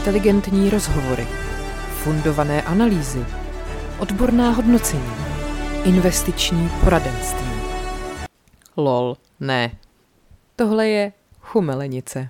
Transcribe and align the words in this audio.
Inteligentní 0.00 0.70
rozhovory, 0.70 1.26
fundované 2.02 2.62
analýzy, 2.62 3.24
odborná 3.98 4.50
hodnocení, 4.50 5.12
investiční 5.84 6.70
poradenství. 6.84 7.50
Lol, 8.76 9.16
ne. 9.40 9.70
Tohle 10.56 10.88
je 10.88 11.12
chumelenice. 11.40 12.28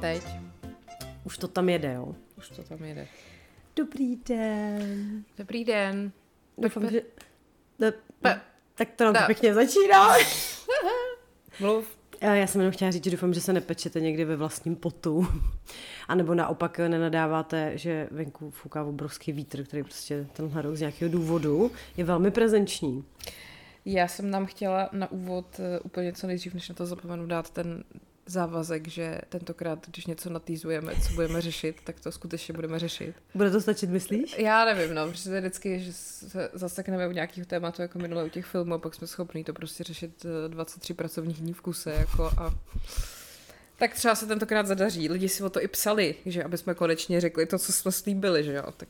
Teď 0.00 0.22
Už 1.24 1.38
to 1.38 1.48
tam 1.48 1.68
jede, 1.68 1.92
jo? 1.92 2.14
už 2.38 2.50
to 2.50 2.62
tam 2.62 2.84
jede. 2.84 3.06
Dobrý 3.78 4.16
den. 4.16 5.24
Dobrý 5.38 5.64
den. 5.64 6.12
Doufám, 6.58 6.82
Pojďme- 6.82 7.00
že... 7.00 7.06
Ne, 7.78 7.92
Pe- 8.22 8.40
tak 8.74 8.88
to 8.96 9.04
nám 9.04 9.14
to 9.14 9.20
pěkně 9.26 9.54
začíná. 9.54 10.08
Mluv. 11.60 11.98
Já 12.20 12.34
já 12.34 12.46
jsem 12.46 12.60
jenom 12.60 12.72
chtěla 12.72 12.90
říct, 12.90 13.04
že 13.04 13.10
doufám, 13.10 13.34
že 13.34 13.40
se 13.40 13.52
nepečete 13.52 14.00
někdy 14.00 14.24
ve 14.24 14.36
vlastním 14.36 14.76
potu. 14.76 15.26
A 16.08 16.14
nebo 16.14 16.34
naopak 16.34 16.78
nenadáváte, 16.78 17.78
že 17.78 18.08
venku 18.10 18.50
fouká 18.50 18.84
obrovský 18.84 19.32
vítr, 19.32 19.64
který 19.64 19.82
prostě 19.82 20.26
tenhle 20.32 20.62
rok 20.62 20.76
z 20.76 20.80
nějakého 20.80 21.12
důvodu 21.12 21.70
je 21.96 22.04
velmi 22.04 22.30
prezenční. 22.30 23.04
Já 23.84 24.08
jsem 24.08 24.30
nám 24.30 24.46
chtěla 24.46 24.88
na 24.92 25.10
úvod 25.10 25.60
eh, 25.60 25.80
úplně 25.80 26.12
co 26.12 26.26
nejdřív, 26.26 26.54
než 26.54 26.68
na 26.68 26.74
to 26.74 26.86
zapomenu, 26.86 27.26
dát 27.26 27.50
ten 27.50 27.84
závazek, 28.30 28.88
že 28.88 29.20
tentokrát, 29.28 29.86
když 29.88 30.06
něco 30.06 30.30
natýzujeme, 30.30 30.92
co 31.06 31.12
budeme 31.12 31.40
řešit, 31.40 31.76
tak 31.84 32.00
to 32.00 32.12
skutečně 32.12 32.54
budeme 32.54 32.78
řešit. 32.78 33.14
Bude 33.34 33.50
to 33.50 33.60
stačit, 33.60 33.90
myslíš? 33.90 34.38
Já 34.38 34.64
nevím, 34.64 34.94
no, 34.94 35.10
protože 35.10 35.24
to 35.24 35.34
je 35.34 35.40
vždycky, 35.40 35.80
že 35.80 35.92
se 35.92 36.50
zasekneme 36.52 37.08
u 37.08 37.12
nějakých 37.12 37.46
tématů, 37.46 37.82
jako 37.82 37.98
minule 37.98 38.24
u 38.24 38.28
těch 38.28 38.46
filmů, 38.46 38.74
a 38.74 38.78
pak 38.78 38.94
jsme 38.94 39.06
schopní 39.06 39.44
to 39.44 39.52
prostě 39.52 39.84
řešit 39.84 40.26
eh, 40.46 40.48
23 40.48 40.94
pracovních 40.94 41.40
dní 41.40 41.52
v 41.52 41.60
kuse, 41.60 41.92
jako 41.92 42.24
a... 42.24 42.54
Tak 43.78 43.94
třeba 43.94 44.14
se 44.14 44.26
tentokrát 44.26 44.66
zadaří. 44.66 45.08
Lidi 45.08 45.28
si 45.28 45.42
o 45.42 45.50
to 45.50 45.62
i 45.62 45.68
psali, 45.68 46.14
že 46.26 46.44
aby 46.44 46.58
jsme 46.58 46.74
konečně 46.74 47.20
řekli 47.20 47.46
to, 47.46 47.58
co 47.58 47.72
jsme 47.72 47.92
slíbili, 47.92 48.44
že 48.44 48.52
jo. 48.52 48.62
Tak 48.76 48.88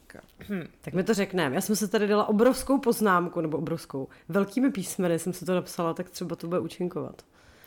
hm. 0.49 0.67
Tak 0.81 0.95
mi 0.95 1.05
to 1.05 1.15
řekneme. 1.15 1.55
Já 1.55 1.61
jsem 1.61 1.77
se 1.77 1.89
tady 1.89 2.07
dala 2.07 2.29
obrovskou 2.29 2.79
poznámku, 2.79 3.41
nebo 3.41 3.59
obrovskou. 3.59 4.09
Velkými 4.29 4.71
písmeny 4.71 5.19
jsem 5.19 5.33
se 5.33 5.45
to 5.45 5.55
napsala, 5.55 5.95
tak 5.95 6.11
třeba 6.11 6.37
to 6.37 6.47
bude 6.47 6.61
účinkovat. 6.61 7.23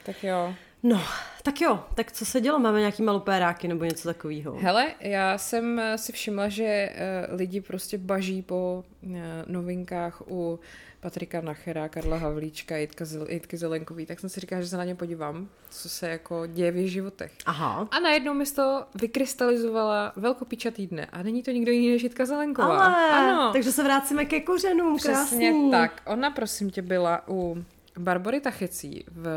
tak 0.05 0.23
jo. 0.23 0.55
No, 0.83 1.01
tak 1.43 1.61
jo, 1.61 1.83
tak 1.95 2.11
co 2.11 2.25
se 2.25 2.41
dělo? 2.41 2.59
Máme 2.59 2.79
nějaký 2.79 3.03
malopéráky 3.03 3.67
nebo 3.67 3.85
něco 3.85 4.07
takového? 4.07 4.57
Hele, 4.61 4.87
já 4.99 5.37
jsem 5.37 5.81
si 5.95 6.11
všimla, 6.11 6.49
že 6.49 6.63
eh, 6.65 7.27
lidi 7.35 7.61
prostě 7.61 7.97
baží 7.97 8.41
po 8.41 8.83
eh, 9.15 9.17
novinkách 9.47 10.21
u 10.27 10.59
Patrika 10.99 11.41
Nachera, 11.41 11.89
Karla 11.89 12.17
Havlíčka, 12.17 12.77
Jitka, 12.77 13.05
Zel- 13.05 13.29
Jitky 13.29 13.57
Zelenkový, 13.57 14.05
tak 14.05 14.19
jsem 14.19 14.29
si 14.29 14.39
říkala, 14.39 14.61
že 14.61 14.67
se 14.67 14.77
na 14.77 14.83
ně 14.83 14.95
podívám, 14.95 15.47
co 15.69 15.89
se 15.89 16.09
jako 16.09 16.45
děje 16.47 16.71
v 16.71 16.75
jejich 16.75 16.91
životech. 16.91 17.31
Aha. 17.45 17.87
A 17.91 17.99
najednou 17.99 18.33
mi 18.33 18.45
z 18.45 18.51
toho 18.51 18.85
vykrystalizovala 19.01 20.13
velkopíča 20.15 20.71
týdne. 20.71 21.05
A 21.05 21.23
není 21.23 21.43
to 21.43 21.51
nikdo 21.51 21.71
jiný 21.71 21.91
než 21.91 22.03
Jitka 22.03 22.25
Zelenková. 22.25 22.85
Ale, 22.85 23.09
ano, 23.11 23.49
takže 23.53 23.71
se 23.71 23.83
vracíme 23.83 24.25
ke 24.25 24.39
kořenům, 24.39 24.97
přesně 24.97 25.49
krásný. 25.49 25.71
tak. 25.71 26.01
Ona, 26.05 26.29
prosím 26.31 26.69
tě, 26.69 26.81
byla 26.81 27.21
u 27.27 27.63
Barbory 27.99 28.41
Tachecí 28.41 29.05
v, 29.07 29.27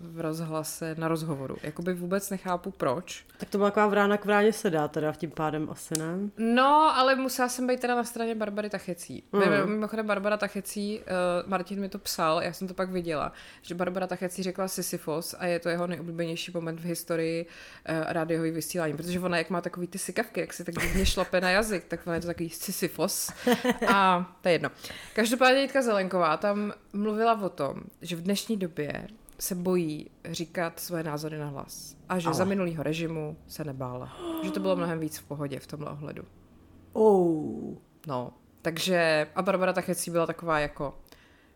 v 0.00 0.20
rozhlase 0.20 0.94
na 0.98 1.08
rozhovoru. 1.08 1.56
Jakoby 1.62 1.94
vůbec 1.94 2.30
nechápu 2.30 2.70
proč. 2.70 3.24
Tak 3.38 3.50
to 3.50 3.58
byla 3.58 3.70
taková 3.70 3.86
vrána 3.86 4.16
k 4.16 4.24
vráně 4.24 4.52
se 4.52 4.70
dá 4.70 4.88
teda 4.88 5.12
v 5.12 5.16
tím 5.16 5.30
pádem 5.30 5.68
asi, 5.70 5.98
ne? 5.98 6.18
No, 6.38 6.92
ale 6.96 7.14
musela 7.14 7.48
jsem 7.48 7.66
být 7.66 7.80
teda 7.80 7.94
na 7.94 8.04
straně 8.04 8.34
Barbary 8.34 8.70
Tachecí. 8.70 9.24
Mm. 9.32 9.70
Mimochodem 9.70 10.06
Barbara 10.06 10.36
Tachecí, 10.36 11.00
uh, 11.00 11.50
Martin 11.50 11.80
mi 11.80 11.88
to 11.88 11.98
psal, 11.98 12.42
já 12.42 12.52
jsem 12.52 12.68
to 12.68 12.74
pak 12.74 12.90
viděla, 12.90 13.32
že 13.62 13.74
Barbara 13.74 14.06
Tachecí 14.06 14.42
řekla 14.42 14.68
Sisyfos 14.68 15.34
a 15.38 15.46
je 15.46 15.58
to 15.58 15.68
jeho 15.68 15.86
nejoblíbenější 15.86 16.52
moment 16.54 16.80
v 16.80 16.84
historii 16.84 17.46
uh, 17.46 17.94
rádiový 18.08 18.50
vysílání, 18.50 18.96
protože 18.96 19.20
ona 19.20 19.38
jak 19.38 19.50
má 19.50 19.60
takový 19.60 19.86
ty 19.86 19.98
sykavky, 19.98 20.40
jak 20.40 20.52
si 20.52 20.64
tak 20.64 20.74
divně 20.74 21.06
šlape 21.06 21.40
na 21.40 21.50
jazyk, 21.50 21.84
tak 21.84 22.06
ona 22.06 22.14
je 22.14 22.20
to 22.20 22.26
takový 22.26 22.50
Sisyfos. 22.50 23.32
A 23.94 24.30
to 24.40 24.48
je 24.48 24.54
jedno. 24.54 24.70
Každopádně 25.14 25.60
Jitka 25.60 25.82
Zelenková 25.82 26.36
tam 26.36 26.72
mluvila 26.92 27.40
o 27.42 27.48
tom, 27.48 27.74
že 28.02 28.16
v 28.16 28.22
dnešní 28.22 28.56
době 28.56 29.08
se 29.38 29.54
bojí 29.54 30.10
říkat 30.30 30.80
svoje 30.80 31.02
názory 31.02 31.38
na 31.38 31.46
hlas. 31.46 31.96
A 32.08 32.18
že 32.18 32.26
Ale. 32.26 32.34
za 32.34 32.44
minulýho 32.44 32.82
režimu 32.82 33.36
se 33.46 33.64
nebála. 33.64 34.16
Že 34.42 34.50
to 34.50 34.60
bylo 34.60 34.76
mnohem 34.76 35.00
víc 35.00 35.18
v 35.18 35.24
pohodě 35.24 35.58
v 35.58 35.66
tomhle 35.66 35.90
ohledu. 35.90 36.22
Oh. 36.92 37.74
No, 38.06 38.32
takže 38.62 39.26
a 39.34 39.42
Barbara 39.42 39.72
Tachecí 39.72 40.10
byla 40.10 40.26
taková 40.26 40.58
jako 40.58 40.94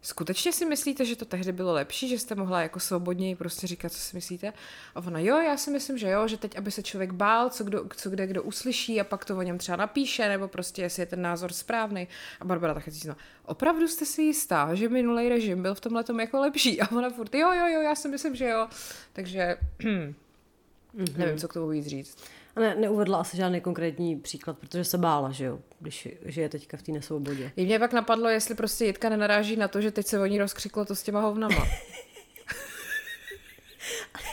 skutečně 0.06 0.52
si 0.52 0.64
myslíte, 0.64 1.04
že 1.04 1.16
to 1.16 1.24
tehdy 1.24 1.52
bylo 1.52 1.72
lepší, 1.72 2.08
že 2.08 2.18
jste 2.18 2.34
mohla 2.34 2.62
jako 2.62 2.80
svobodněji 2.80 3.34
prostě 3.34 3.66
říkat, 3.66 3.92
co 3.92 3.98
si 3.98 4.16
myslíte? 4.16 4.52
A 4.94 5.00
ona, 5.06 5.18
jo, 5.18 5.36
já 5.36 5.56
si 5.56 5.70
myslím, 5.70 5.98
že 5.98 6.10
jo, 6.10 6.28
že 6.28 6.36
teď, 6.36 6.58
aby 6.58 6.70
se 6.70 6.82
člověk 6.82 7.12
bál, 7.12 7.50
co, 7.50 7.64
kdo, 7.64 7.84
co 7.96 8.10
kde 8.10 8.26
kdo 8.26 8.42
uslyší 8.42 9.00
a 9.00 9.04
pak 9.04 9.24
to 9.24 9.36
o 9.36 9.42
něm 9.42 9.58
třeba 9.58 9.76
napíše, 9.76 10.28
nebo 10.28 10.48
prostě, 10.48 10.82
jestli 10.82 11.02
je 11.02 11.06
ten 11.06 11.22
názor 11.22 11.52
správný. 11.52 12.08
A 12.40 12.44
Barbara 12.44 12.74
Tachecí, 12.74 13.08
no, 13.08 13.16
opravdu 13.44 13.88
jste 13.88 14.06
si 14.06 14.22
jistá, 14.22 14.74
že 14.74 14.88
minulý 14.88 15.28
režim 15.28 15.62
byl 15.62 15.74
v 15.74 15.80
tomhle 15.80 16.04
tom 16.04 16.20
jako 16.20 16.40
lepší? 16.40 16.80
A 16.80 16.96
ona 16.96 17.10
furt, 17.10 17.34
jo, 17.34 17.52
jo, 17.52 17.66
jo, 17.66 17.80
já 17.80 17.94
si 17.94 18.08
myslím, 18.08 18.36
že 18.36 18.48
jo. 18.48 18.68
Takže 19.12 19.56
nevím, 21.16 21.38
co 21.38 21.48
k 21.48 21.52
tomu 21.52 21.68
víc 21.68 21.86
říct. 21.86 22.18
A 22.56 22.60
ne, 22.60 22.74
neuvedla 22.74 23.18
asi 23.18 23.36
žádný 23.36 23.60
konkrétní 23.60 24.16
příklad, 24.16 24.58
protože 24.58 24.84
se 24.84 24.98
bála, 24.98 25.30
že 25.30 25.44
jo, 25.44 25.58
když 25.80 26.08
žije 26.24 26.48
teďka 26.48 26.76
v 26.76 26.82
té 26.82 26.92
nesvobodě. 26.92 27.52
I 27.56 27.64
mě 27.64 27.78
pak 27.78 27.92
napadlo, 27.92 28.28
jestli 28.28 28.54
prostě 28.54 28.84
Jitka 28.84 29.08
nenaráží 29.08 29.56
na 29.56 29.68
to, 29.68 29.80
že 29.80 29.90
teď 29.90 30.06
se 30.06 30.20
o 30.20 30.26
ní 30.26 30.38
rozkřiklo 30.38 30.84
to 30.84 30.94
s 30.94 31.02
těma 31.02 31.20
hovnama. 31.20 31.66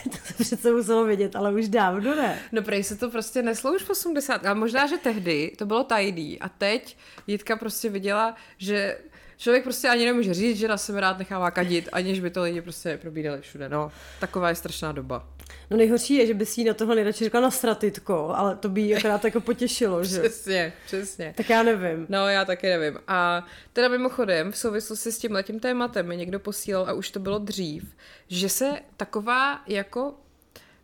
to 0.04 0.42
přece 0.42 0.72
muselo 0.72 1.04
vědět, 1.04 1.36
ale 1.36 1.52
už 1.52 1.68
dávno 1.68 2.14
ne. 2.14 2.38
No 2.52 2.62
prej 2.62 2.84
se 2.84 2.96
to 2.96 3.10
prostě 3.10 3.42
neslo 3.42 3.74
už 3.74 3.82
v 3.82 3.90
80. 3.90 4.46
A 4.46 4.54
možná, 4.54 4.86
že 4.86 4.98
tehdy 4.98 5.52
to 5.58 5.66
bylo 5.66 5.84
tajný 5.84 6.40
a 6.40 6.48
teď 6.48 6.96
Jitka 7.26 7.56
prostě 7.56 7.90
viděla, 7.90 8.34
že 8.58 8.98
člověk 9.36 9.64
prostě 9.64 9.88
ani 9.88 10.04
nemůže 10.04 10.34
říct, 10.34 10.58
že 10.58 10.68
na 10.68 10.76
sebe 10.76 11.00
rád 11.00 11.18
nechává 11.18 11.50
kadit, 11.50 11.88
aniž 11.92 12.20
by 12.20 12.30
to 12.30 12.42
lidi 12.42 12.60
prostě 12.60 12.98
probídali 13.02 13.40
všude. 13.40 13.68
No, 13.68 13.92
taková 14.20 14.48
je 14.48 14.54
strašná 14.54 14.92
doba. 14.92 15.28
No 15.70 15.76
nejhorší 15.76 16.14
je, 16.14 16.26
že 16.26 16.34
by 16.34 16.46
si 16.46 16.60
jí 16.60 16.64
na 16.64 16.74
tohle 16.74 16.94
nejradši 16.94 17.24
řekla 17.24 17.40
na 17.40 17.50
stratitko, 17.50 18.32
ale 18.36 18.56
to 18.56 18.68
by 18.68 18.80
jí 18.80 18.96
akorát 18.96 19.24
jako 19.24 19.40
potěšilo, 19.40 20.04
že? 20.04 20.20
Přesně, 20.20 20.72
přesně. 20.86 21.34
Tak 21.36 21.50
já 21.50 21.62
nevím. 21.62 22.06
No, 22.08 22.28
já 22.28 22.44
taky 22.44 22.66
nevím. 22.66 22.98
A 23.08 23.46
teda 23.72 23.88
mimochodem, 23.88 24.52
v 24.52 24.58
souvislosti 24.58 25.12
s 25.12 25.18
tím 25.18 25.32
letím 25.32 25.60
tématem 25.60 26.08
mi 26.08 26.16
někdo 26.16 26.40
posílal, 26.40 26.88
a 26.88 26.92
už 26.92 27.10
to 27.10 27.20
bylo 27.20 27.38
dřív, 27.38 27.96
že 28.28 28.48
se 28.48 28.80
taková 28.96 29.60
jako 29.66 30.14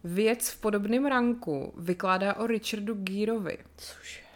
věc 0.05 0.51
v 0.51 0.61
podobném 0.61 1.07
ranku 1.07 1.75
vykládá 1.77 2.35
o 2.35 2.47
Richardu 2.47 2.95
Gearovi. 2.95 3.59
Cože? 3.77 4.30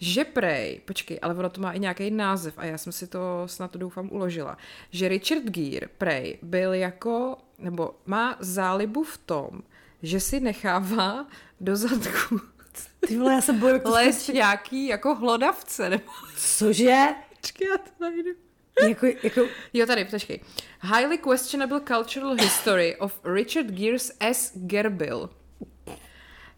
Že 0.00 0.24
prej, 0.24 0.80
počkej, 0.84 1.18
ale 1.22 1.34
ono 1.34 1.50
to 1.50 1.60
má 1.60 1.72
i 1.72 1.78
nějaký 1.78 2.10
název 2.10 2.54
a 2.56 2.64
já 2.64 2.78
jsem 2.78 2.92
si 2.92 3.06
to 3.06 3.42
snad 3.46 3.70
to 3.70 3.78
doufám 3.78 4.08
uložila, 4.12 4.58
že 4.90 5.08
Richard 5.08 5.42
Gere 5.44 5.86
prej 5.98 6.38
byl 6.42 6.74
jako, 6.74 7.36
nebo 7.58 7.94
má 8.06 8.36
zálibu 8.40 9.04
v 9.04 9.18
tom, 9.18 9.50
že 10.02 10.20
si 10.20 10.40
nechává 10.40 11.26
do 11.60 11.76
zadku 11.76 12.40
Ty 13.06 13.18
vole, 13.18 13.32
já 13.32 13.40
se 13.40 13.52
to 13.52 13.90
lézt 13.90 14.22
skočí. 14.22 14.36
nějaký 14.36 14.86
jako 14.86 15.14
hlodavce, 15.14 15.90
nebo 15.90 16.04
Cože? 16.36 17.06
počkej, 17.40 17.68
já 17.68 17.78
to 17.78 17.90
najdu. 18.00 18.30
Jako, 18.88 19.06
jako, 19.22 19.40
Jo, 19.72 19.86
tady, 19.86 20.04
počkej. 20.04 20.40
Highly 20.82 21.18
questionable 21.18 21.80
cultural 21.80 22.34
history 22.34 22.96
of 22.96 23.20
Richard 23.24 23.66
Gere's 23.66 24.12
S. 24.20 24.52
Gerbil. 24.54 25.30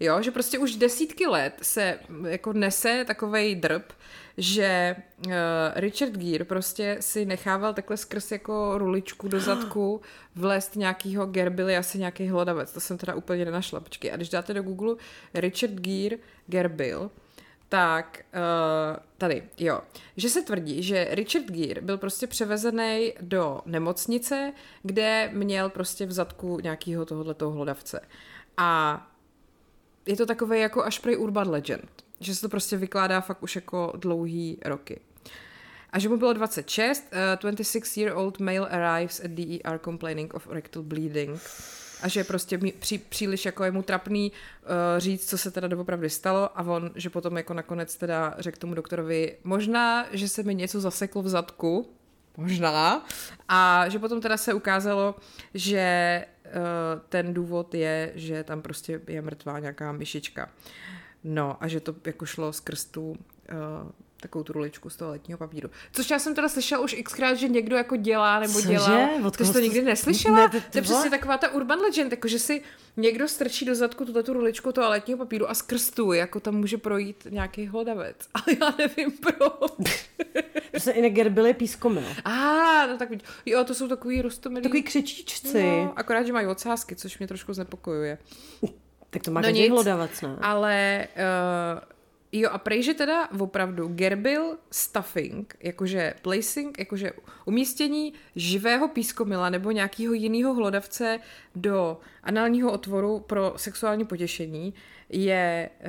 Jo, 0.00 0.22
že 0.22 0.30
prostě 0.30 0.58
už 0.58 0.76
desítky 0.76 1.26
let 1.26 1.54
se 1.62 1.98
jako 2.28 2.52
nese 2.52 3.04
takovej 3.06 3.54
drb, 3.54 3.82
že 4.36 4.96
uh, 5.26 5.32
Richard 5.74 6.12
Gere 6.12 6.44
prostě 6.44 6.96
si 7.00 7.24
nechával 7.24 7.74
takhle 7.74 7.96
skrz 7.96 8.32
jako 8.32 8.78
ruličku 8.78 9.28
do 9.28 9.40
zadku 9.40 10.00
vlézt 10.34 10.76
nějakýho 10.76 11.26
Gerbily, 11.26 11.76
asi 11.76 11.98
nějaký 11.98 12.28
hlodavec. 12.28 12.72
To 12.72 12.80
jsem 12.80 12.98
teda 12.98 13.14
úplně 13.14 13.44
nenašla. 13.44 13.80
Počkej, 13.80 14.12
a 14.12 14.16
když 14.16 14.28
dáte 14.28 14.54
do 14.54 14.62
Google 14.62 14.94
Richard 15.34 15.74
Gere 15.74 16.16
Gerbil, 16.46 17.10
tak 17.68 18.24
uh, 18.34 18.96
tady, 19.18 19.42
jo, 19.58 19.80
že 20.16 20.28
se 20.28 20.42
tvrdí, 20.42 20.82
že 20.82 21.08
Richard 21.10 21.44
Gere 21.44 21.80
byl 21.80 21.98
prostě 21.98 22.26
převezený 22.26 23.12
do 23.20 23.60
nemocnice, 23.66 24.52
kde 24.82 25.30
měl 25.32 25.68
prostě 25.68 26.06
v 26.06 26.12
zadku 26.12 26.60
nějakého 26.62 27.06
tohoto 27.06 27.50
hlodavce. 27.50 28.00
A 28.56 29.06
je 30.10 30.16
to 30.16 30.26
takové 30.26 30.58
jako 30.58 30.84
až 30.84 30.98
prej 30.98 31.18
urban 31.18 31.50
legend, 31.50 32.04
že 32.20 32.34
se 32.34 32.40
to 32.40 32.48
prostě 32.48 32.76
vykládá 32.76 33.20
fakt 33.20 33.42
už 33.42 33.56
jako 33.56 33.92
dlouhý 33.96 34.58
roky. 34.64 35.00
A 35.90 35.98
že 35.98 36.08
mu 36.08 36.16
bylo 36.16 36.32
26, 36.32 37.12
uh, 37.12 37.50
26-year-old 37.50 38.40
male 38.40 38.68
arrives 38.68 39.20
at 39.20 39.30
DER 39.30 39.80
complaining 39.84 40.34
of 40.34 40.48
rectal 40.50 40.82
bleeding. 40.82 41.40
a 42.02 42.08
že 42.08 42.24
prostě 42.24 42.58
pří, 42.78 42.98
příliš 42.98 43.44
jako 43.44 43.64
je 43.64 43.70
mu 43.70 43.82
trapný 43.82 44.32
uh, 44.32 44.68
říct, 44.98 45.28
co 45.28 45.38
se 45.38 45.50
teda 45.50 45.68
doopravdy 45.68 46.10
stalo 46.10 46.58
a 46.58 46.62
on, 46.62 46.90
že 46.94 47.10
potom 47.10 47.36
jako 47.36 47.54
nakonec 47.54 47.96
teda 47.96 48.34
řekl 48.38 48.58
tomu 48.58 48.74
doktorovi, 48.74 49.36
možná, 49.44 50.06
že 50.12 50.28
se 50.28 50.42
mi 50.42 50.54
něco 50.54 50.80
zaseklo 50.80 51.22
v 51.22 51.28
zadku, 51.28 51.88
možná, 52.40 53.04
a 53.48 53.88
že 53.88 53.98
potom 53.98 54.20
teda 54.20 54.36
se 54.36 54.54
ukázalo, 54.54 55.14
že 55.54 56.24
uh, 56.46 56.52
ten 57.08 57.34
důvod 57.34 57.74
je, 57.74 58.12
že 58.14 58.44
tam 58.44 58.62
prostě 58.62 59.00
je 59.06 59.22
mrtvá 59.22 59.58
nějaká 59.58 59.92
myšička. 59.92 60.48
No 61.24 61.56
a 61.60 61.68
že 61.68 61.80
to 61.80 61.94
jako 62.06 62.26
šlo 62.26 62.52
skrz 62.52 62.84
tu 62.84 63.10
uh, 63.10 63.16
takovou 64.20 64.44
tu 64.44 64.52
ruličku 64.52 64.90
z 64.90 64.96
toho 64.96 65.10
letního 65.10 65.38
papíru. 65.38 65.70
Což 65.92 66.10
já 66.10 66.18
jsem 66.18 66.34
teda 66.34 66.48
slyšela 66.48 66.80
už 66.82 66.96
xkrát, 67.04 67.36
že 67.36 67.48
někdo 67.48 67.76
jako 67.76 67.96
dělá 67.96 68.40
nebo 68.40 68.52
Cože? 68.52 68.68
dělá. 68.68 69.08
Od 69.26 69.36
Ty 69.36 69.44
jsi 69.44 69.52
to 69.52 69.60
nikdy 69.60 69.82
neslyšela? 69.82 70.36
Ne, 70.36 70.48
to 70.48 70.60
ty 70.70 70.78
je 70.78 70.82
přesně 70.82 71.10
taková 71.10 71.38
ta 71.38 71.50
urban 71.52 71.78
legend, 71.80 72.10
jako 72.12 72.28
že 72.28 72.38
si 72.38 72.62
někdo 72.96 73.28
strčí 73.28 73.64
do 73.64 73.74
zadku 73.74 74.04
tuhle 74.04 74.22
tu 74.22 74.32
ruličku 74.32 74.72
toaletního 74.72 75.18
papíru 75.18 75.50
a 75.50 75.54
skrz 75.54 75.90
tu, 75.90 76.12
jako 76.12 76.40
tam 76.40 76.54
může 76.54 76.78
projít 76.78 77.26
nějaký 77.30 77.66
hlodavec. 77.66 78.16
Ale 78.34 78.56
já 78.60 78.74
nevím 78.78 79.12
proč. 79.12 80.10
Prostě 80.70 80.90
i 80.90 81.10
gerbily 81.10 81.54
pískomil. 81.54 82.04
A, 82.24 82.30
ah, 82.30 82.86
no 82.86 82.98
tak. 82.98 83.08
Jo, 83.46 83.64
to 83.64 83.74
jsou 83.74 83.88
takový 83.88 84.22
rostomilí. 84.22 84.62
Takový 84.62 84.82
křečíčci. 84.82 85.62
No, 85.62 85.92
akorát, 85.96 86.22
že 86.22 86.32
mají 86.32 86.46
ocásky, 86.46 86.96
což 86.96 87.18
mě 87.18 87.28
trošku 87.28 87.52
znepokojuje. 87.52 88.18
Tak 89.10 89.22
to 89.22 89.30
má 89.30 89.40
No 89.40 89.46
každý 89.46 89.60
nic. 89.60 89.70
hlodavec, 89.70 90.20
ne? 90.20 90.36
Ale 90.40 91.06
uh, 91.16 91.80
jo, 92.32 92.50
a 92.52 92.58
prej, 92.58 92.82
že 92.82 92.94
teda 92.94 93.28
opravdu 93.38 93.88
gerbil 93.88 94.56
stuffing, 94.70 95.56
jakože 95.60 96.14
placing, 96.22 96.78
jakože 96.78 97.12
umístění 97.44 98.12
živého 98.36 98.88
pískomila 98.88 99.50
nebo 99.50 99.70
nějakého 99.70 100.14
jiného 100.14 100.54
hlodavce 100.54 101.18
do 101.54 102.00
análního 102.22 102.72
otvoru 102.72 103.18
pro 103.18 103.54
sexuální 103.56 104.04
potěšení 104.04 104.74
je, 105.08 105.70
uh, 105.80 105.86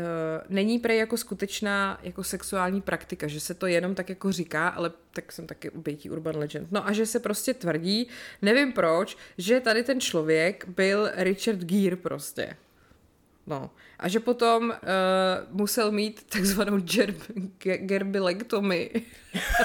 není 0.49 0.79
prej 0.79 0.97
jako 0.97 1.17
skutečná 1.17 1.99
jako 2.03 2.23
sexuální 2.23 2.81
praktika, 2.81 3.27
že 3.27 3.39
se 3.39 3.53
to 3.53 3.67
jenom 3.67 3.95
tak 3.95 4.09
jako 4.09 4.31
říká, 4.31 4.67
ale 4.67 4.91
tak 5.11 5.31
jsem 5.31 5.47
taky 5.47 5.69
obětí 5.69 6.09
urban 6.09 6.37
legend. 6.37 6.71
No 6.71 6.87
a 6.87 6.91
že 6.91 7.05
se 7.05 7.19
prostě 7.19 7.53
tvrdí, 7.53 8.07
nevím 8.41 8.73
proč, 8.73 9.17
že 9.37 9.59
tady 9.59 9.83
ten 9.83 10.01
člověk 10.01 10.65
byl 10.67 11.09
Richard 11.15 11.59
Gere 11.59 11.95
prostě. 11.95 12.55
No. 13.47 13.69
A 13.99 14.07
že 14.07 14.19
potom 14.19 14.69
uh, 14.69 14.75
musel 15.49 15.91
mít 15.91 16.23
takzvanou 16.29 16.77
gerb- 16.77 17.51
ge- 17.59 17.85
gerbilektomy. 17.85 18.91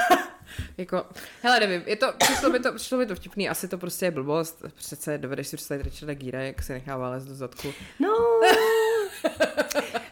jako, 0.79 1.07
hele, 1.43 1.61
nevím, 1.61 1.83
je 1.87 1.97
to, 1.97 2.13
přišlo 2.19 2.51
mi 2.51 2.61
to, 2.61 2.73
přišlo 2.73 2.99
mi 2.99 3.07
to 3.07 3.15
vtipný, 3.15 3.49
asi 3.49 3.69
to 3.69 3.79
prostě 3.79 4.07
je 4.07 4.11
blbost. 4.11 4.63
Přece 4.75 5.19
dovedeš 5.19 5.49
si 5.49 5.57
představit 5.57 5.83
Richarda 5.83 6.15
Gíra, 6.15 6.43
jak 6.43 6.63
se 6.63 6.73
nechává 6.73 7.11
lézt 7.11 7.29
do 7.29 7.35
zadku. 7.35 7.73
No, 8.01 8.11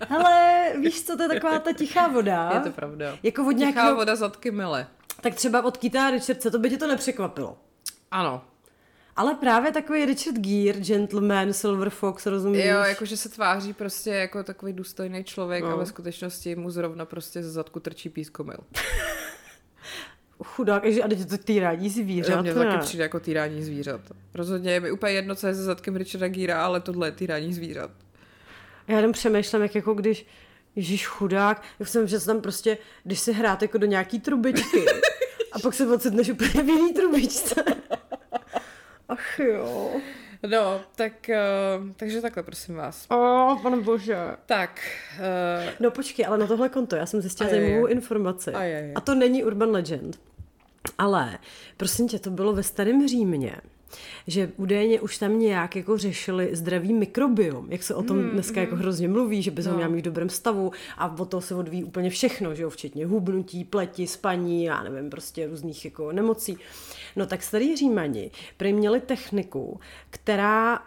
hele, 0.08 0.72
víš 0.81 1.02
co, 1.02 1.17
to 1.17 1.22
je 1.22 1.28
taková 1.28 1.58
ta 1.58 1.72
tichá 1.72 2.08
voda. 2.08 2.50
Je 2.55 2.60
to 2.60 2.70
pravda. 2.70 3.19
Jako 3.22 3.43
od 3.46 3.52
Tichá 3.52 3.58
nějakého, 3.64 3.96
voda 3.96 4.17
zadky 4.17 4.50
mile. 4.50 4.87
tak 5.20 5.34
třeba 5.34 5.64
od 5.64 5.76
Kita 5.76 6.10
Richardse, 6.10 6.50
to 6.50 6.58
by 6.58 6.70
tě 6.70 6.76
to 6.76 6.87
nepřekvapilo. 6.87 7.58
Ano. 8.10 8.44
Ale 9.16 9.34
právě 9.34 9.72
takový 9.72 10.05
Richard 10.05 10.37
Gere, 10.38 10.81
gentleman, 10.81 11.52
Silver 11.52 11.90
Fox, 11.90 12.26
rozumíš? 12.26 12.64
Jo, 12.64 12.78
jakože 12.78 13.16
se 13.16 13.28
tváří 13.28 13.72
prostě 13.72 14.11
jako 14.11 14.43
takový 14.44 14.72
důstojný 14.72 15.25
člověk 15.25 15.64
No. 15.64 15.70
a 15.70 15.76
ve 15.76 15.87
skutečnosti 15.87 16.56
mu 16.56 16.70
zrovna 16.70 17.05
prostě 17.05 17.43
ze 17.43 17.50
zadku 17.50 17.81
trčí 17.81 18.08
pískomil. 18.08 18.56
Chudák, 20.44 20.84
a 21.05 21.08
teď 21.08 21.19
je 21.19 21.26
to 21.26 21.38
týrání 21.38 21.88
zvířat. 21.90 22.40
mně 22.43 22.55
taky 22.55 22.78
přijde 22.78 23.02
jako 23.05 23.20
týrání 23.20 23.62
zvířat. 23.62 24.00
Rozhodně 24.34 24.72
je 24.72 24.81
mi 24.81 24.90
úplně 24.90 25.12
jedno, 25.12 25.34
co 25.34 25.46
je 25.46 25.55
se 25.55 25.62
zadkem 25.62 25.96
Richarda 25.96 26.28
Gíra, 26.28 26.64
ale 26.64 26.81
tohle 26.81 27.08
je 27.08 27.12
týrání 27.12 27.55
zvířat. 27.55 27.90
Já 28.88 28.96
jenom 28.96 29.12
přemýšlím, 29.12 29.62
jak 29.62 29.75
jako 29.75 29.94
když 29.94 30.26
Ježíš 30.76 31.06
chudák, 31.06 31.62
jak 31.78 31.88
jsem, 31.88 32.06
že 32.08 32.20
se 32.20 32.26
tam 32.26 32.40
prostě, 32.40 32.78
když 33.05 33.20
si 33.20 33.32
hrát 33.32 33.62
jako 33.62 33.78
do 33.78 33.87
nějaký 33.87 34.20
trubičky 34.20 34.84
a 35.52 35.58
pak 35.58 35.75
se 35.75 35.87
ocitneš 35.94 36.31
úplně 36.31 36.62
v 36.62 36.69
jiný 36.69 36.93
trubičce. 36.94 37.64
Ach 39.08 39.38
jo. 39.38 39.90
No, 40.50 40.80
tak, 40.96 41.12
uh, 41.28 41.90
takže 41.96 42.20
takhle, 42.20 42.42
prosím 42.42 42.74
vás. 42.74 43.06
O, 43.10 43.56
pane 43.62 43.76
bože. 43.76 44.16
Tak, 44.46 44.80
uh, 45.18 45.70
No 45.80 45.90
počkej, 45.90 46.26
ale 46.26 46.38
na 46.38 46.46
tohle 46.46 46.68
konto, 46.68 46.96
já 46.96 47.06
jsem 47.06 47.20
zjistila 47.20 47.50
zajímavou 47.50 47.86
informaci. 47.86 48.52
Ajajaj. 48.52 48.92
A 48.94 49.00
to 49.00 49.14
není 49.14 49.44
urban 49.44 49.70
legend. 49.70 50.20
Ale, 50.98 51.38
prosím 51.76 52.08
tě, 52.08 52.18
to 52.18 52.30
bylo 52.30 52.52
ve 52.52 52.62
starém 52.62 53.08
Římě, 53.08 53.56
že 54.26 54.52
údajně 54.56 55.00
už 55.00 55.18
tam 55.18 55.38
nějak 55.38 55.76
jako 55.76 55.98
řešili 55.98 56.48
zdravý 56.52 56.92
mikrobiom, 56.92 57.66
jak 57.72 57.82
se 57.82 57.94
o 57.94 58.02
tom 58.02 58.22
dneska 58.22 58.60
jako 58.60 58.76
hrozně 58.76 59.08
mluví, 59.08 59.42
že 59.42 59.50
ho 59.50 59.70
No. 59.70 59.76
měl 59.76 59.88
mít 59.90 60.00
v 60.00 60.04
dobrém 60.04 60.28
stavu 60.28 60.72
a 60.98 61.18
od 61.18 61.28
toho 61.30 61.40
se 61.40 61.54
odvíjí 61.54 61.84
úplně 61.84 62.10
všechno, 62.10 62.54
že 62.54 62.62
jo, 62.62 62.70
včetně 62.70 63.06
hubnutí, 63.06 63.64
pleti, 63.64 64.06
spaní, 64.06 64.64
já 64.64 64.82
nevím, 64.82 65.10
prostě 65.10 65.46
různých 65.46 65.84
jako 65.84 66.12
nemocí. 66.12 66.58
No 67.16 67.26
tak 67.26 67.42
starý 67.42 67.76
Římani 67.76 68.30
prý 68.56 68.72
měli 68.72 69.00
techniku, 69.00 69.80
která 70.10 70.82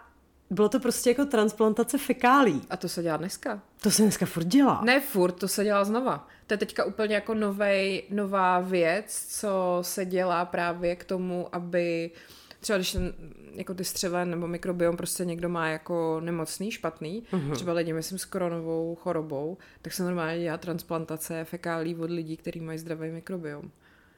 bylo 0.50 0.68
to 0.68 0.80
prostě 0.80 1.10
jako 1.10 1.24
transplantace 1.24 1.98
fekálí. 1.98 2.62
a 2.70 2.76
to 2.76 2.88
se 2.88 3.02
dělá 3.02 3.16
dneska? 3.16 3.62
To 3.80 3.90
se 3.90 4.02
dneska 4.02 4.26
furt 4.26 4.44
dělá. 4.44 4.80
Ne 4.84 5.00
furt, 5.00 5.32
to 5.32 5.48
se 5.48 5.64
dělá 5.64 5.84
znova. 5.84 6.28
To 6.46 6.54
je 6.54 6.58
teďka 6.58 6.84
úplně 6.84 7.14
jako 7.14 7.34
novej, 7.34 8.02
nová 8.10 8.60
věc, 8.60 9.26
co 9.40 9.78
se 9.82 10.04
dělá 10.04 10.44
právě 10.44 10.96
k 10.96 11.04
tomu, 11.04 11.48
aby 11.52 12.10
třeba 12.60 12.76
když 12.76 12.92
ten, 12.92 13.14
jako 13.52 13.74
ty 13.74 13.84
střeven 13.84 14.30
nebo 14.30 14.46
mikrobiom 14.46 14.96
prostě 14.96 15.24
někdo 15.24 15.48
má 15.48 15.68
jako 15.68 16.20
nemocný, 16.24 16.70
špatný, 16.70 17.22
uh-huh. 17.32 17.54
třeba 17.54 17.72
lidi, 17.72 17.92
myslím, 17.92 18.18
s 18.18 18.24
koronovou 18.24 18.94
chorobou, 18.94 19.58
tak 19.82 19.92
se 19.92 20.02
normálně 20.02 20.42
dělá 20.42 20.56
transplantace 20.56 21.44
fekálí 21.44 21.96
od 21.96 22.10
lidí, 22.10 22.36
kteří 22.36 22.60
mají 22.60 22.78
zdravý 22.78 23.10
mikrobiom. 23.10 23.70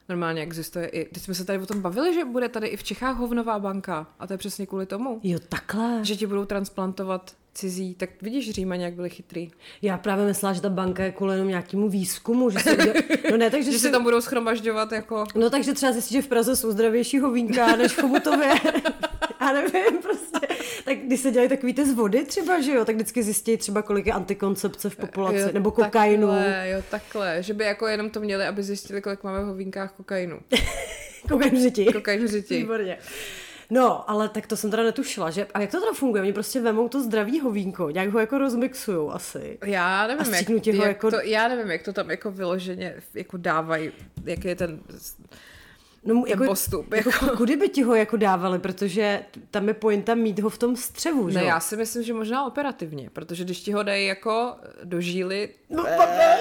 Normálně 0.09 0.41
existuje 0.41 0.87
i, 0.87 1.05
teď 1.05 1.23
jsme 1.23 1.33
se 1.33 1.45
tady 1.45 1.59
o 1.59 1.65
tom 1.65 1.81
bavili, 1.81 2.13
že 2.13 2.25
bude 2.25 2.49
tady 2.49 2.67
i 2.67 2.77
v 2.77 2.83
Čechách 2.83 3.17
hovnová 3.17 3.59
banka 3.59 4.07
a 4.19 4.27
to 4.27 4.33
je 4.33 4.37
přesně 4.37 4.65
kvůli 4.65 4.85
tomu, 4.85 5.19
Jo, 5.23 5.39
takhle. 5.49 5.99
že 6.05 6.15
ti 6.15 6.27
budou 6.27 6.45
transplantovat 6.45 7.35
cizí, 7.53 7.95
tak 7.95 8.09
vidíš 8.21 8.51
Římani, 8.51 8.83
jak 8.83 8.93
byli 8.93 9.09
chytrý. 9.09 9.51
Já 9.81 9.97
právě 9.97 10.25
myslela, 10.25 10.53
že 10.53 10.61
ta 10.61 10.69
banka 10.69 11.03
je 11.03 11.11
kvůli 11.11 11.33
jenom 11.33 11.47
nějakému 11.47 11.89
výzkumu, 11.89 12.49
že 12.49 12.59
se 12.59 12.71
udělá... 12.71 12.93
No 13.31 13.37
ne, 13.37 13.49
takže 13.49 13.71
Že 13.71 13.77
si... 13.77 13.83
se 13.83 13.91
tam 13.91 14.03
budou 14.03 14.21
schromažďovat 14.21 14.91
jako... 14.91 15.23
No 15.35 15.49
takže 15.49 15.73
třeba 15.73 15.91
zjistit, 15.91 16.13
že 16.13 16.21
v 16.21 16.27
Praze 16.27 16.55
jsou 16.55 16.71
zdravějšího 16.71 17.31
vínka 17.31 17.75
než 17.75 17.91
v 17.91 18.01
Chomutově. 18.01 18.49
Já 19.41 19.53
nevím, 19.53 20.01
prostě. 20.01 20.47
Tak 20.85 20.97
když 20.97 21.19
se 21.19 21.31
dělají 21.31 21.49
takový 21.49 21.73
ty 21.73 21.85
z 21.85 21.93
vody 21.93 22.25
třeba, 22.25 22.61
že 22.61 22.71
jo, 22.71 22.85
tak 22.85 22.95
vždycky 22.95 23.23
zjistí 23.23 23.57
třeba, 23.57 23.81
kolik 23.81 24.05
je 24.05 24.13
antikoncepce 24.13 24.89
v 24.89 24.95
populaci, 24.95 25.37
Jo, 25.37 25.49
nebo 25.53 25.71
kokainu. 25.71 26.27
Takhle, 26.27 26.69
jo, 26.69 26.83
takhle. 26.91 27.43
Že 27.43 27.53
by 27.53 27.63
jako 27.63 27.87
jenom 27.87 28.09
to 28.09 28.19
měli, 28.19 28.45
aby 28.45 28.63
zjistili, 28.63 29.01
kolik 29.01 29.23
máme 29.23 29.43
v 29.43 29.45
hovínkách 29.45 29.91
kokainu. 29.91 30.39
Kokain 31.29 31.55
v 31.55 31.61
řiti. 31.61 31.85
Kokain 31.85 32.25
v 32.25 32.27
řiti. 32.27 32.57
Výborně. 32.57 32.97
No, 33.73 34.09
ale 34.09 34.29
tak 34.29 34.47
to 34.47 34.57
jsem 34.57 34.71
teda 34.71 34.83
netušila, 34.83 35.29
že... 35.29 35.47
A 35.53 35.61
jak 35.61 35.71
to 35.71 35.79
teda 35.79 35.91
funguje? 35.93 36.21
Oni 36.23 36.33
prostě 36.33 36.61
vemou 36.61 36.89
to 36.89 37.01
zdravý 37.03 37.39
hovínko, 37.39 37.89
nějak 37.89 38.09
ho 38.09 38.19
jako 38.19 38.37
rozmixujou 38.37 39.11
asi. 39.11 39.57
Já 39.65 40.01
A 40.03 40.07
nevím, 40.07 40.25
jak, 40.25 40.33
stříknutí 40.35 40.71
ho 40.77 40.83
jak 40.83 40.87
jako- 40.87 41.11
to, 41.11 41.17
já 41.21 41.47
nevím, 41.47 41.71
jak 41.71 41.83
to 41.83 41.93
tam 41.93 42.09
jako 42.09 42.31
vyloženě 42.31 42.95
jako 43.13 43.37
dávají, 43.37 43.91
jaký 44.25 44.47
je 44.47 44.55
ten, 44.55 44.79
No, 46.03 46.23
ten 46.27 46.45
postup. 46.45 46.93
Jako, 46.93 47.09
Jako. 47.09 47.37
kudy 47.37 47.55
by 47.55 47.69
ti 47.69 47.83
ho 47.83 47.95
jako 47.95 48.17
dávali, 48.17 48.59
protože 48.59 49.19
tam 49.51 49.67
je 49.67 49.73
pointa 49.73 50.15
mít 50.15 50.39
ho 50.39 50.49
v 50.49 50.57
tom 50.57 50.75
střevu, 50.75 51.29
že 51.29 51.37
Ne, 51.39 51.43
já 51.45 51.59
si 51.59 51.77
myslím, 51.77 52.03
že 52.03 52.13
možná 52.13 52.45
operativně, 52.45 53.09
protože 53.13 53.43
když 53.43 53.61
ti 53.61 53.71
ho 53.71 53.83
dají 53.83 54.05
jako 54.07 54.55
do 54.83 55.01
žíly, 55.01 55.49
No, 55.69 55.83
ne, 55.83 56.39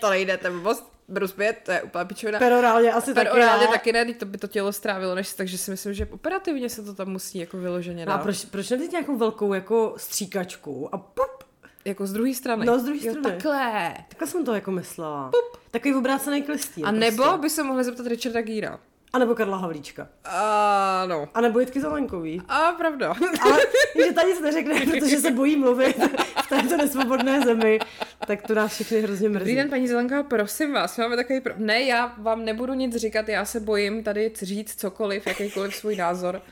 to 0.00 0.10
nejde, 0.10 0.36
ten 0.36 0.54
most, 0.54 0.92
beru 1.08 1.28
zpět, 1.28 1.56
to 1.64 1.72
je 1.72 1.82
úplná 1.82 2.04
pičovina. 2.04 2.38
Perorálně 2.38 2.92
asi 2.92 3.14
taky 3.14 3.28
Perorálně 3.28 3.64
ne. 3.66 3.72
taky 3.72 3.92
ne, 3.92 4.04
teď 4.04 4.18
to 4.18 4.26
by 4.26 4.38
to 4.38 4.46
tělo 4.46 4.72
strávilo, 4.72 5.14
než, 5.14 5.32
takže 5.34 5.58
si 5.58 5.70
myslím, 5.70 5.94
že 5.94 6.06
operativně 6.06 6.68
se 6.70 6.82
to 6.82 6.94
tam 6.94 7.08
musí 7.08 7.38
jako 7.38 7.56
vyloženě 7.56 8.06
No 8.06 8.12
a 8.12 8.16
dát. 8.16 8.22
proč, 8.22 8.44
proč 8.44 8.70
nevzít 8.70 8.92
nějakou 8.92 9.16
velkou 9.16 9.54
jako 9.54 9.94
stříkačku 9.96 10.94
a 10.94 10.98
pup, 10.98 11.44
Jako 11.84 12.06
z 12.06 12.12
druhé 12.12 12.34
strany. 12.34 12.66
No, 12.66 12.78
z 12.78 12.82
druhé 12.82 12.98
Jo, 13.06 13.12
strany. 13.12 13.22
takhle. 13.36 13.94
takhle 14.08 14.28
jsem 14.28 14.44
to 14.44 14.54
jako 14.54 14.70
myslela. 14.70 15.30
Pup. 15.30 15.60
Takový 15.70 15.94
obrácený 15.94 16.42
klistýr. 16.42 16.86
A 16.86 16.90
nebo 16.90 17.22
Prostě. 17.22 17.38
by 17.40 17.50
se 17.50 17.62
mohli 17.62 17.84
zeptat 17.84 18.06
Richarda 18.06 18.40
Gíra. 18.42 18.78
A 19.14 19.18
nebo 19.18 19.34
Karla 19.34 19.56
Havlíčka. 19.56 20.08
Ano. 20.24 21.28
A 21.34 21.40
nebo 21.40 21.60
Jitky 21.60 21.80
Zelenkový. 21.80 22.42
A 22.48 22.72
pravda. 22.72 23.14
Ale 23.42 23.58
že 24.06 24.12
ta 24.12 24.22
nic 24.22 24.40
neřekne, 24.40 24.80
protože 24.80 25.16
se 25.20 25.30
bojí 25.30 25.56
mluvit 25.56 25.96
v 26.44 26.48
této 26.48 26.76
nesvobodné 26.76 27.40
zemi, 27.40 27.78
tak 28.26 28.42
to 28.42 28.54
nás 28.54 28.74
všechny 28.74 29.00
hrozně 29.00 29.28
Dobrý 29.28 29.42
mrzí. 29.42 29.54
den, 29.56 29.70
paní 29.70 29.88
Zelenka, 29.88 30.22
prosím 30.22 30.72
vás, 30.72 30.98
máme 30.98 31.16
takový 31.16 31.40
pro... 31.40 31.54
Ne, 31.56 31.82
já 31.82 32.14
vám 32.18 32.44
nebudu 32.44 32.74
nic 32.74 32.96
říkat, 32.96 33.28
já 33.28 33.44
se 33.44 33.60
bojím 33.60 34.02
tady 34.02 34.32
říct 34.42 34.80
cokoliv, 34.80 35.26
jakýkoliv 35.26 35.74
svůj 35.76 35.96
názor. 35.96 36.42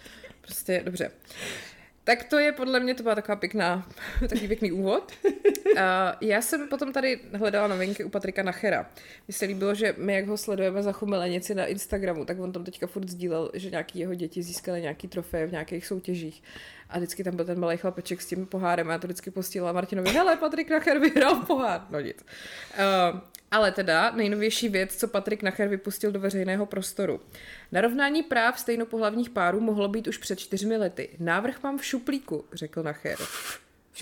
Prostě, 0.40 0.82
dobře. 0.84 1.10
Tak 2.04 2.24
to 2.24 2.38
je 2.38 2.52
podle 2.52 2.80
mě, 2.80 2.94
to 2.94 3.02
byla 3.02 3.14
taková 3.14 3.36
pěkná, 3.36 3.88
takový 4.20 4.48
pěkný 4.48 4.72
úvod. 4.72 5.12
Uh, 5.72 5.78
já 6.20 6.42
jsem 6.42 6.68
potom 6.68 6.92
tady 6.92 7.20
hledala 7.34 7.68
novinky 7.68 8.04
u 8.04 8.08
Patrika 8.08 8.42
Nachera. 8.42 8.90
Mně 9.28 9.34
se 9.34 9.44
líbilo, 9.44 9.74
že 9.74 9.94
my, 9.98 10.14
jak 10.14 10.26
ho 10.26 10.36
sledujeme 10.36 10.82
za 10.82 10.92
chumelenici 10.92 11.54
na 11.54 11.66
Instagramu, 11.66 12.24
tak 12.24 12.40
on 12.40 12.52
tam 12.52 12.64
teďka 12.64 12.86
furt 12.86 13.08
sdílel, 13.08 13.50
že 13.54 13.70
nějaký 13.70 13.98
jeho 13.98 14.14
děti 14.14 14.42
získaly 14.42 14.80
nějaký 14.80 15.08
trofeje 15.08 15.46
v 15.46 15.50
nějakých 15.52 15.86
soutěžích. 15.86 16.42
A 16.88 16.98
vždycky 16.98 17.24
tam 17.24 17.36
byl 17.36 17.44
ten 17.44 17.60
malý 17.60 17.76
chlapeček 17.76 18.22
s 18.22 18.26
tím 18.26 18.46
pohárem 18.46 18.88
a 18.88 18.92
já 18.92 18.98
to 18.98 19.06
vždycky 19.06 19.30
postila 19.30 19.72
Martinovi, 19.72 20.10
hele, 20.10 20.36
Patrik 20.36 20.70
Nacher 20.70 20.98
vyhrál 20.98 21.36
pohár. 21.36 21.86
No 21.90 22.00
nic. 22.00 22.24
Uh, 23.12 23.20
ale 23.52 23.72
teda 23.72 24.10
nejnovější 24.10 24.68
věc, 24.68 24.96
co 24.96 25.08
Patrik 25.08 25.42
Nacher 25.42 25.68
vypustil 25.68 26.12
do 26.12 26.20
veřejného 26.20 26.66
prostoru. 26.66 27.20
Narovnání 27.72 28.22
práv 28.22 28.60
stejnopohlavních 28.60 29.30
párů 29.30 29.60
mohlo 29.60 29.88
být 29.88 30.06
už 30.06 30.18
před 30.18 30.38
čtyřmi 30.38 30.76
lety. 30.76 31.08
Návrh 31.18 31.62
mám 31.62 31.78
v 31.78 31.84
šuplíku, 31.84 32.44
řekl 32.52 32.82
Nacher. 32.82 33.18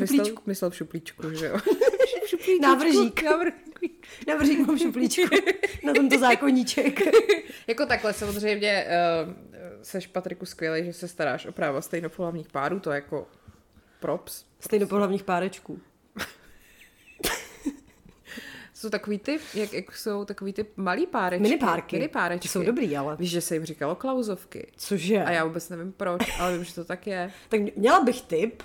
Myslel, 0.00 0.26
myslel 0.46 0.70
v 0.70 0.76
šuplíčku, 0.76 1.30
že 1.30 1.46
jo? 1.46 1.58
Návržík. 2.62 3.22
Návržík 4.28 4.66
mám 4.66 4.76
v 4.76 4.80
šuplíčku. 4.80 5.36
Na 5.84 5.92
tomto 5.92 6.18
zákonníček. 6.18 7.00
jako 7.66 7.86
takhle 7.86 8.12
samozřejmě 8.12 8.86
uh, 9.26 9.32
seš 9.82 10.06
Patriku 10.06 10.46
skvělý, 10.46 10.84
že 10.84 10.92
se 10.92 11.08
staráš 11.08 11.46
o 11.46 11.52
práva 11.52 11.80
stejnopohlavních 11.80 12.48
párů, 12.48 12.80
to 12.80 12.90
je 12.90 12.94
jako 12.94 13.28
props. 14.00 14.44
Stejnopohlavních 14.60 15.24
párečků 15.24 15.80
jsou 18.80 18.90
takový 18.90 19.18
ty, 19.18 19.38
jak, 19.54 19.72
jak 19.72 19.96
jsou 19.96 20.24
takový 20.24 20.52
ty 20.52 20.66
malý 20.76 21.06
párečky. 21.06 21.42
Mini 21.42 21.56
párky. 21.56 21.96
Mini 21.96 22.08
párečky. 22.08 22.42
Ty 22.42 22.48
jsou 22.48 22.62
dobrý, 22.62 22.96
ale. 22.96 23.16
Víš, 23.16 23.30
že 23.30 23.40
se 23.40 23.54
jim 23.54 23.64
říkalo 23.64 23.94
klauzovky. 23.94 24.72
Cože? 24.76 25.24
A 25.24 25.30
já 25.30 25.44
vůbec 25.44 25.68
nevím 25.68 25.92
proč, 25.92 26.22
ale 26.38 26.52
vím, 26.52 26.64
že 26.64 26.74
to 26.74 26.84
tak 26.84 27.06
je. 27.06 27.32
tak 27.48 27.60
měla 27.76 28.04
bych 28.04 28.22
tip. 28.22 28.62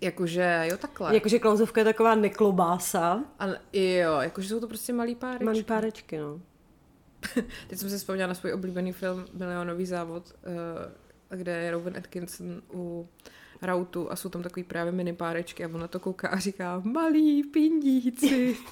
Jakože, 0.00 0.66
jo, 0.70 0.76
takhle. 0.76 1.14
Jakože 1.14 1.38
klauzovka 1.38 1.80
je 1.80 1.84
taková 1.84 2.14
neklobása. 2.14 3.24
A, 3.38 3.46
jo, 3.72 4.18
jakože 4.20 4.48
jsou 4.48 4.60
to 4.60 4.68
prostě 4.68 4.92
malý 4.92 5.14
párečky. 5.14 5.44
Malý 5.44 5.62
párečky, 5.62 6.18
no. 6.18 6.40
Teď 7.68 7.78
jsem 7.78 7.90
se 7.90 7.98
vzpomněla 7.98 8.28
na 8.28 8.34
svůj 8.34 8.52
oblíbený 8.52 8.92
film 8.92 9.26
Milionový 9.32 9.86
závod, 9.86 10.34
uh, 11.30 11.38
kde 11.38 11.52
je 11.52 11.70
Rowan 11.70 11.96
Atkinson 11.96 12.62
u 12.72 13.08
rautu 13.64 14.12
a 14.12 14.16
jsou 14.16 14.28
tam 14.28 14.42
takový 14.42 14.64
právě 14.64 14.92
mini 14.92 15.12
párečky 15.12 15.64
a 15.64 15.68
ona 15.74 15.88
to 15.88 16.00
kouká 16.00 16.28
a 16.28 16.38
říká 16.38 16.82
malý 16.84 17.42
pindíci. 17.42 18.56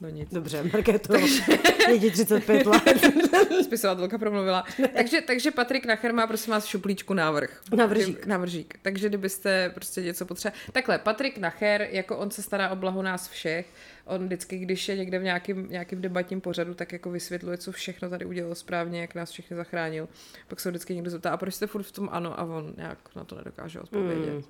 No 0.00 0.08
nic. 0.08 0.28
Dobře, 0.32 0.62
Markéto, 0.72 1.16
je 1.88 2.10
35 2.10 2.66
let. 2.66 2.82
Spisovatelka 3.64 4.18
promluvila. 4.18 4.64
takže, 4.94 5.20
takže 5.20 5.50
Patrik 5.50 5.86
Nacher 5.86 6.12
má 6.14 6.26
prosím 6.26 6.50
vás 6.50 6.66
šuplíčku 6.66 7.14
návrh. 7.14 7.62
Navržík. 7.76 8.26
Navržík. 8.26 8.78
Takže 8.82 9.08
kdybyste 9.08 9.70
prostě 9.74 10.02
něco 10.02 10.26
potřebovali. 10.26 10.62
Takhle, 10.72 10.98
Patrik 10.98 11.38
Nacher, 11.38 11.88
jako 11.90 12.16
on 12.16 12.30
se 12.30 12.42
stará 12.42 12.70
o 12.70 12.76
blaho 12.76 13.02
nás 13.02 13.28
všech, 13.28 13.66
on 14.08 14.24
vždycky, 14.24 14.58
když 14.58 14.88
je 14.88 14.96
někde 14.96 15.18
v 15.18 15.22
nějakým, 15.22 15.70
nějakým 15.70 16.00
debatním 16.00 16.40
pořadu, 16.40 16.74
tak 16.74 16.92
jako 16.92 17.10
vysvětluje, 17.10 17.58
co 17.58 17.72
všechno 17.72 18.10
tady 18.10 18.24
udělal 18.24 18.54
správně, 18.54 19.00
jak 19.00 19.14
nás 19.14 19.30
všechny 19.30 19.56
zachránil. 19.56 20.08
Pak 20.48 20.60
se 20.60 20.70
vždycky 20.70 20.94
někdo 20.94 21.10
zeptá, 21.10 21.30
a 21.30 21.36
proč 21.36 21.54
jste 21.54 21.66
furt 21.66 21.82
v 21.82 21.92
tom 21.92 22.08
ano? 22.12 22.40
A 22.40 22.44
on 22.44 22.74
nějak 22.76 22.98
na 23.16 23.24
to 23.24 23.36
nedokáže 23.36 23.80
odpovědět. 23.80 24.34
Mm. 24.34 24.42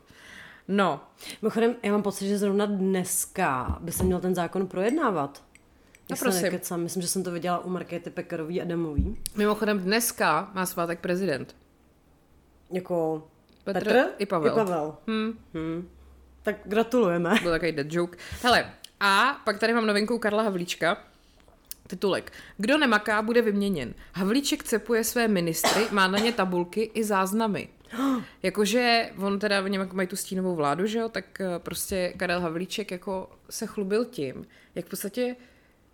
No. 0.68 1.00
Mimochodem, 1.42 1.76
já 1.82 1.92
mám 1.92 2.02
pocit, 2.02 2.28
že 2.28 2.38
zrovna 2.38 2.66
dneska 2.66 3.78
by 3.80 3.92
se 3.92 4.04
měl 4.04 4.20
ten 4.20 4.34
zákon 4.34 4.66
projednávat. 4.66 5.42
No 6.10 6.16
prosím. 6.16 6.42
Nekecám. 6.42 6.80
Myslím, 6.80 7.02
že 7.02 7.08
jsem 7.08 7.22
to 7.22 7.30
viděla 7.30 7.64
u 7.64 7.70
Markéty 7.70 8.10
Pekarový 8.10 8.62
a 8.62 8.64
Demový. 8.64 9.16
Mimochodem 9.36 9.78
dneska 9.78 10.50
má 10.54 10.66
svátek 10.66 11.00
prezident. 11.00 11.56
Jako 12.70 13.28
Petr, 13.64 13.84
Petr? 13.84 14.08
i 14.18 14.26
Pavel. 14.26 14.52
I 14.52 14.54
Pavel. 14.54 14.96
Hmm. 15.06 15.38
Hmm. 15.54 15.88
Tak 16.42 16.56
gratulujeme. 16.64 17.34
Byl 17.42 17.50
takový 17.50 17.72
dead 17.72 17.86
joke. 17.92 18.18
Hele, 18.42 18.70
a 19.00 19.40
pak 19.44 19.58
tady 19.58 19.72
mám 19.72 19.86
novinku 19.86 20.18
Karla 20.18 20.42
Havlíčka. 20.42 21.04
Titulek. 21.86 22.32
Kdo 22.56 22.78
nemaká, 22.78 23.22
bude 23.22 23.42
vyměněn. 23.42 23.94
Havlíček 24.12 24.64
cepuje 24.64 25.04
své 25.04 25.28
ministry, 25.28 25.86
má 25.90 26.08
na 26.08 26.18
ně 26.18 26.32
tabulky 26.32 26.90
i 26.94 27.04
záznamy. 27.04 27.68
Jakože 28.42 29.10
on 29.18 29.38
teda, 29.38 29.62
oni 29.62 29.78
mají 29.78 30.08
tu 30.08 30.16
stínovou 30.16 30.54
vládu, 30.54 30.86
že 30.86 30.98
jo, 30.98 31.08
tak 31.08 31.40
eh, 31.40 31.58
prostě 31.58 32.14
Karel 32.16 32.40
Havlíček 32.40 32.90
jako 32.90 33.30
se 33.50 33.66
chlubil 33.66 34.04
tím, 34.04 34.46
jak 34.74 34.86
v 34.86 34.88
podstatě 34.88 35.36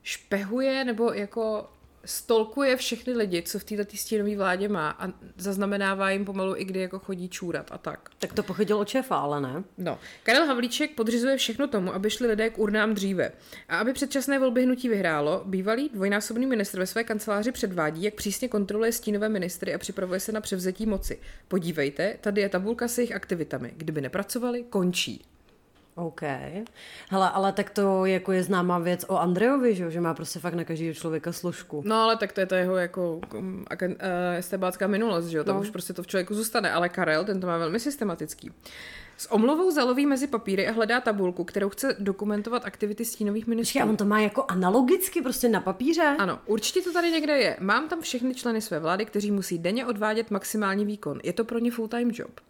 špehuje 0.02 0.84
nebo 0.84 1.12
jako 1.12 1.70
stolkuje 2.04 2.76
všechny 2.76 3.12
lidi, 3.12 3.42
co 3.42 3.58
v 3.58 3.64
této 3.64 3.96
stínové 3.96 4.36
vládě 4.36 4.68
má 4.68 4.90
a 4.90 5.12
zaznamenává 5.36 6.10
jim 6.10 6.24
pomalu 6.24 6.56
i 6.56 6.64
kdy 6.64 6.80
jako 6.80 6.98
chodí 6.98 7.28
čůrat 7.28 7.72
a 7.72 7.78
tak. 7.78 8.08
Tak 8.18 8.32
to 8.32 8.42
pochytil 8.42 8.78
od 8.78 8.88
šéfa, 8.88 9.16
ale 9.16 9.40
ne? 9.40 9.64
No. 9.78 9.98
Karel 10.22 10.46
Havlíček 10.46 10.94
podřizuje 10.94 11.36
všechno 11.36 11.68
tomu, 11.68 11.94
aby 11.94 12.10
šli 12.10 12.26
lidé 12.26 12.50
k 12.50 12.58
urnám 12.58 12.94
dříve. 12.94 13.32
A 13.68 13.78
aby 13.78 13.92
předčasné 13.92 14.38
volby 14.38 14.62
hnutí 14.62 14.88
vyhrálo, 14.88 15.42
bývalý 15.44 15.88
dvojnásobný 15.88 16.46
ministr 16.46 16.78
ve 16.78 16.86
své 16.86 17.04
kanceláři 17.04 17.52
předvádí, 17.52 18.02
jak 18.02 18.14
přísně 18.14 18.48
kontroluje 18.48 18.92
stínové 18.92 19.28
ministry 19.28 19.74
a 19.74 19.78
připravuje 19.78 20.20
se 20.20 20.32
na 20.32 20.40
převzetí 20.40 20.86
moci. 20.86 21.18
Podívejte, 21.48 22.16
tady 22.20 22.40
je 22.40 22.48
tabulka 22.48 22.88
s 22.88 22.98
jejich 22.98 23.14
aktivitami. 23.14 23.72
Kdyby 23.76 24.00
nepracovali, 24.00 24.64
končí. 24.70 25.33
OK. 25.94 26.22
Hele, 27.10 27.30
ale 27.30 27.52
tak 27.52 27.70
to 27.70 28.06
jako 28.06 28.32
je 28.32 28.42
známá 28.42 28.78
věc 28.78 29.04
o 29.08 29.18
Andrejovi, 29.18 29.74
že, 29.74 29.90
že 29.90 30.00
má 30.00 30.14
prostě 30.14 30.38
fakt 30.38 30.54
na 30.54 30.64
každého 30.64 30.94
člověka 30.94 31.32
složku. 31.32 31.82
No 31.86 31.96
ale 31.96 32.16
tak 32.16 32.32
to 32.32 32.40
je 32.40 32.46
to 32.46 32.54
jeho 32.54 32.76
jako 32.76 33.20
um, 33.34 33.64
estebácká 34.36 34.86
minulost, 34.86 35.26
že 35.26 35.38
jo, 35.38 35.44
tam 35.44 35.56
no. 35.56 35.60
už 35.60 35.70
prostě 35.70 35.92
to 35.92 36.02
v 36.02 36.06
člověku 36.06 36.34
zůstane, 36.34 36.72
ale 36.72 36.88
Karel, 36.88 37.24
ten 37.24 37.40
to 37.40 37.46
má 37.46 37.58
velmi 37.58 37.80
systematický. 37.80 38.50
S 39.16 39.32
omluvou 39.32 39.70
zaloví 39.70 40.06
mezi 40.06 40.26
papíry 40.26 40.68
a 40.68 40.72
hledá 40.72 41.00
tabulku, 41.00 41.44
kterou 41.44 41.68
chce 41.68 41.96
dokumentovat 41.98 42.64
aktivity 42.64 43.04
stínových 43.04 43.46
ministrů. 43.46 43.80
a 43.80 43.84
on 43.84 43.96
to 43.96 44.04
má 44.04 44.20
jako 44.20 44.44
analogicky 44.48 45.22
prostě 45.22 45.48
na 45.48 45.60
papíře? 45.60 46.16
Ano, 46.18 46.38
určitě 46.46 46.82
to 46.82 46.92
tady 46.92 47.10
někde 47.10 47.38
je. 47.38 47.56
Mám 47.60 47.88
tam 47.88 48.00
všechny 48.00 48.34
členy 48.34 48.60
své 48.60 48.80
vlády, 48.80 49.04
kteří 49.04 49.30
musí 49.30 49.58
denně 49.58 49.86
odvádět 49.86 50.30
maximální 50.30 50.84
výkon. 50.84 51.20
Je 51.24 51.32
to 51.32 51.44
pro 51.44 51.58
ně 51.58 51.70
full-time 51.70 52.10
job. 52.14 52.40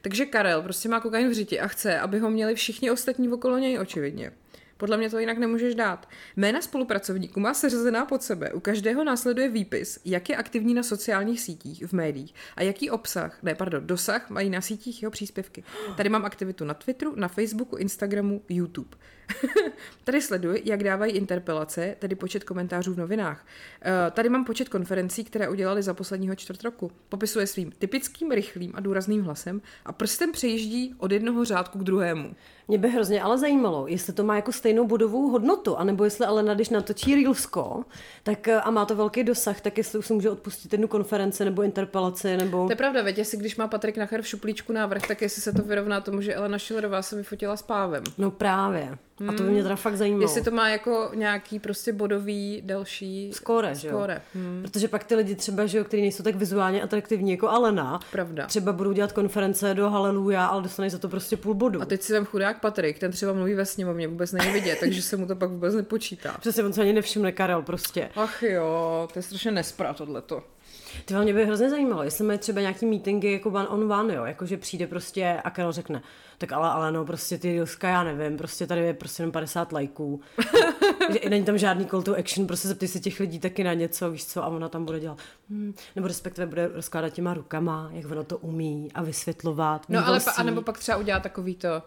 Takže 0.00 0.26
Karel 0.26 0.62
prostě 0.62 0.88
má 0.88 1.00
kokain 1.00 1.28
v 1.28 1.32
řiti 1.32 1.60
a 1.60 1.68
chce, 1.68 1.98
aby 1.98 2.18
ho 2.18 2.30
měli 2.30 2.54
všichni 2.54 2.90
ostatní 2.90 3.28
okolo 3.28 3.58
něj, 3.58 3.78
očividně. 3.78 4.32
Podle 4.76 4.96
mě 4.96 5.10
to 5.10 5.18
jinak 5.18 5.38
nemůžeš 5.38 5.74
dát. 5.74 6.08
Jména 6.36 6.60
spolupracovníků 6.60 7.40
má 7.40 7.54
seřazená 7.54 8.04
pod 8.04 8.22
sebe. 8.22 8.52
U 8.52 8.60
každého 8.60 9.04
následuje 9.04 9.48
výpis, 9.48 10.00
jak 10.04 10.28
je 10.28 10.36
aktivní 10.36 10.74
na 10.74 10.82
sociálních 10.82 11.40
sítích, 11.40 11.86
v 11.86 11.92
médiích 11.92 12.34
a 12.56 12.62
jaký 12.62 12.90
obsah, 12.90 13.42
ne, 13.42 13.54
pardon, 13.54 13.86
dosah 13.86 14.30
mají 14.30 14.50
na 14.50 14.60
sítích 14.60 15.02
jeho 15.02 15.10
příspěvky. 15.10 15.64
Tady 15.96 16.08
mám 16.08 16.24
aktivitu 16.24 16.64
na 16.64 16.74
Twitteru, 16.74 17.12
na 17.16 17.28
Facebooku, 17.28 17.76
Instagramu, 17.76 18.42
YouTube. 18.48 18.96
tady 20.04 20.22
sleduji, 20.22 20.62
jak 20.64 20.84
dávají 20.84 21.12
interpelace, 21.12 21.96
tedy 21.98 22.14
počet 22.14 22.44
komentářů 22.44 22.94
v 22.94 22.98
novinách. 22.98 23.46
Uh, 23.86 24.10
tady 24.10 24.28
mám 24.28 24.44
počet 24.44 24.68
konferencí, 24.68 25.24
které 25.24 25.48
udělali 25.48 25.82
za 25.82 25.94
posledního 25.94 26.34
čtvrt 26.34 26.64
roku. 26.64 26.92
Popisuje 27.08 27.46
svým 27.46 27.72
typickým, 27.78 28.30
rychlým 28.30 28.72
a 28.74 28.80
důrazným 28.80 29.22
hlasem 29.22 29.62
a 29.84 29.92
prstem 29.92 30.32
přejíždí 30.32 30.94
od 30.98 31.12
jednoho 31.12 31.44
řádku 31.44 31.78
k 31.78 31.84
druhému. 31.84 32.34
Mě 32.68 32.78
by 32.78 32.88
hrozně 32.88 33.22
ale 33.22 33.38
zajímalo, 33.38 33.86
jestli 33.86 34.12
to 34.12 34.24
má 34.24 34.36
jako 34.36 34.52
stejnou 34.52 34.86
bodovou 34.86 35.28
hodnotu, 35.28 35.76
anebo 35.76 36.04
jestli 36.04 36.26
ale 36.26 36.42
na, 36.42 36.54
když 36.54 36.68
natočí 36.68 37.14
Reelsko 37.14 37.84
tak, 38.22 38.48
eh, 38.48 38.60
a 38.60 38.70
má 38.70 38.84
to 38.84 38.96
velký 38.96 39.24
dosah, 39.24 39.60
tak 39.60 39.78
jestli 39.78 39.98
už 39.98 40.06
se 40.06 40.14
může 40.14 40.30
odpustit 40.30 40.72
jednu 40.72 40.88
konferenci 40.88 41.44
nebo 41.44 41.62
interpelaci, 41.62 42.36
nebo... 42.36 42.66
To 42.66 42.72
je 42.72 42.76
pravda, 42.76 43.02
věď, 43.02 43.18
jestli 43.18 43.38
když 43.38 43.56
má 43.56 43.68
Patrik 43.68 43.96
Nacher 43.96 44.22
v 44.22 44.28
šuplíčku 44.28 44.72
návrh, 44.72 45.06
tak 45.06 45.22
jestli 45.22 45.42
se 45.42 45.52
to 45.52 45.62
vyrovná 45.62 46.00
tomu, 46.00 46.20
že 46.20 46.34
Elena 46.34 46.58
Šilerová 46.58 47.02
se 47.02 47.16
vyfotila 47.16 47.56
s 47.56 47.62
pávem. 47.62 48.02
No 48.18 48.30
právě. 48.30 48.98
A 49.28 49.32
to 49.32 49.42
by 49.42 49.50
mě 49.50 49.62
teda 49.62 49.76
fakt 49.76 49.96
zajímalo. 49.96 50.22
Jestli 50.22 50.42
to 50.42 50.50
má 50.50 50.68
jako 50.68 51.10
nějaký 51.14 51.58
prostě 51.58 51.92
bodový 51.92 52.62
další 52.64 53.32
skóre, 53.32 53.74
že 53.74 53.88
jo? 53.88 54.08
Hmm. 54.34 54.62
Protože 54.62 54.88
pak 54.88 55.04
ty 55.04 55.14
lidi 55.14 55.34
třeba, 55.34 55.66
že 55.66 55.78
jo, 55.78 55.84
kteří 55.84 56.02
nejsou 56.02 56.22
tak 56.22 56.34
vizuálně 56.34 56.82
atraktivní 56.82 57.30
jako 57.30 57.48
Alena, 57.48 58.00
Pravda. 58.12 58.46
třeba 58.46 58.72
budou 58.72 58.92
dělat 58.92 59.12
konference 59.12 59.74
do 59.74 59.90
Haleluja, 59.90 60.46
ale 60.46 60.62
dostaneš 60.62 60.92
za 60.92 60.98
to 60.98 61.08
prostě 61.08 61.36
půl 61.36 61.54
bodu. 61.54 61.82
A 61.82 61.84
teď 61.84 62.02
si 62.02 62.12
tam 62.12 62.24
chudák 62.24 62.57
Patrik, 62.60 62.98
ten 62.98 63.12
třeba 63.12 63.32
mluví 63.32 63.54
ve 63.54 63.66
sněmovně, 63.66 64.08
vůbec 64.08 64.32
není 64.32 64.52
vidět, 64.52 64.78
takže 64.80 65.02
se 65.02 65.16
mu 65.16 65.26
to 65.26 65.36
pak 65.36 65.50
vůbec 65.50 65.74
nepočítá. 65.74 66.36
Přesně, 66.40 66.64
on 66.64 66.72
se 66.72 66.80
ani 66.82 66.92
nevšimne 66.92 67.32
Karel 67.32 67.62
prostě. 67.62 68.10
Ach 68.16 68.42
jo, 68.42 69.08
to 69.12 69.18
je 69.18 69.22
strašně 69.22 69.50
nespra 69.50 69.94
tohleto. 69.94 70.42
Ty 71.04 71.14
mě 71.14 71.34
by 71.34 71.46
hrozně 71.46 71.70
zajímalo, 71.70 72.02
jestli 72.02 72.24
mají 72.24 72.38
třeba 72.38 72.60
nějaký 72.60 72.86
meetingy 72.86 73.32
jako 73.32 73.50
one 73.50 73.68
on 73.68 73.92
one, 73.92 74.14
jo, 74.14 74.24
jakože 74.24 74.56
přijde 74.56 74.86
prostě 74.86 75.40
a 75.44 75.50
Karel 75.50 75.72
řekne, 75.72 76.02
tak 76.38 76.52
ale, 76.52 76.70
ale 76.70 76.92
no, 76.92 77.04
prostě 77.04 77.38
ty 77.38 77.52
Rilska, 77.52 77.88
já 77.88 78.04
nevím, 78.04 78.36
prostě 78.36 78.66
tady 78.66 78.80
je 78.80 78.94
prostě 78.94 79.22
jenom 79.22 79.32
50 79.32 79.72
lajků. 79.72 80.20
že 81.22 81.30
není 81.30 81.44
tam 81.44 81.58
žádný 81.58 81.86
call 81.86 82.02
to 82.02 82.16
action, 82.16 82.46
prostě 82.46 82.68
zeptej 82.68 82.88
se 82.88 83.00
těch 83.00 83.20
lidí 83.20 83.38
taky 83.38 83.64
na 83.64 83.74
něco, 83.74 84.10
víš 84.10 84.26
co, 84.26 84.44
a 84.44 84.46
ona 84.46 84.68
tam 84.68 84.84
bude 84.84 85.00
dělat, 85.00 85.18
hmm, 85.50 85.74
nebo 85.96 86.08
respektive 86.08 86.46
bude 86.46 86.68
rozkládat 86.68 87.12
těma 87.12 87.34
rukama, 87.34 87.90
jak 87.92 88.10
ono 88.10 88.24
to 88.24 88.38
umí 88.38 88.88
a 88.94 89.02
vysvětlovat. 89.02 89.86
No 89.88 90.06
ale 90.06 90.20
pa, 90.20 90.30
a 90.30 90.42
nebo 90.42 90.62
pak 90.62 90.78
třeba 90.78 90.98
udělá 90.98 91.20
takový 91.20 91.54
to, 91.54 91.82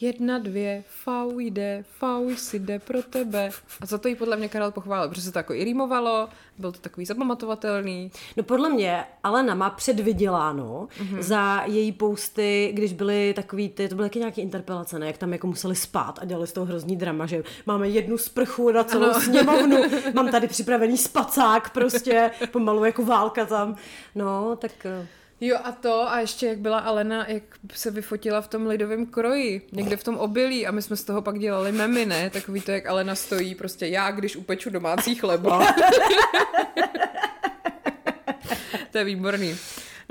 jedna, 0.00 0.38
dvě, 0.38 0.84
fau 0.88 1.38
jde, 1.38 1.84
fau 1.98 2.30
si 2.36 2.58
jde 2.58 2.78
pro 2.78 3.02
tebe. 3.02 3.50
A 3.80 3.86
za 3.86 3.98
to 3.98 4.08
jí 4.08 4.14
podle 4.14 4.36
mě 4.36 4.48
Karel 4.48 4.70
pochválil, 4.70 5.08
protože 5.08 5.22
se 5.22 5.32
to 5.32 5.38
jako 5.38 5.54
i 5.54 5.64
rýmovalo, 5.64 6.28
byl 6.58 6.72
to 6.72 6.78
takový 6.78 7.06
zapamatovatelný. 7.06 8.10
No 8.36 8.42
podle 8.42 8.68
mě 8.68 9.04
Alena 9.22 9.54
má 9.54 9.70
předvyděláno 9.70 10.88
mm-hmm. 10.98 11.22
za 11.22 11.62
její 11.66 11.92
posty, 11.92 12.70
když 12.74 12.92
byly 12.92 13.34
takový 13.36 13.68
ty, 13.68 13.88
to 13.88 13.94
byly 13.94 14.08
taky 14.08 14.18
nějaké 14.18 14.42
interpelace, 14.42 14.98
ne? 14.98 15.06
Jak 15.06 15.18
tam 15.18 15.32
jako 15.32 15.46
museli 15.46 15.76
spát 15.76 16.18
a 16.22 16.24
dělali 16.24 16.46
z 16.46 16.52
toho 16.52 16.66
hrozný 16.66 16.96
drama, 16.96 17.26
že 17.26 17.42
máme 17.66 17.88
jednu 17.88 18.18
sprchu 18.18 18.70
na 18.70 18.84
celou 18.84 19.10
ano. 19.10 19.20
sněmovnu, 19.20 19.76
mám 20.14 20.28
tady 20.28 20.48
připravený 20.48 20.98
spacák 20.98 21.70
prostě, 21.70 22.30
pomalu 22.52 22.84
jako 22.84 23.04
válka 23.04 23.46
tam. 23.46 23.76
No, 24.14 24.56
tak... 24.56 24.86
Jo 25.40 25.58
a 25.64 25.72
to, 25.72 26.10
a 26.10 26.20
ještě 26.20 26.46
jak 26.46 26.58
byla 26.58 26.78
Alena, 26.78 27.28
jak 27.28 27.42
se 27.74 27.90
vyfotila 27.90 28.40
v 28.40 28.48
tom 28.48 28.66
lidovém 28.66 29.06
kroji, 29.06 29.68
někde 29.72 29.96
v 29.96 30.04
tom 30.04 30.16
obilí 30.16 30.66
a 30.66 30.70
my 30.70 30.82
jsme 30.82 30.96
z 30.96 31.04
toho 31.04 31.22
pak 31.22 31.38
dělali 31.38 31.72
memy, 31.72 32.06
ne? 32.06 32.30
Takový 32.30 32.60
to, 32.60 32.70
jak 32.70 32.86
Alena 32.86 33.14
stojí, 33.14 33.54
prostě 33.54 33.86
já, 33.86 34.10
když 34.10 34.36
upeču 34.36 34.70
domácí 34.70 35.14
chleba. 35.14 35.66
to 38.90 38.98
je 38.98 39.04
výborný. 39.04 39.56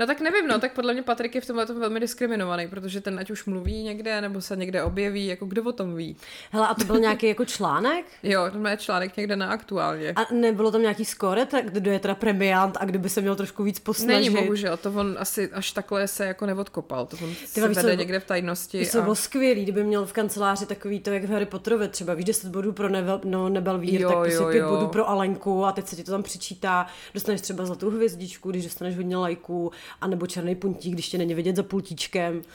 No 0.00 0.06
tak 0.06 0.20
nevím, 0.20 0.48
no, 0.48 0.58
tak 0.58 0.72
podle 0.72 0.92
mě 0.92 1.02
Patrik 1.02 1.34
je 1.34 1.40
v 1.40 1.46
tomhle 1.46 1.64
velmi 1.64 2.00
diskriminovaný, 2.00 2.68
protože 2.68 3.00
ten 3.00 3.18
ať 3.18 3.30
už 3.30 3.44
mluví 3.44 3.82
někde, 3.82 4.20
nebo 4.20 4.40
se 4.40 4.56
někde 4.56 4.82
objeví, 4.82 5.26
jako 5.26 5.46
kdo 5.46 5.62
o 5.64 5.72
tom 5.72 5.94
ví. 5.96 6.16
Hele, 6.50 6.68
a 6.68 6.74
to 6.74 6.84
byl 6.84 6.98
nějaký 6.98 7.28
jako 7.28 7.44
článek? 7.44 8.04
Jo, 8.22 8.50
to 8.52 8.68
je 8.68 8.76
článek 8.76 9.16
někde 9.16 9.36
na 9.36 9.46
aktuálně. 9.50 10.12
A 10.16 10.34
nebylo 10.34 10.70
tam 10.70 10.82
nějaký 10.82 11.04
skóre, 11.04 11.46
tak 11.46 11.70
kdo 11.70 11.90
je 11.90 11.98
teda 11.98 12.14
premiant 12.14 12.76
a 12.80 12.84
kdyby 12.84 13.08
se 13.08 13.20
měl 13.20 13.36
trošku 13.36 13.62
víc 13.62 13.78
posnažit? 13.78 14.32
Není, 14.32 14.44
bohužel, 14.46 14.76
to 14.76 14.92
on 14.92 15.16
asi 15.18 15.50
až 15.52 15.72
takhle 15.72 16.08
se 16.08 16.26
jako 16.26 16.46
neodkopal, 16.46 17.06
to 17.06 17.16
on 17.22 17.30
Ty 17.34 17.46
se 17.46 17.68
víš, 17.68 17.76
vede 17.76 17.90
co- 17.90 17.98
někde 17.98 18.20
v 18.20 18.24
tajnosti. 18.24 18.86
To 18.86 19.02
bylo 19.02 19.14
skvělý, 19.14 19.62
kdyby 19.62 19.84
měl 19.84 20.06
v 20.06 20.12
kanceláři 20.12 20.66
takový 20.66 21.00
to, 21.00 21.10
jak 21.10 21.24
v 21.24 21.30
Harry 21.30 21.46
Potterovi 21.46 21.88
třeba, 21.88 22.14
víš, 22.14 22.24
10 22.24 22.50
bodů 22.50 22.72
pro 22.72 22.88
Nebel, 22.88 23.20
no, 23.24 23.48
Nebelvír, 23.48 24.00
Jo, 24.00 24.08
tak 24.08 24.18
prostě 24.18 24.34
jo, 24.34 24.48
5 24.50 24.58
jo. 24.58 24.68
bodů 24.68 24.86
pro 24.86 25.08
Alenku 25.08 25.64
a 25.64 25.72
teď 25.72 25.88
se 25.88 25.96
ti 25.96 26.04
to 26.04 26.10
tam 26.10 26.22
přičítá, 26.22 26.86
dostaneš 27.14 27.40
třeba 27.40 27.66
zlatou 27.66 27.90
hvězdičku, 27.90 28.50
když 28.50 28.64
dostaneš 28.64 28.96
hodně 28.96 29.16
lajků, 29.16 29.72
anebo 30.00 30.26
černý 30.26 30.54
puntík, 30.54 30.92
když 30.92 31.08
tě 31.08 31.18
není 31.18 31.34
vidět 31.34 31.56
za 31.56 31.62
pultíčkem. 31.62 32.42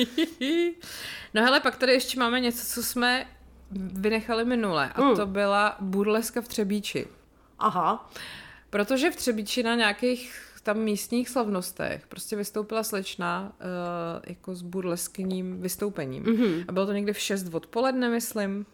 No 1.34 1.42
hele, 1.42 1.60
pak 1.60 1.78
tady 1.78 1.92
ještě 1.94 2.20
máme 2.20 2.40
něco, 2.40 2.66
co 2.66 2.84
jsme 2.84 3.26
vynechali 3.72 4.46
minule 4.46 4.90
a 4.96 5.02
Hmm. 5.02 5.16
to 5.16 5.26
byla 5.26 5.78
burleska 5.80 6.42
v 6.42 6.48
Třebíči. 6.48 7.08
Aha, 7.60 8.10
Protože 8.70 9.12
v 9.12 9.16
Třebíči 9.16 9.64
na 9.64 9.76
nějakých 9.76 10.46
tam 10.64 10.78
místních 10.78 11.30
slavnostech 11.30 12.08
prostě 12.08 12.36
vystoupila 12.36 12.84
slečna 12.84 13.52
uh, 13.60 14.22
jako 14.28 14.56
s 14.56 14.62
burleskním 14.62 15.62
vystoupením. 15.62 16.24
Mhm. 16.24 16.34
Mm-hmm. 16.36 16.66
A 16.68 16.72
bylo 16.72 16.86
to 16.86 16.94
někde 16.94 17.14
v 17.14 17.20
6 17.20 17.54
odpoledne, 17.54 18.10
myslím. 18.10 18.66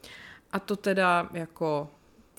A 0.51 0.59
to 0.59 0.75
teda 0.75 1.29
jako 1.33 1.89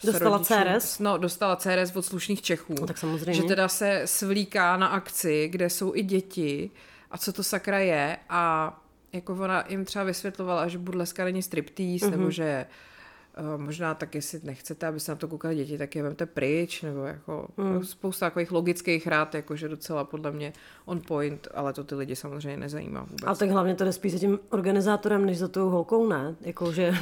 Dostala 0.04 0.38
CRS? 0.38 0.98
No, 0.98 1.18
dostala 1.18 1.56
CRS 1.56 1.96
od 1.96 2.04
slušných 2.04 2.42
Čechů. 2.42 2.74
No, 2.80 2.86
tak 2.86 2.98
samozřejmě. 2.98 3.34
Že 3.34 3.42
teda 3.42 3.68
se 3.68 4.02
svlíká 4.04 4.76
na 4.76 4.86
akci, 4.86 5.48
kde 5.48 5.70
jsou 5.70 5.94
i 5.94 6.02
děti 6.02 6.70
a 7.10 7.18
co 7.18 7.32
to 7.32 7.42
sakra 7.42 7.78
je 7.78 8.18
a 8.28 8.72
jako 9.12 9.32
ona 9.32 9.64
jim 9.68 9.84
třeba 9.84 10.04
vysvětlovala, 10.04 10.68
že 10.68 10.78
burleska 10.78 11.24
není 11.24 11.42
striptease, 11.42 12.06
mm-hmm. 12.06 12.10
nebo 12.10 12.30
že 12.30 12.44
eh, 12.44 13.58
možná 13.58 13.94
tak, 13.94 14.14
jestli 14.14 14.40
nechcete, 14.42 14.86
aby 14.86 15.00
se 15.00 15.12
na 15.12 15.16
to 15.16 15.28
koukali 15.28 15.56
děti, 15.56 15.78
tak 15.78 15.96
je 15.96 16.02
vemte 16.02 16.26
pryč, 16.26 16.82
nebo 16.82 17.04
jako 17.04 17.48
mm. 17.56 17.84
spousta 17.84 18.26
takových 18.26 18.52
logických 18.52 19.06
rád, 19.06 19.34
jakože 19.34 19.68
docela 19.68 20.04
podle 20.04 20.32
mě 20.32 20.52
on 20.84 21.00
point, 21.00 21.48
ale 21.54 21.72
to 21.72 21.84
ty 21.84 21.94
lidi 21.94 22.16
samozřejmě 22.16 22.56
nezajímá 22.56 23.00
vůbec. 23.00 23.26
ale 23.26 23.36
tak 23.36 23.50
hlavně 23.50 23.74
to 23.74 23.84
jde 23.84 23.92
spíš 23.92 24.12
za 24.12 24.18
tím 24.18 24.38
organizátorem, 24.50 25.26
než 25.26 25.38
za 25.38 25.48
tou 25.48 25.68
holkou, 25.68 26.08
ne? 26.08 26.34
Jako, 26.40 26.72
že 26.72 26.94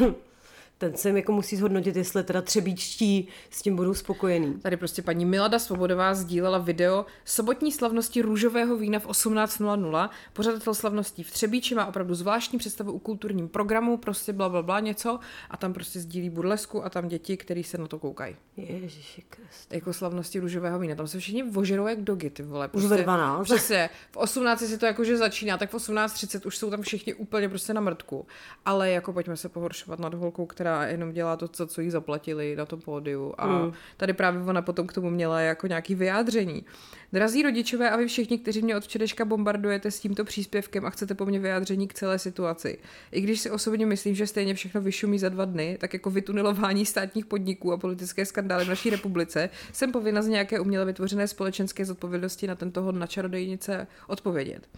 ten 0.78 0.96
se 0.96 1.10
jako 1.10 1.32
musí 1.32 1.56
zhodnotit, 1.56 1.96
jestli 1.96 2.24
teda 2.24 2.42
třebíčtí 2.42 3.28
s 3.50 3.62
tím 3.62 3.76
budou 3.76 3.94
spokojení. 3.94 4.54
Tady 4.54 4.76
prostě 4.76 5.02
paní 5.02 5.24
Milada 5.24 5.58
Svobodová 5.58 6.14
sdílela 6.14 6.58
video 6.58 7.06
sobotní 7.24 7.72
slavnosti 7.72 8.22
růžového 8.22 8.76
vína 8.76 8.98
v 8.98 9.06
18.00. 9.06 10.10
Pořadatel 10.32 10.74
slavností 10.74 11.22
v 11.22 11.30
Třebíči 11.30 11.74
má 11.74 11.86
opravdu 11.86 12.14
zvláštní 12.14 12.58
představu 12.58 12.92
o 12.92 12.98
kulturním 12.98 13.48
programu, 13.48 13.96
prostě 13.96 14.32
bla, 14.32 14.48
bla, 14.48 14.62
bla 14.62 14.80
něco 14.80 15.18
a 15.50 15.56
tam 15.56 15.72
prostě 15.72 16.00
sdílí 16.00 16.30
burlesku 16.30 16.84
a 16.84 16.90
tam 16.90 17.08
děti, 17.08 17.36
který 17.36 17.64
se 17.64 17.78
na 17.78 17.86
to 17.86 17.98
koukají. 17.98 18.36
Ježiši 18.56 19.22
Krist. 19.28 19.72
Jako 19.72 19.92
slavnosti 19.92 20.38
růžového 20.40 20.78
vína. 20.78 20.94
Tam 20.94 21.06
se 21.06 21.18
všichni 21.18 21.42
vožerou 21.42 21.86
jak 21.86 22.00
dogy, 22.00 22.30
ty 22.30 22.42
vole. 22.42 22.68
Prostě, 22.68 22.88
ve 22.88 23.02
12. 23.02 23.44
Přesně. 23.44 23.90
V 24.10 24.16
18 24.16 24.60
si 24.60 24.78
to 24.78 24.86
jakože 24.86 25.16
začíná, 25.16 25.58
tak 25.58 25.70
v 25.70 25.74
18.30 25.74 26.46
už 26.46 26.58
jsou 26.58 26.70
tam 26.70 26.82
všichni 26.82 27.14
úplně 27.14 27.48
prostě 27.48 27.74
na 27.74 27.80
mrtku. 27.80 28.26
Ale 28.64 28.90
jako 28.90 29.12
pojďme 29.12 29.36
se 29.36 29.48
pohoršovat 29.48 29.98
nad 29.98 30.14
holkou, 30.14 30.46
která 30.46 30.63
jenom 30.86 31.12
dělá 31.12 31.36
to, 31.36 31.48
co, 31.48 31.66
co 31.66 31.80
jí 31.80 31.90
zaplatili 31.90 32.56
na 32.56 32.66
tom 32.66 32.80
pódiu. 32.80 33.34
A 33.38 33.46
Hmm. 33.46 33.72
tady 33.96 34.12
právě 34.12 34.42
ona 34.42 34.62
potom 34.62 34.86
k 34.86 34.92
tomu 34.92 35.10
měla 35.10 35.40
jako 35.40 35.66
nějaký 35.66 35.94
vyjádření. 35.94 36.64
Drazí 37.12 37.42
rodičové 37.42 37.90
a 37.90 37.96
vy 37.96 38.06
všichni, 38.06 38.38
kteří 38.38 38.62
mě 38.62 38.76
od 38.76 38.84
včerejška 38.84 39.24
bombardujete 39.24 39.90
s 39.90 40.00
tímto 40.00 40.24
příspěvkem 40.24 40.86
a 40.86 40.90
chcete 40.90 41.14
po 41.14 41.26
mně 41.26 41.38
vyjádření 41.40 41.88
k 41.88 41.94
celé 41.94 42.18
situaci. 42.18 42.78
I 43.12 43.20
když 43.20 43.40
si 43.40 43.50
osobně 43.50 43.86
myslím, 43.86 44.14
že 44.14 44.26
stejně 44.26 44.54
všechno 44.54 44.80
vyšumí 44.80 45.18
za 45.18 45.28
dva 45.28 45.44
dny, 45.44 45.76
tak 45.80 45.92
jako 45.92 46.10
vytunelování 46.10 46.86
státních 46.86 47.26
podniků 47.26 47.72
a 47.72 47.76
politické 47.76 48.26
skandály 48.26 48.64
v 48.64 48.68
naší 48.68 48.90
republice, 48.90 49.50
jsem 49.72 49.92
povinna 49.92 50.22
z 50.22 50.28
nějaké 50.28 50.60
uměle 50.60 50.84
vytvořené 50.84 51.28
společenské 51.28 51.84
zodpovědnosti 51.84 52.46
na 52.46 52.54
tento 52.54 52.82
hod 52.82 52.94
na 52.94 53.06
čarodejnice 53.06 53.86
odpovědět. 54.06 54.68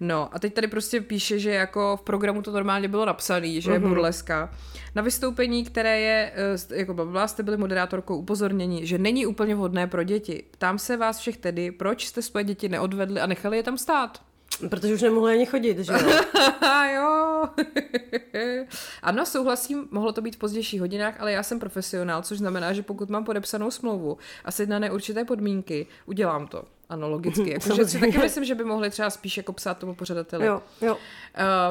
No 0.00 0.28
a 0.32 0.38
teď 0.38 0.54
tady 0.54 0.66
prostě 0.66 1.00
píše, 1.00 1.38
že 1.38 1.50
jako 1.50 1.96
v 1.96 2.02
programu 2.02 2.42
to 2.42 2.50
normálně 2.52 2.88
bylo 2.88 3.04
napsané, 3.04 3.60
že 3.60 3.72
je 3.72 3.78
burleska. 3.78 4.50
Na 4.94 5.02
vystoupení, 5.02 5.64
které 5.64 6.00
je, 6.00 6.32
eh, 6.70 6.76
jako 6.76 6.94
blablabla, 6.94 7.28
jste 7.28 7.42
byli 7.42 7.56
moderátorkou 7.56 8.16
upozornění, 8.16 8.86
že 8.86 8.98
není 8.98 9.26
úplně 9.26 9.54
vhodné 9.54 9.86
pro 9.86 10.02
děti. 10.02 10.44
Ptám 10.50 10.78
se 10.78 10.96
vás 10.96 11.18
všech 11.18 11.36
tedy, 11.36 11.70
proč 11.70 12.06
jste 12.06 12.22
svoje 12.22 12.44
děti 12.44 12.68
neodvedli 12.68 13.20
a 13.20 13.26
nechali 13.26 13.56
je 13.56 13.62
tam 13.62 13.78
stát? 13.78 14.20
Protože 14.68 14.94
už 14.94 15.02
nemohli 15.02 15.32
ani 15.32 15.46
chodit, 15.46 15.78
že 15.78 15.92
jo? 15.92 15.98
jo. 16.94 17.25
ano, 19.02 19.26
souhlasím, 19.26 19.88
mohlo 19.90 20.12
to 20.12 20.22
být 20.22 20.36
v 20.36 20.38
pozdějších 20.38 20.80
hodinách, 20.80 21.20
ale 21.20 21.32
já 21.32 21.42
jsem 21.42 21.60
profesionál, 21.60 22.22
což 22.22 22.38
znamená, 22.38 22.72
že 22.72 22.82
pokud 22.82 23.10
mám 23.10 23.24
podepsanou 23.24 23.70
smlouvu 23.70 24.18
a 24.44 24.50
sjednané 24.50 24.90
určité 24.90 25.24
podmínky, 25.24 25.86
udělám 26.06 26.46
to. 26.46 26.64
Ano, 26.88 27.08
logicky. 27.08 27.50
Jako, 27.50 27.74
že 27.74 27.84
si 27.84 28.00
taky 28.00 28.18
myslím, 28.18 28.44
že 28.44 28.54
by 28.54 28.64
mohli 28.64 28.90
třeba 28.90 29.10
spíš 29.10 29.36
jako 29.36 29.52
psát 29.52 29.78
tomu 29.78 29.94
pořadateli. 29.94 30.46
Jo, 30.46 30.62
jo. 30.80 30.94
Uh, 30.94 31.00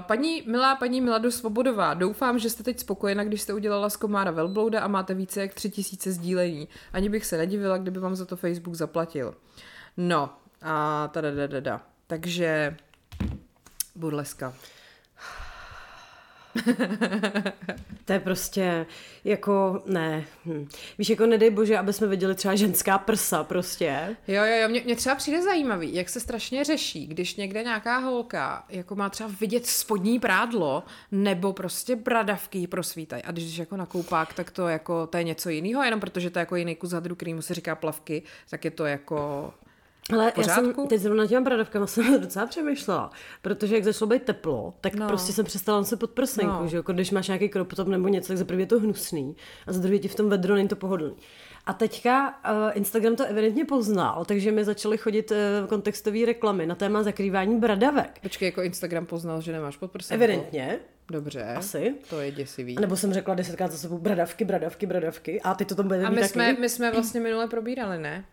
paní 0.01 0.43
milá 0.45 0.75
paní 0.75 1.01
Miladu 1.01 1.32
Svobodová, 1.32 1.93
doufám, 1.93 2.39
že 2.39 2.49
jste 2.49 2.63
teď 2.63 2.80
spokojena, 2.80 3.23
když 3.23 3.41
jste 3.41 3.54
udělala 3.54 3.89
z 3.89 3.97
komára 3.97 4.32
velblouda 4.32 4.82
a 4.82 4.88
máte 4.88 5.13
více 5.13 5.41
jak 5.41 5.54
tři 5.54 5.69
tisíce 5.69 6.12
sdílení. 6.12 6.67
Ani 6.93 7.10
bych 7.10 7.25
se 7.25 7.38
nedivila, 7.38 7.78
kdyby 7.78 7.99
vám 7.99 8.15
za 8.15 8.25
to 8.25 8.36
Facebook 8.36 8.75
zaplatil. 8.75 9.36
No, 9.97 10.30
a 10.62 11.08
tada 11.13 11.32
da, 11.32 11.47
da, 11.47 11.60
da. 11.60 11.82
Takže 12.08 12.78
burleska. 13.95 14.54
To 18.05 18.13
je 18.13 18.19
prostě 18.19 18.85
jako, 19.23 19.83
ne. 19.85 20.25
Hm. 20.45 20.67
Víš, 20.97 21.09
jako 21.09 21.25
nedej 21.25 21.49
bože, 21.49 21.77
aby 21.77 21.93
jsme 21.93 22.07
viděli 22.07 22.35
třeba 22.35 22.55
ženská 22.55 22.97
prsa 22.97 23.43
prostě. 23.43 24.15
Jo, 24.27 24.43
jo, 24.43 24.55
jo, 24.61 24.69
mě, 24.69 24.81
mě 24.85 24.95
třeba 24.95 25.15
přijde 25.15 25.41
zajímavý, 25.41 25.95
jak 25.95 26.09
se 26.09 26.19
strašně 26.19 26.63
řeší, 26.63 27.07
když 27.07 27.35
někde 27.35 27.63
nějaká 27.63 27.97
holka 27.97 28.65
jako 28.69 28.95
má 28.95 29.09
třeba 29.09 29.31
vidět 29.39 29.65
spodní 29.65 30.19
prádlo 30.19 30.83
nebo 31.11 31.53
prostě 31.53 31.95
bradavky 31.95 32.57
jí 32.57 32.67
prosvítají. 32.67 33.23
A 33.23 33.31
když 33.31 33.57
jako 33.57 33.77
na 33.77 33.85
koupák, 33.85 34.33
tak 34.33 34.51
to 34.51 34.67
jako, 34.67 35.07
to 35.07 35.17
je 35.17 35.23
něco 35.23 35.49
jiného, 35.49 35.83
jenom 35.83 35.99
protože 35.99 36.29
to 36.29 36.39
je 36.39 36.41
jako 36.41 36.55
jiný 36.55 36.75
kus 36.75 36.91
hadru, 36.91 37.15
kterýmu 37.15 37.41
se 37.41 37.53
říká 37.53 37.75
plavky, 37.75 38.23
tak 38.49 38.65
je 38.65 38.71
to 38.71 38.85
jako... 38.85 39.53
Ale 40.13 40.33
já 40.37 40.43
jsem 40.43 40.73
teď 40.87 41.01
zrovna 41.01 41.27
těma 41.27 41.41
bradavkama 41.41 41.87
jsem 41.87 42.21
docela 42.21 42.45
přemýšlela, 42.45 43.11
protože 43.41 43.75
jak 43.75 43.83
začalo 43.83 44.09
být 44.09 44.23
teplo, 44.23 44.73
tak 44.81 44.95
No. 44.95 45.07
prostě 45.07 45.33
jsem 45.33 45.45
přestala 45.45 45.77
nosit 45.77 45.99
pod 45.99 46.09
prsenku, 46.11 46.61
No. 46.61 46.67
že 46.67 46.77
jako 46.77 46.93
když 46.93 47.11
máš 47.11 47.27
nějaký 47.27 47.49
crop 47.49 47.73
top 47.73 47.87
nebo 47.87 48.07
něco, 48.07 48.27
tak 48.27 48.37
za 48.37 48.45
je 48.57 48.65
to 48.65 48.79
hnusný 48.79 49.35
a 49.67 49.73
za 49.73 49.79
druhé 49.79 49.99
ti 49.99 50.07
v 50.07 50.15
tom 50.15 50.29
vedro 50.29 50.55
není 50.55 50.67
to 50.67 50.75
pohodlný. 50.75 51.15
A 51.65 51.73
teďka 51.73 52.29
uh, 52.29 52.71
Instagram 52.73 53.15
to 53.15 53.25
evidentně 53.25 53.65
poznal, 53.65 54.25
takže 54.25 54.51
mi 54.51 54.63
začaly 54.65 54.97
chodit 54.97 55.31
uh, 55.31 55.67
kontextové 55.67 56.25
reklamy 56.25 56.65
na 56.65 56.75
téma 56.75 57.03
zakrývání 57.03 57.59
bradavek. 57.59 58.19
Počkej, 58.21 58.45
jako 58.45 58.61
Instagram 58.61 59.05
poznal, 59.05 59.41
že 59.41 59.51
nemáš 59.51 59.77
pod 59.77 59.91
prsenkou. 59.91 60.23
Evidentně. 60.23 60.79
Dobře. 61.11 61.43
Asi. 61.43 61.95
To 62.09 62.19
je 62.19 62.31
děsivý. 62.31 62.77
A 62.77 62.81
nebo 62.81 62.95
jsem 62.95 63.13
řekla 63.13 63.35
desetkrát 63.35 63.71
za 63.71 63.77
sebou 63.77 63.97
bradavky, 63.97 64.45
bradavky, 64.45 64.85
bradavky. 64.85 65.41
A 65.41 65.53
ty 65.53 65.65
to 65.65 65.75
tam 65.75 65.87
budete 65.87 66.05
A 66.05 66.09
my 66.09 66.15
taky. 66.15 66.29
jsme, 66.29 66.53
my 66.53 66.69
jsme 66.69 66.91
vlastně 66.91 67.19
minule 67.21 67.47
probírali, 67.47 67.97
ne? 67.97 68.25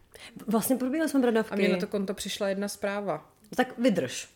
Vlastně 0.46 0.77
probírali 0.77 1.11
jsme 1.11 1.20
bradavky. 1.20 1.55
A 1.55 1.57
mě 1.57 1.68
na 1.68 1.79
to 1.79 1.87
konto 1.87 2.14
přišla 2.14 2.48
jedna 2.48 2.68
zpráva. 2.68 3.29
Tak 3.57 3.79
vydrž. 3.79 4.29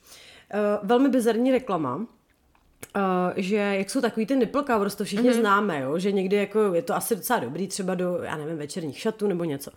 Uh, 0.55 0.89
velmi 0.89 1.09
bizarní 1.09 1.51
reklama. 1.53 2.07
Uh, 2.96 3.33
že 3.37 3.57
jak 3.57 3.90
jsou 3.90 4.01
takový 4.01 4.27
ty 4.27 4.37
nipple 4.37 4.64
covers, 4.64 4.94
to 4.94 5.05
všichni 5.05 5.31
mm-hmm. 5.31 5.40
známe, 5.40 5.81
jo? 5.81 5.99
že 5.99 6.12
někdy 6.12 6.37
jako 6.37 6.75
je 6.75 6.83
to 6.83 6.94
asi 6.94 7.16
docela 7.16 7.38
dobrý 7.38 7.68
třeba 7.68 7.94
do, 7.94 8.18
já 8.22 8.37
nevím, 8.37 8.57
večerních 8.57 8.99
šatů 8.99 9.27
nebo 9.27 9.44
něco. 9.44 9.70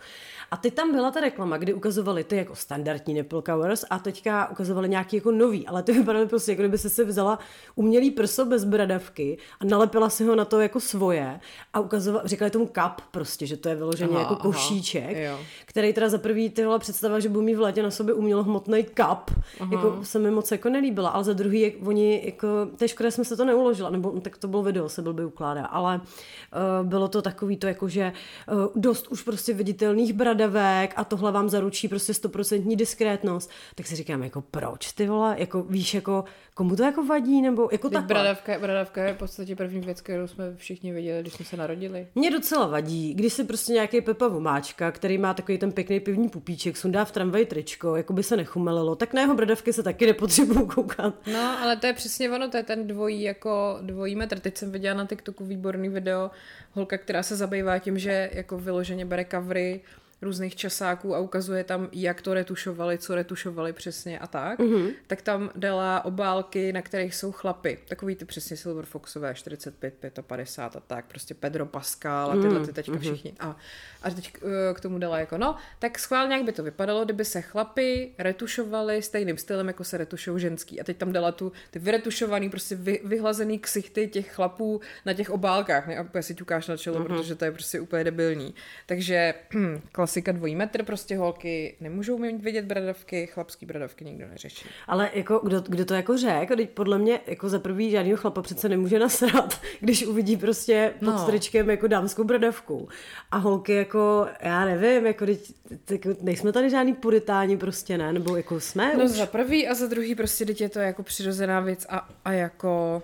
A 0.50 0.56
teď 0.56 0.74
tam 0.74 0.92
byla 0.92 1.10
ta 1.10 1.20
reklama, 1.20 1.56
kdy 1.56 1.74
ukazovali 1.74 2.24
ty 2.24 2.36
jako 2.36 2.54
standardní 2.54 3.14
nipple 3.14 3.42
covers 3.46 3.84
a 3.90 3.98
teďka 3.98 4.50
ukazovali 4.50 4.88
nějaký 4.88 5.16
jako 5.16 5.30
nový, 5.30 5.66
ale 5.66 5.82
ty 5.82 5.92
vypadaly 5.92 6.26
prostě, 6.26 6.52
jako 6.52 6.62
kdyby 6.62 6.78
se 6.78 6.90
si 6.90 7.04
vzala 7.04 7.38
umělý 7.74 8.10
prso 8.10 8.44
bez 8.44 8.64
bradavky 8.64 9.38
a 9.60 9.64
nalepila 9.64 10.10
si 10.10 10.24
ho 10.24 10.34
na 10.34 10.44
to 10.44 10.60
jako 10.60 10.80
svoje 10.80 11.40
a 11.72 11.80
ukazovala, 11.80 12.26
říkali 12.26 12.50
tomu 12.50 12.66
kap 12.66 13.00
prostě, 13.10 13.46
že 13.46 13.56
to 13.56 13.68
je 13.68 13.74
vyloženě 13.74 14.10
aha, 14.12 14.20
jako 14.20 14.36
košíček, 14.36 15.16
aha, 15.28 15.38
který 15.64 15.92
teda 15.92 16.08
za 16.08 16.18
prvý 16.18 16.50
tyhle 16.50 16.78
představa, 16.78 17.20
že 17.20 17.28
budu 17.28 17.42
mít 17.42 17.54
v 17.54 17.60
létě 17.60 17.82
na 17.82 17.90
sobě 17.90 18.14
umělohmotný 18.14 18.84
kap, 18.84 19.30
aha. 19.60 19.70
jako 19.72 19.98
se 20.02 20.18
mi 20.18 20.30
moc 20.30 20.50
jako 20.52 20.68
nelíbila, 20.68 21.10
ale 21.10 21.24
za 21.24 21.32
druhý, 21.32 21.60
jak 21.60 21.72
oni 21.84 22.22
jako, 22.24 22.48
to 22.76 22.84
je 22.84 22.88
škoda, 23.00 23.10
jsme 23.10 23.24
se 23.24 23.36
to 23.36 23.44
neuložila, 23.44 23.90
nebo 23.90 24.20
tak 24.20 24.36
to 24.36 24.48
bylo 24.48 24.62
video, 24.62 24.88
se 24.88 25.02
byl 25.02 25.12
by 25.12 25.24
ukládá, 25.24 25.66
ale 25.66 26.00
uh, 26.00 26.86
bylo 26.86 27.08
to 27.08 27.22
takový 27.22 27.56
to 27.56 27.66
jako, 27.66 27.88
že 27.88 28.12
uh, 28.52 28.66
dost 28.76 29.08
už 29.08 29.22
prostě 29.22 29.54
viditelných 29.54 30.12
bradavek 30.12 30.92
a 30.96 31.04
tohle 31.04 31.32
vám 31.32 31.48
zaručí 31.48 31.88
prostě 31.88 32.14
stoprocentní 32.14 32.76
diskrétnost, 32.76 33.50
tak 33.74 33.86
si 33.86 33.96
říkám, 33.96 34.22
jako 34.22 34.40
proč 34.40 34.92
ty 34.92 35.08
vole, 35.08 35.36
jako 35.38 35.62
víš, 35.62 35.94
jako 35.94 36.24
komu 36.54 36.76
to 36.76 36.82
jako 36.82 37.04
vadí, 37.04 37.42
nebo 37.42 37.68
jako 37.72 37.90
tak. 37.90 38.04
Bradavka, 38.04 38.58
bradavka 38.58 39.04
je 39.04 39.14
v 39.14 39.16
podstatě 39.16 39.56
první 39.56 39.80
věc, 39.80 40.00
kterou 40.00 40.26
jsme 40.26 40.54
všichni 40.56 40.92
viděli, 40.92 41.20
když 41.20 41.32
jsme 41.32 41.44
se 41.44 41.56
narodili. 41.56 42.06
Mě 42.14 42.30
docela 42.30 42.66
vadí, 42.66 43.14
když 43.14 43.32
si 43.32 43.44
prostě 43.44 43.72
nějaký 43.72 44.00
Pepa 44.00 44.28
Vomáčka, 44.28 44.92
který 44.92 45.18
má 45.18 45.34
takový 45.34 45.58
ten 45.58 45.72
pěkný 45.72 46.00
pivní 46.00 46.28
pupíček, 46.28 46.76
sundá 46.76 47.04
v 47.04 47.12
tramvaji 47.12 47.46
tričko, 47.46 47.96
jako 47.96 48.12
by 48.12 48.22
se 48.22 48.36
nechumelilo, 48.36 48.96
tak 48.96 49.12
na 49.12 49.20
jeho 49.20 49.34
bradavky 49.34 49.72
se 49.72 49.82
taky 49.82 50.06
nepotřebuju 50.06 50.66
koukat. 50.66 51.14
No, 51.32 51.58
ale 51.62 51.76
to 51.76 51.86
je 51.86 51.92
přesně 51.92 52.30
ono, 52.30 52.50
to 52.50 52.56
je 52.56 52.62
ten 52.62 52.79
dvojí, 52.86 53.22
jako 53.22 53.78
dvojí 53.82 54.16
metr. 54.16 54.40
Teď 54.40 54.56
jsem 54.56 54.72
viděla 54.72 54.96
na 54.96 55.06
TikToku 55.06 55.44
výborný 55.44 55.88
video, 55.88 56.30
holka, 56.72 56.98
která 56.98 57.22
se 57.22 57.36
zabývá 57.36 57.78
tím, 57.78 57.98
že 57.98 58.30
jako 58.32 58.58
vyloženě 58.58 59.04
bere 59.04 59.24
covery 59.24 59.80
různých 60.22 60.56
časáků 60.56 61.14
a 61.14 61.18
ukazuje 61.18 61.64
tam, 61.64 61.88
jak 61.92 62.22
to 62.22 62.34
retušovali, 62.34 62.98
co 62.98 63.14
retušovali 63.14 63.72
přesně 63.72 64.18
a 64.18 64.26
tak, 64.26 64.58
mm-hmm. 64.58 64.92
tak 65.06 65.22
tam 65.22 65.50
dala 65.56 66.04
obálky, 66.04 66.72
na 66.72 66.82
kterých 66.82 67.14
jsou 67.14 67.32
chlapy. 67.32 67.78
Takový 67.88 68.16
ty 68.16 68.24
přesně 68.24 68.56
Silver 68.56 68.84
Foxové, 68.84 69.34
45, 69.34 69.94
55 70.22 70.76
a 70.76 70.80
tak, 70.86 71.04
prostě 71.06 71.34
Pedro 71.34 71.66
Pascal 71.66 72.30
a 72.30 72.42
tyhle 72.42 72.66
ty 72.66 72.72
teďka 72.72 72.92
mm-hmm. 72.92 73.00
všichni. 73.00 73.34
A, 73.40 73.56
a 74.02 74.10
teď 74.10 74.32
eh, 74.42 74.74
k 74.74 74.80
tomu 74.80 74.98
dala 74.98 75.18
jako, 75.18 75.38
no, 75.38 75.56
tak 75.78 75.98
schválně, 75.98 76.34
jak 76.34 76.44
by 76.44 76.52
to 76.52 76.62
vypadalo, 76.62 77.04
kdyby 77.04 77.24
se 77.24 77.42
chlapy 77.42 78.12
retušovali 78.18 79.02
stejným 79.02 79.38
stylem, 79.38 79.68
jako 79.68 79.84
se 79.84 79.96
retušují 79.96 80.40
ženský. 80.40 80.80
A 80.80 80.84
teď 80.84 80.96
tam 80.96 81.12
dala 81.12 81.32
tu, 81.32 81.52
ty 81.70 81.78
vyretušovaný, 81.78 82.50
prostě 82.50 82.74
vy, 82.74 83.00
vyhlazený 83.04 83.58
ksichty 83.58 84.08
těch 84.08 84.32
chlapů 84.34 84.80
na 85.06 85.12
těch 85.12 85.30
obálkách, 85.30 85.86
ne? 85.86 85.96
A 85.98 86.22
si 86.22 86.34
ťukáš 86.34 86.68
na 86.68 86.76
čelo, 86.76 87.00
mm-hmm. 87.00 87.06
protože 87.06 87.34
to 87.34 87.44
je 87.44 87.52
prostě 87.52 87.80
úplně 87.80 88.04
debilní. 88.04 88.54
Takže 88.86 89.34
klasika 89.92 90.09
dvojí 90.32 90.56
metr, 90.56 90.84
prostě 90.84 91.16
holky 91.16 91.76
nemůžou 91.80 92.18
mít 92.18 92.42
vidět 92.42 92.64
bradavky, 92.64 93.26
chlapský 93.26 93.66
bradavky 93.66 94.04
nikdo 94.04 94.28
neřeší. 94.28 94.68
Ale 94.86 95.10
jako, 95.14 95.40
kdo, 95.44 95.60
kdo 95.60 95.84
to 95.84 95.94
jako 95.94 96.16
řekl, 96.16 96.56
teď 96.56 96.70
podle 96.70 96.98
mě 96.98 97.20
jako 97.26 97.48
za 97.48 97.58
prvý 97.58 97.90
žádný 97.90 98.12
chlapa 98.16 98.42
přece 98.42 98.68
nemůže 98.68 98.98
nasrat, 98.98 99.60
když 99.80 100.06
uvidí 100.06 100.36
prostě 100.36 100.94
pod 100.98 101.06
no. 101.06 101.18
stričkem 101.18 101.70
jako 101.70 101.86
dámskou 101.86 102.24
bradavku. 102.24 102.88
A 103.30 103.36
holky 103.36 103.74
jako, 103.74 104.26
já 104.40 104.64
nevím, 104.64 105.06
jako 105.06 105.26
teď, 105.26 105.52
teď 105.84 106.06
nejsme 106.22 106.52
tady 106.52 106.70
žádný 106.70 106.94
puritáni 106.94 107.56
prostě, 107.56 107.98
ne? 107.98 108.12
Nebo 108.12 108.36
jako 108.36 108.60
jsme 108.60 108.96
No 108.96 109.04
už? 109.04 109.10
za 109.10 109.26
prvý 109.26 109.68
a 109.68 109.74
za 109.74 109.86
druhý 109.86 110.14
prostě 110.14 110.46
teď 110.46 110.60
je 110.60 110.68
to 110.68 110.78
jako 110.78 111.02
přirozená 111.02 111.60
věc 111.60 111.86
a, 111.88 112.08
a 112.24 112.32
jako 112.32 113.02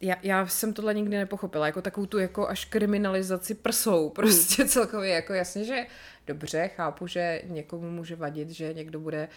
já, 0.00 0.16
já 0.22 0.46
jsem 0.46 0.72
tohle 0.72 0.94
nikdy 0.94 1.16
nepochopila, 1.16 1.66
jako 1.66 1.82
takovou 1.82 2.06
tu 2.06 2.18
jako 2.18 2.48
až 2.48 2.64
kriminalizaci 2.64 3.54
prsou, 3.54 4.10
prostě 4.14 4.68
celkově, 4.68 5.10
jako 5.10 5.32
jasně, 5.32 5.64
že 5.64 5.86
dobře, 6.26 6.68
chápu, 6.68 7.06
že 7.06 7.42
někomu 7.46 7.90
může 7.90 8.16
vadit, 8.16 8.50
že 8.50 8.74
někdo 8.74 9.00
bude 9.00 9.28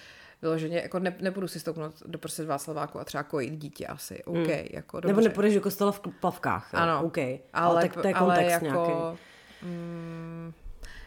vyloženě, 0.41 0.78
jako 0.78 0.99
ne, 0.99 1.15
nebudu 1.19 1.47
si 1.47 1.60
stoupnout 1.60 2.04
do 2.06 2.19
prse 2.19 2.45
Václaváku 2.45 2.99
a 2.99 3.04
třeba 3.04 3.23
kojit 3.23 3.56
dítě 3.56 3.88
asi, 3.88 4.23
OK, 4.23 4.36
mm. 4.36 4.65
jako 4.71 4.99
dobře. 4.99 5.08
Nebo 5.08 5.21
nepůjdeš 5.21 5.56
do 5.56 5.62
kostela 5.62 5.91
v 5.91 5.99
plavkách, 5.99 6.69
ano, 6.73 7.04
OK, 7.04 7.17
ale, 7.17 7.39
ale 7.54 7.82
tak 7.82 7.93
to 8.02 8.08
je 8.08 8.13
kontext 8.13 8.41
ale 8.41 8.52
jako, 8.52 8.65
nějaký. 8.65 9.19
Mm, 9.62 10.54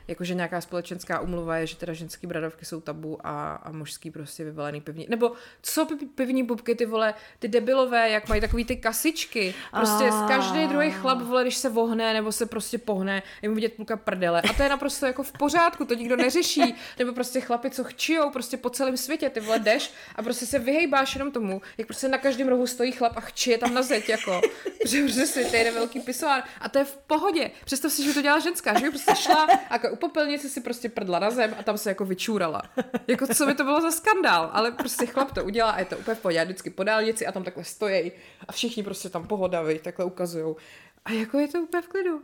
jakože 0.09 0.35
nějaká 0.35 0.61
společenská 0.61 1.21
umluva 1.21 1.57
je, 1.57 1.67
že 1.67 1.77
teda 1.77 1.93
ženský 1.93 2.27
bradavky 2.27 2.65
jsou 2.65 2.81
tabu 2.81 3.27
a, 3.27 3.55
a 3.55 3.73
mužský 3.73 4.11
prostě 4.11 4.45
vyvalený 4.45 4.81
pivní. 4.81 5.07
Nebo 5.11 5.33
co 5.63 5.87
pivní 6.15 6.45
pupky, 6.45 6.75
ty 6.75 6.87
vole, 6.87 7.15
ty 7.39 7.49
debilové, 7.49 8.11
jak 8.11 8.29
mají 8.29 8.41
takový 8.41 8.65
ty 8.65 8.77
kasičky. 8.77 9.55
Prostě 9.71 10.05
a... 10.05 10.29
každý 10.29 10.67
druhý 10.67 10.91
chlap, 10.91 11.23
vole, 11.23 11.43
když 11.43 11.57
se 11.57 11.69
vohne 11.69 12.13
nebo 12.15 12.33
se 12.33 12.47
prostě 12.47 12.79
pohne, 12.79 13.23
je 13.43 13.49
mu 13.49 13.55
vidět 13.55 13.73
půlka 13.73 13.97
prdele. 13.97 14.43
A 14.51 14.53
to 14.53 14.63
je 14.63 14.69
naprosto 14.69 15.07
jako 15.07 15.23
v 15.23 15.33
pořádku, 15.33 15.85
to 15.85 15.95
nikdo 15.95 16.17
neřeší. 16.17 16.75
Nebo 16.99 17.13
prostě 17.13 17.41
chlapi, 17.41 17.71
co 17.71 17.85
chčijou 17.85 18.31
prostě 18.31 18.57
po 18.57 18.71
celém 18.71 18.97
světě, 18.97 19.31
ty 19.31 19.41
vole 19.41 19.59
jdeš 19.59 19.93
a 20.17 20.23
prostě 20.23 20.47
se 20.47 20.59
vyhejbáš 20.59 21.15
jenom 21.15 21.33
tomu, 21.33 21.63
jak 21.79 21.87
prostě 21.87 22.09
na 22.09 22.19
každém 22.19 22.49
rohu 22.49 22.67
stojí 22.67 22.93
chlap 22.93 23.17
a 23.17 23.21
chčije 23.21 23.59
tam 23.59 23.75
na 23.75 23.83
zeď, 23.83 24.09
jako. 24.09 24.41
Protože 24.83 25.03
prostě 25.03 25.27
svět 25.27 25.55
je 25.55 25.73
velký 25.73 26.01
pisoár. 26.01 26.43
A 26.61 26.69
to 26.69 26.79
je 26.79 26.85
v 26.85 26.97
pohodě. 26.97 27.51
Představ 27.65 27.93
si, 27.93 28.05
že 28.05 28.15
to 28.15 28.23
dělala 28.23 28.41
ženská, 28.41 28.79
že 28.79 28.85
by 28.85 28.91
prostě 28.91 29.15
šla 29.15 29.47
a 29.71 29.75
jako 29.75 29.96
u 29.97 29.99
popelnice 29.99 30.49
si 30.49 30.61
prostě 30.61 30.89
prdla 30.89 31.19
na 31.19 31.31
zem 31.31 31.55
a 31.59 31.63
tam 31.63 31.79
se 31.79 31.89
jako 31.89 32.05
vyčůrala. 32.05 32.63
Jako 33.07 33.27
co 33.27 33.47
by 33.47 33.55
to 33.55 33.65
bylo 33.65 33.81
za 33.81 33.91
skandál, 33.91 34.51
ale 34.53 34.73
prostě 34.73 35.07
chlap 35.07 35.33
to 35.33 35.45
udělá 35.45 35.71
a 35.71 35.79
je 35.79 35.85
to 35.85 35.99
úplně 35.99 36.15
v 36.15 36.21
pohodě. 36.21 36.45
vždycky 36.45 36.71
po 36.71 36.85
dálnici 36.85 37.27
a 37.27 37.33
tam 37.33 37.45
takhle 37.45 37.65
stojí 37.65 38.13
a 38.49 38.53
všichni 38.53 38.83
prostě 38.83 39.09
tam 39.09 39.27
pohodaví, 39.27 39.79
takhle 39.79 40.05
ukazujou. 40.05 40.57
A 41.05 41.11
jako 41.11 41.39
je 41.39 41.49
to 41.49 41.59
úplně 41.59 41.83
v 41.83 41.89
klidu. 41.89 42.23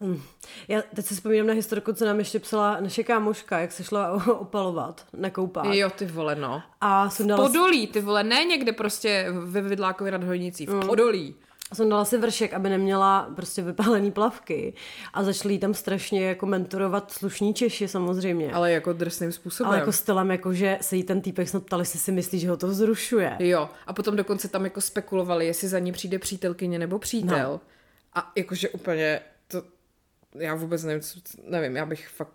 Hmm. 0.00 0.22
Já 0.68 0.82
teď 0.94 1.06
si 1.06 1.14
vzpomínám 1.14 1.46
na 1.46 1.54
historku, 1.54 1.92
co 1.92 2.04
nám 2.04 2.18
ještě 2.18 2.40
psala 2.40 2.80
naše 2.80 3.04
kámoška, 3.04 3.58
jak 3.58 3.72
se 3.72 3.84
šla 3.84 4.26
opalovat 4.38 5.06
na 5.12 5.30
koupát. 5.30 5.66
Jo, 5.74 5.90
ty 5.90 6.06
vole, 6.06 6.34
no. 6.34 6.62
A 6.80 7.08
v 7.08 7.36
Podolí, 7.36 7.86
ty 7.86 8.00
vole, 8.00 8.24
ne 8.24 8.44
někde 8.44 8.72
prostě 8.72 9.26
ve 9.30 9.60
Vidlákově 9.60 10.12
nad 10.12 10.24
Hojnicí, 10.24 10.66
v 10.66 10.74
mm. 10.74 10.80
Jsem 11.74 11.88
dala 11.88 12.04
si 12.04 12.18
vršek, 12.18 12.54
aby 12.54 12.68
neměla 12.68 13.30
prostě 13.36 13.62
vypálený 13.62 14.12
plavky 14.12 14.74
a 15.14 15.22
začali 15.22 15.54
jí 15.54 15.58
tam 15.58 15.74
strašně 15.74 16.28
jako 16.28 16.46
mentorovat 16.46 17.12
slušní 17.12 17.54
Češi 17.54 17.88
samozřejmě. 17.88 18.52
Ale 18.52 18.72
jako 18.72 18.92
drsným 18.92 19.32
způsobem. 19.32 19.70
Ale 19.70 19.78
jako 19.78 19.92
stylem, 19.92 20.30
jako 20.30 20.52
že 20.52 20.78
se 20.80 20.96
jí 20.96 21.02
ten 21.02 21.20
týpek 21.20 21.48
snad 21.48 21.64
ptali, 21.64 21.80
jestli 21.80 21.98
si 21.98 22.12
myslí, 22.12 22.38
že 22.38 22.50
ho 22.50 22.56
to 22.56 22.66
vzrušuje. 22.66 23.36
Jo, 23.38 23.68
a 23.86 23.92
potom 23.92 24.16
dokonce 24.16 24.48
tam 24.48 24.64
jako 24.64 24.80
spekulovali, 24.80 25.46
jestli 25.46 25.68
za 25.68 25.78
ní 25.78 25.92
přijde 25.92 26.18
přítelkyně 26.18 26.78
nebo 26.78 26.98
přítel. 26.98 27.52
No. 27.52 27.60
A 28.14 28.32
jakože 28.36 28.68
úplně 28.68 29.20
to, 29.48 29.62
já 30.34 30.54
vůbec 30.54 30.84
nevím, 30.84 31.02
co, 31.02 31.20
nevím, 31.48 31.76
já 31.76 31.86
bych 31.86 32.08
fakt 32.08 32.32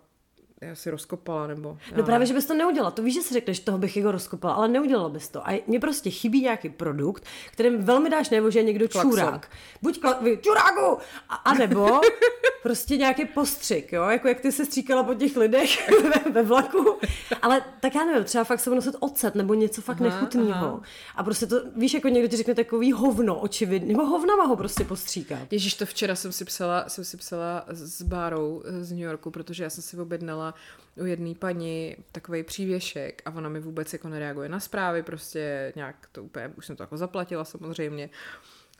já 0.62 0.74
si 0.74 0.90
rozkopala, 0.90 1.46
nebo... 1.46 1.78
No 1.96 2.02
právě, 2.02 2.26
že 2.26 2.34
bys 2.34 2.46
to 2.46 2.54
neudělala. 2.54 2.90
To 2.90 3.02
víš, 3.02 3.14
že 3.14 3.20
si 3.22 3.34
řekneš, 3.34 3.60
toho 3.60 3.78
bych 3.78 3.96
jako 3.96 4.12
rozkopala, 4.12 4.54
ale 4.54 4.68
neudělala 4.68 5.08
bys 5.08 5.28
to. 5.28 5.48
A 5.48 5.62
mně 5.66 5.80
prostě 5.80 6.10
chybí 6.10 6.42
nějaký 6.42 6.68
produkt, 6.68 7.24
kterým 7.50 7.84
velmi 7.84 8.10
dáš 8.10 8.30
nebo 8.30 8.50
že 8.50 8.58
je 8.58 8.62
někdo 8.62 8.88
Klakson. 8.88 9.10
čurák. 9.10 9.50
Buď 9.82 10.02
kla- 10.02 10.40
čuráku! 10.40 10.98
A, 11.28 11.34
a 11.34 11.54
nebo 11.54 12.00
prostě 12.62 12.96
nějaký 12.96 13.24
postřik, 13.24 13.92
jo? 13.92 14.02
Jako 14.02 14.28
jak 14.28 14.40
ty 14.40 14.52
se 14.52 14.64
stříkala 14.64 15.02
po 15.02 15.14
těch 15.14 15.36
lidech 15.36 15.90
ve, 16.02 16.30
ve 16.30 16.42
vlaku. 16.42 16.98
Ale 17.42 17.64
tak 17.80 17.94
já 17.94 18.04
nevím, 18.04 18.24
třeba 18.24 18.44
fakt 18.44 18.60
se 18.60 18.70
nosit 18.70 18.94
ocet 19.00 19.34
nebo 19.34 19.54
něco 19.54 19.82
fakt 19.82 20.00
aha, 20.00 20.10
nechutného. 20.10 20.66
Aha. 20.66 20.80
A 21.16 21.24
prostě 21.24 21.46
to, 21.46 21.56
víš, 21.76 21.94
jako 21.94 22.08
někdo 22.08 22.28
ti 22.28 22.36
řekne 22.36 22.54
takový 22.54 22.92
hovno, 22.92 23.40
očividně, 23.40 23.88
nebo 23.88 24.06
hovnama 24.06 24.44
ho 24.44 24.56
prostě 24.56 24.84
postříkat. 24.84 25.52
Ježíš, 25.52 25.74
to 25.74 25.86
včera 25.86 26.14
jsem 26.14 26.32
si 26.32 26.44
psala, 26.44 26.84
jsem 26.88 27.04
si 27.04 27.16
psala 27.16 27.64
s 27.68 28.02
Bárou 28.02 28.62
z 28.80 28.90
New 28.92 29.00
Yorku, 29.00 29.30
protože 29.30 29.64
já 29.64 29.70
jsem 29.70 29.82
si 29.82 29.96
objednala 29.96 30.51
u 30.96 31.04
jedné 31.04 31.34
paní 31.34 31.96
takový 32.12 32.42
přívěšek 32.42 33.22
a 33.24 33.30
ona 33.30 33.48
mi 33.48 33.60
vůbec 33.60 33.92
jako 33.92 34.08
nereaguje 34.08 34.48
na 34.48 34.60
zprávy, 34.60 35.02
prostě 35.02 35.72
nějak 35.76 35.96
to 36.12 36.24
úplně, 36.24 36.50
už 36.56 36.66
jsem 36.66 36.76
to 36.76 36.82
jako 36.82 36.96
zaplatila 36.96 37.44
samozřejmě. 37.44 38.10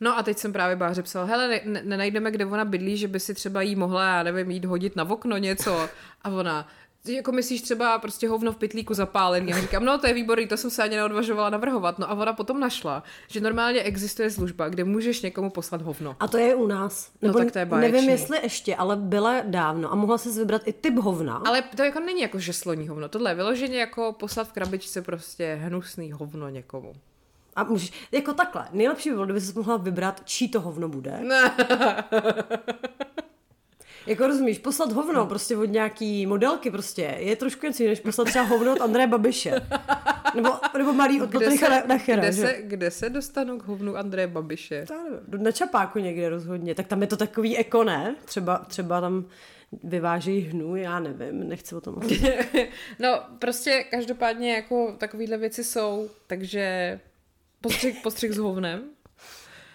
No 0.01 0.19
a 0.19 0.23
teď 0.23 0.39
jsem 0.39 0.53
právě 0.53 0.77
Báře 0.77 1.03
psala, 1.03 1.25
hele, 1.25 1.61
ne, 1.65 1.83
nenajdeme, 1.85 2.31
kde 2.31 2.47
ona 2.47 2.65
bydlí, 2.65 2.97
že 2.97 3.09
by 3.09 3.21
si 3.21 3.35
třeba 3.35 3.63
jí 3.63 3.77
mohla, 3.77 4.05
já 4.05 4.23
nevím, 4.23 4.51
jít 4.51 4.65
hodit 4.65 4.97
na 4.97 5.11
okno 5.11 5.37
něco. 5.37 5.89
A 6.23 6.31
ona, 6.31 6.69
jako 7.09 7.33
myslíš 7.33 7.63
třeba 7.63 7.99
prostě 7.99 8.29
hovno 8.29 8.53
v 8.53 8.57
pytlíku 8.57 8.95
zapálený. 8.95 9.51
Já 9.51 9.61
říkám, 9.61 9.85
no 9.85 9.99
to 9.99 10.07
je 10.07 10.15
výborný, 10.15 10.47
to 10.47 10.57
jsem 10.57 10.71
se 10.71 10.83
ani 10.83 10.97
neodvažovala 10.97 11.51
navrhovat. 11.51 11.99
No 11.99 12.11
a 12.11 12.15
ona 12.15 12.33
potom 12.33 12.61
našla, 12.61 13.03
že 13.29 13.41
normálně 13.41 13.83
existuje 13.83 14.31
služba, 14.31 14.69
kde 14.69 14.85
můžeš 14.85 15.23
někomu 15.23 15.51
poslat 15.51 15.83
hovno. 15.83 16.17
A 16.21 16.29
to 16.29 16.39
je 16.39 16.55
u 16.55 16.67
nás. 16.67 17.11
No 17.23 17.27
Nebo 17.27 17.39
no 17.39 17.45
tak 17.45 17.53
to 17.53 17.59
je 17.59 17.67
báječný. 17.67 17.93
Nevím, 17.93 18.11
jestli 18.11 18.39
ještě, 18.43 18.77
ale 18.77 18.97
byla 18.97 19.41
dávno 19.45 19.93
a 19.93 19.95
mohla 19.95 20.19
se 20.19 20.31
vybrat 20.31 20.63
i 20.65 20.73
typ 20.73 20.99
hovna. 20.99 21.43
Ale 21.47 21.63
to 21.77 21.83
jako 21.83 22.01
není 22.01 22.21
jako 22.21 22.39
žesloní 22.39 22.89
hovno. 22.89 23.09
Tohle 23.09 23.31
je 23.31 23.35
vyloženě 23.35 23.79
jako 23.79 24.13
poslat 24.13 24.49
v 24.49 24.53
krabičce 24.53 25.03
prostě 25.03 25.59
hnusný 25.63 26.13
hovno 26.13 26.49
někomu. 26.49 26.93
A 27.57 27.65
můžeš, 27.65 27.93
jako 28.13 28.33
takhle, 28.33 28.69
nejlepší 28.73 29.09
by 29.09 29.15
bylo, 29.15 29.25
kdyby 29.25 29.41
se 29.41 29.53
mohla 29.59 29.77
vybrat, 29.77 30.23
čí 30.25 30.49
to 30.49 30.61
hovno 30.61 30.89
bude. 30.89 31.21
Jako 34.07 34.27
rozumíš, 34.27 34.59
poslat 34.59 34.93
hovno 34.93 35.27
prostě 35.27 35.57
od 35.57 35.65
nějaký 35.65 36.27
modelky 36.27 36.71
prostě 36.71 37.17
je 37.19 37.37
trošku 37.37 37.67
něco 37.67 37.83
než 37.85 38.01
poslat 38.01 38.29
třeba 38.29 38.45
hovno 38.45 38.73
od 38.73 38.81
Andreje 38.81 39.07
Babiše. 39.07 39.55
nebo, 40.35 40.49
nebo 40.79 40.93
malý 40.93 41.23
od 41.23 41.33
Patrika 41.33 41.87
Nachera, 41.87 42.23
kde, 42.23 42.33
se, 42.33 42.57
kde 42.63 42.91
se 42.91 43.11
dostanou 43.11 43.59
k 43.59 43.63
hovnu 43.65 43.97
Andreje 43.97 44.27
Babiše? 44.27 44.85
Na 45.39 45.53
čapáku 45.53 45.99
někde 45.99 46.29
rozhodně. 46.29 46.75
Tak 46.75 46.87
tam 46.87 47.01
je 47.01 47.07
to 47.07 47.17
takový 47.17 47.57
eko, 47.59 47.85
ne? 47.85 48.17
Třeba, 48.25 48.59
třeba 48.59 49.01
tam 49.01 49.25
vyvážejí 49.85 50.41
hnu, 50.41 50.77
já 50.77 51.01
nevím, 51.01 51.49
nechci 51.49 51.75
o 51.75 51.81
tom 51.81 51.95
mluvit. 51.95 52.23
No, 52.99 53.21
prostě 53.39 53.85
každopádně 53.91 54.55
jako 54.55 54.95
takovýhle 54.99 55.37
věci 55.39 55.65
jsou, 55.65 56.11
takže 56.27 57.01
postřih, 57.61 58.01
postřih 58.03 58.33
s 58.33 58.39
hovnem. 58.39 58.83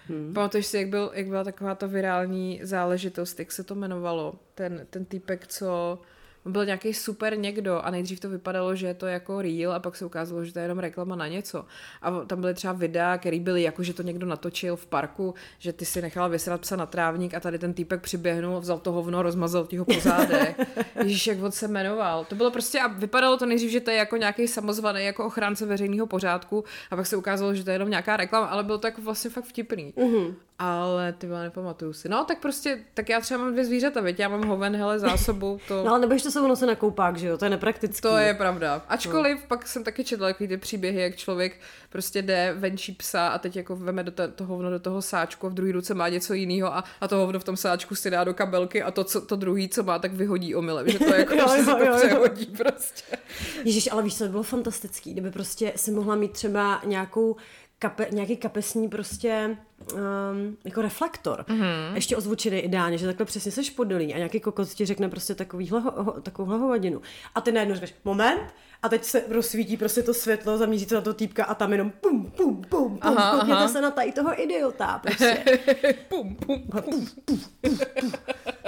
Hmm. 0.08 0.34
Pamatuješ 0.34 0.66
si, 0.66 0.78
jak, 0.78 0.88
byl, 0.88 1.12
jak 1.14 1.28
byla 1.28 1.44
taková 1.44 1.76
ta 1.76 1.88
virální 1.88 2.60
záležitost, 2.64 3.40
jak 3.40 3.52
se 3.52 3.64
to 3.64 3.76
jmenovalo? 3.76 4.40
Ten, 4.56 4.88
ten 4.90 5.06
týpek, 5.06 5.48
co 5.48 6.02
byl 6.48 6.66
nějaký 6.66 6.94
super 6.94 7.38
někdo 7.38 7.82
a 7.86 7.92
nejdřív 7.92 8.20
to 8.20 8.30
vypadalo, 8.30 8.76
že 8.76 8.88
je 8.88 8.94
to 8.94 9.08
jako 9.08 9.42
real 9.42 9.74
a 9.74 9.80
pak 9.80 9.96
se 9.96 10.06
ukázalo, 10.06 10.46
že 10.46 10.54
to 10.54 10.60
je 10.60 10.66
jenom 10.66 10.80
reklama 10.80 11.16
na 11.16 11.28
něco. 11.28 11.66
A 12.02 12.12
tam 12.12 12.42
byly 12.42 12.54
třeba 12.54 12.74
videa, 12.74 13.18
které 13.18 13.40
byly 13.40 13.64
jako, 13.64 13.84
že 13.84 13.94
to 13.94 14.04
někdo 14.04 14.28
natočil 14.28 14.76
v 14.76 14.86
parku, 14.86 15.34
že 15.60 15.74
ty 15.74 15.86
si 15.86 16.02
nechala 16.02 16.28
vysrat 16.28 16.62
psa 16.62 16.76
na 16.76 16.86
trávník 16.86 17.34
a 17.34 17.40
tady 17.40 17.60
ten 17.60 17.74
týpek 17.74 18.02
přiběhnul, 18.02 18.60
vzal 18.60 18.80
to 18.80 18.92
hovno, 18.92 19.22
rozmazal 19.22 19.66
ti 19.66 19.78
ho 19.78 19.86
po 19.86 20.00
zádech. 20.00 20.60
Ježíš, 21.04 21.28
jak 21.28 21.44
on 21.44 21.52
se 21.52 21.68
jmenoval. 21.68 22.26
To 22.26 22.36
bylo 22.36 22.52
prostě 22.52 22.80
a 22.80 22.88
vypadalo 22.88 23.38
to 23.38 23.46
nejdřív, 23.46 23.72
že 23.72 23.80
to 23.80 23.92
je 23.92 23.98
jako 23.98 24.18
nějaký 24.18 24.48
samozvaný 24.48 25.06
jako 25.06 25.26
ochránce 25.26 25.66
veřejného 25.66 26.08
pořádku 26.08 26.64
a 26.92 26.96
pak 26.96 27.08
se 27.08 27.16
ukázalo, 27.16 27.54
že 27.56 27.64
to 27.64 27.70
je 27.70 27.76
jenom 27.76 27.90
nějaká 27.90 28.18
reklama, 28.18 28.48
ale 28.48 28.64
bylo 28.64 28.78
to 28.78 28.88
jako 28.88 29.02
vlastně 29.02 29.30
fakt 29.30 29.46
vtipný. 29.46 29.94
Mm-hmm. 29.98 30.34
Ale 30.60 31.14
ty 31.14 31.28
vole, 31.28 31.44
nepamatuju 31.44 31.94
si. 31.94 32.10
No, 32.10 32.26
tak 32.26 32.40
prostě, 32.40 32.80
tak 32.94 33.10
já 33.10 33.22
třeba 33.22 33.40
mám 33.40 33.52
dvě 33.52 33.66
zvířata, 33.66 34.02
veď 34.02 34.20
já 34.20 34.30
mám 34.30 34.48
hoven, 34.48 34.76
hele, 34.76 35.00
zásobu, 35.00 35.60
to... 35.68 35.84
No 35.84 35.90
ale 35.92 36.00
nebudeš 36.00 36.24
to 36.24 36.32
sebou 36.32 36.48
nosit 36.48 36.66
na 36.66 36.76
koupák, 36.76 37.18
že 37.18 37.28
jo? 37.28 37.38
To 37.38 37.46
je 37.46 37.50
nepraktický. 37.50 38.02
To 38.02 38.18
je 38.18 38.34
pravda. 38.34 38.86
Ačkoliv 38.88 39.38
no. 39.38 39.48
pak 39.48 39.68
jsem 39.68 39.84
taky 39.84 40.04
četla 40.04 40.28
takový 40.28 40.48
ty 40.48 40.58
příběhy, 40.58 41.02
jak 41.02 41.16
člověk 41.16 41.60
prostě 41.90 42.22
jde 42.22 42.56
venčí 42.58 42.92
psa 42.92 43.28
a 43.28 43.38
teď 43.38 43.56
jako 43.56 43.76
veme 43.76 44.04
do 44.04 44.12
to, 44.12 44.28
to 44.28 44.46
hovno 44.46 44.70
do 44.70 44.80
toho 44.80 45.02
sáčku 45.02 45.48
a 45.48 45.50
v 45.50 45.54
druhé 45.54 45.72
ruce 45.72 45.94
má 45.94 46.10
něco 46.10 46.34
jiného 46.34 46.76
a, 46.76 46.84
a 47.02 47.08
to 47.08 47.16
hovno 47.16 47.40
v 47.40 47.44
tom 47.44 47.58
sáčku 47.58 47.96
si 47.96 48.10
dá 48.10 48.24
do 48.24 48.34
kabelky 48.34 48.84
a 48.84 48.92
to, 48.92 49.04
co, 49.04 49.22
to 49.22 49.36
druhý, 49.36 49.70
co 49.70 49.84
má, 49.84 50.00
tak 50.00 50.14
vyhodí 50.14 50.56
omylem, 50.56 50.90
že 50.90 51.00
to 51.00 51.14
jako 51.14 51.34
Jo, 51.38 51.46
že 51.58 51.64
se 51.64 51.72
jo, 51.72 51.78
to 51.78 51.86
jo, 51.86 51.92
jo. 51.92 51.98
přehodí 51.98 52.46
prostě. 52.46 53.18
Ježíš, 53.64 53.92
ale 53.92 54.04
víš, 54.04 54.18
co 54.18 54.24
by 54.24 54.30
bylo 54.30 54.44
fantastický, 54.44 55.12
kdyby 55.12 55.32
prostě 55.32 55.74
si 55.76 55.92
mohla 55.92 56.16
mít 56.16 56.32
třeba 56.32 56.82
nějakou 56.86 57.36
kape, 57.80 58.08
nějaký 58.12 58.38
kapesní 58.38 58.90
prostě 58.90 59.58
um, 59.94 60.58
jako 60.66 60.82
reflektor. 60.82 61.46
Mm-hmm. 61.48 61.96
Ještě 61.96 62.18
ozvučený 62.18 62.58
ideálně, 62.58 62.98
že 62.98 63.06
takhle 63.06 63.26
přesně 63.26 63.52
seš 63.52 63.70
podolí 63.70 64.14
a 64.14 64.18
nějaký 64.18 64.40
kokot 64.40 64.70
ti 64.70 64.86
řekne 64.86 65.10
prostě 65.10 65.36
takovýhle, 65.36 65.80
ho, 65.80 66.22
takovouhle 66.22 66.58
hovadinu. 66.58 67.02
A 67.36 67.42
ty 67.42 67.52
najednou 67.52 67.76
říkáš, 67.76 67.94
moment, 68.04 68.54
a 68.84 68.90
teď 68.90 69.04
se 69.04 69.24
rozsvítí 69.30 69.78
prostě 69.78 70.04
to 70.04 70.14
světlo, 70.14 70.58
zamíří 70.58 70.86
to 70.86 70.96
na 70.96 71.02
to 71.02 71.14
týpka 71.14 71.46
a 71.46 71.56
tam 71.56 71.72
jenom 71.72 71.92
pum, 71.92 72.32
pum, 72.32 72.62
pum, 72.62 72.62
pum, 72.70 73.00
Aha, 73.02 73.32
koukněte 73.32 73.60
aha. 73.60 73.68
se 73.68 73.82
na 73.82 73.92
tady 73.92 74.12
toho 74.12 74.42
idiota 74.42 75.00
prostě. 75.00 75.44
pum, 76.08 76.36
pum. 76.36 77.08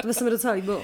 To 0.02 0.08
by 0.08 0.14
se 0.14 0.24
mi 0.24 0.30
docela 0.30 0.54
líbilo. 0.54 0.84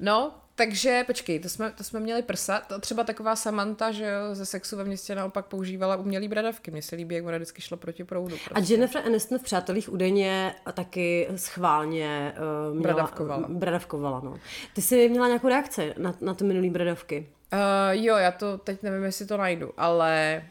No, 0.00 0.34
takže 0.56 1.04
počkej, 1.06 1.40
to 1.40 1.48
jsme, 1.48 1.70
to 1.70 1.84
jsme 1.84 2.00
měli 2.00 2.22
prsa. 2.22 2.60
To 2.60 2.80
třeba 2.80 3.04
taková 3.04 3.36
Samantha, 3.36 3.92
že 3.92 4.04
jo, 4.04 4.34
ze 4.34 4.46
sexu 4.46 4.76
ve 4.76 4.84
městě 4.84 5.14
naopak 5.14 5.46
používala 5.46 5.96
umělý 5.96 6.28
bradavky. 6.28 6.70
Mně 6.70 6.82
se 6.82 6.96
líbí, 6.96 7.14
jak 7.14 7.24
ona 7.24 7.36
vždycky 7.36 7.62
šla 7.62 7.76
proti 7.76 8.04
proudu. 8.04 8.36
A 8.36 8.54
Prostě. 8.54 8.74
Jennifer 8.74 9.02
Aniston 9.06 9.38
v 9.38 9.42
Přátelích 9.42 9.92
údajně 9.92 10.54
taky 10.72 11.28
schválně 11.36 12.34
uh, 12.36 12.76
měla, 12.76 12.82
Bradavkovala. 12.94 13.48
bradavkovala 13.48 14.20
no. 14.24 14.38
Ty 14.74 14.82
jsi 14.82 15.08
měla 15.08 15.26
nějakou 15.26 15.48
reakci 15.48 15.94
na, 15.98 16.14
na 16.20 16.34
ty 16.34 16.44
minulý 16.44 16.70
bradavky? 16.70 17.28
Uh, 17.52 17.58
jo, 17.90 18.16
já 18.16 18.32
to 18.32 18.58
teď 18.58 18.82
nevím, 18.82 19.04
jestli 19.04 19.26
to 19.26 19.36
najdu, 19.36 19.72
ale 19.76 20.42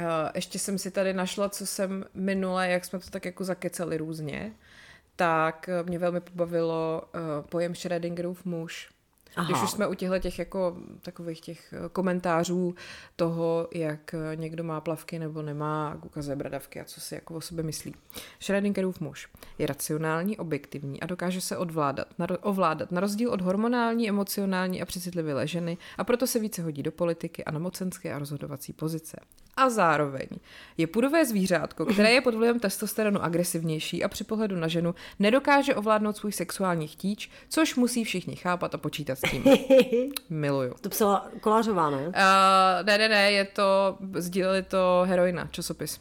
uh, 0.00 0.06
ještě 0.34 0.58
jsem 0.58 0.78
si 0.78 0.90
tady 0.90 1.12
našla, 1.12 1.48
co 1.48 1.66
jsem 1.66 2.04
minule, 2.14 2.68
jak 2.68 2.84
jsme 2.84 2.98
to 2.98 3.10
tak 3.10 3.24
jako 3.24 3.44
zakecali 3.44 3.96
různě, 3.96 4.52
tak 5.16 5.70
mě 5.82 5.98
velmi 5.98 6.20
pobavilo 6.20 7.02
uh, 7.14 7.46
pojem 7.48 7.72
Schrödingerův 7.72 8.44
muž. 8.44 8.91
Aha. 9.36 9.46
Když 9.46 9.62
už 9.62 9.70
jsme 9.70 9.86
u 9.86 9.94
těchto 9.94 10.18
těch 10.18 10.38
jako 10.38 10.76
takových 11.02 11.40
těch 11.40 11.72
eh, 11.72 11.88
komentářů 11.88 12.74
toho, 13.16 13.68
jak 13.74 14.14
eh, 14.14 14.36
někdo 14.36 14.64
má 14.64 14.80
plavky 14.80 15.18
nebo 15.18 15.42
nemá, 15.42 15.90
jak 15.94 16.04
ukazuje 16.04 16.36
bradavky 16.36 16.80
a 16.80 16.84
co 16.84 17.00
si 17.00 17.14
jako 17.14 17.34
o 17.34 17.40
sobě 17.40 17.64
myslí. 17.64 17.94
Schrödingerův 18.40 19.00
muž 19.00 19.28
je 19.58 19.66
racionální, 19.66 20.38
objektivní 20.38 21.00
a 21.00 21.06
dokáže 21.06 21.40
se 21.40 21.56
odvládat, 21.56 22.18
na, 22.18 22.26
ovládat 22.42 22.92
na 22.92 23.00
rozdíl 23.00 23.30
od 23.30 23.40
hormonální, 23.40 24.08
emocionální 24.08 24.82
a 24.82 24.86
přecitlivé 24.86 25.46
ženy 25.46 25.78
a 25.98 26.04
proto 26.04 26.26
se 26.26 26.38
více 26.38 26.62
hodí 26.62 26.82
do 26.82 26.92
politiky 26.92 27.44
a 27.44 27.50
na 27.50 27.58
mocenské 27.58 28.14
a 28.14 28.18
rozhodovací 28.18 28.72
pozice. 28.72 29.16
A 29.56 29.70
zároveň 29.70 30.26
je 30.76 30.86
pudové 30.86 31.26
zvířátko, 31.26 31.86
které 31.86 32.12
je 32.12 32.20
pod 32.20 32.34
vlivem 32.34 32.60
testosteronu 32.60 33.22
agresivnější 33.22 34.04
a 34.04 34.08
při 34.08 34.24
pohledu 34.24 34.56
na 34.56 34.68
ženu 34.68 34.94
nedokáže 35.18 35.74
ovládnout 35.74 36.16
svůj 36.16 36.32
sexuální 36.32 36.88
chtíč, 36.88 37.30
což 37.48 37.76
musí 37.76 38.04
všichni 38.04 38.36
chápat 38.36 38.74
a 38.74 38.78
počítat 38.78 39.18
tím. 39.30 39.44
Miluju. 40.30 40.74
To 40.80 40.88
psala 40.88 41.28
Kolářová, 41.40 41.90
ne? 41.90 41.96
Uh, 42.08 42.12
ne, 42.82 42.98
ne, 42.98 43.08
ne, 43.08 43.32
je 43.32 43.44
to, 43.44 43.98
sdíleli 44.18 44.62
to 44.62 45.02
Heroina, 45.06 45.48
časopis. 45.50 46.00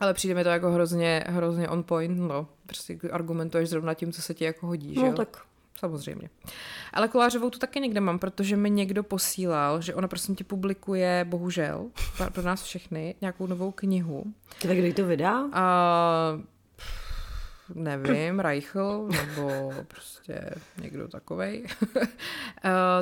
Ale 0.00 0.14
přijde 0.14 0.34
mi 0.34 0.44
to 0.44 0.48
jako 0.50 0.70
hrozně, 0.70 1.24
hrozně 1.26 1.68
on 1.68 1.82
point, 1.82 2.18
no. 2.18 2.46
Prostě 2.66 2.98
argumentuješ 3.12 3.68
zrovna 3.68 3.94
tím, 3.94 4.12
co 4.12 4.22
se 4.22 4.34
ti 4.34 4.44
jako 4.44 4.66
hodí, 4.66 4.94
že 4.94 5.00
No 5.00 5.06
jo? 5.06 5.12
tak 5.12 5.36
Samozřejmě. 5.78 6.30
Ale 6.92 7.08
Kolářovou 7.08 7.50
tu 7.50 7.58
taky 7.58 7.80
někde 7.80 8.00
mám, 8.00 8.18
protože 8.18 8.56
mi 8.56 8.70
někdo 8.70 9.02
posílal, 9.02 9.80
že 9.80 9.94
ona 9.94 10.08
prosím 10.08 10.36
tě 10.36 10.44
publikuje, 10.44 11.26
bohužel, 11.28 11.86
pro- 12.16 12.30
pro 12.30 12.42
nás 12.42 12.62
všechny, 12.62 13.14
nějakou 13.20 13.46
novou 13.46 13.70
knihu. 13.70 14.24
tak 14.62 14.70
kdy 14.76 14.92
to 14.92 15.04
vydá? 15.04 15.48
A 15.52 16.40
nevím, 17.74 18.40
Reichl, 18.40 19.08
nebo 19.26 19.72
prostě 19.88 20.50
někdo 20.82 21.08
takovej. 21.08 21.66
uh, 21.96 22.00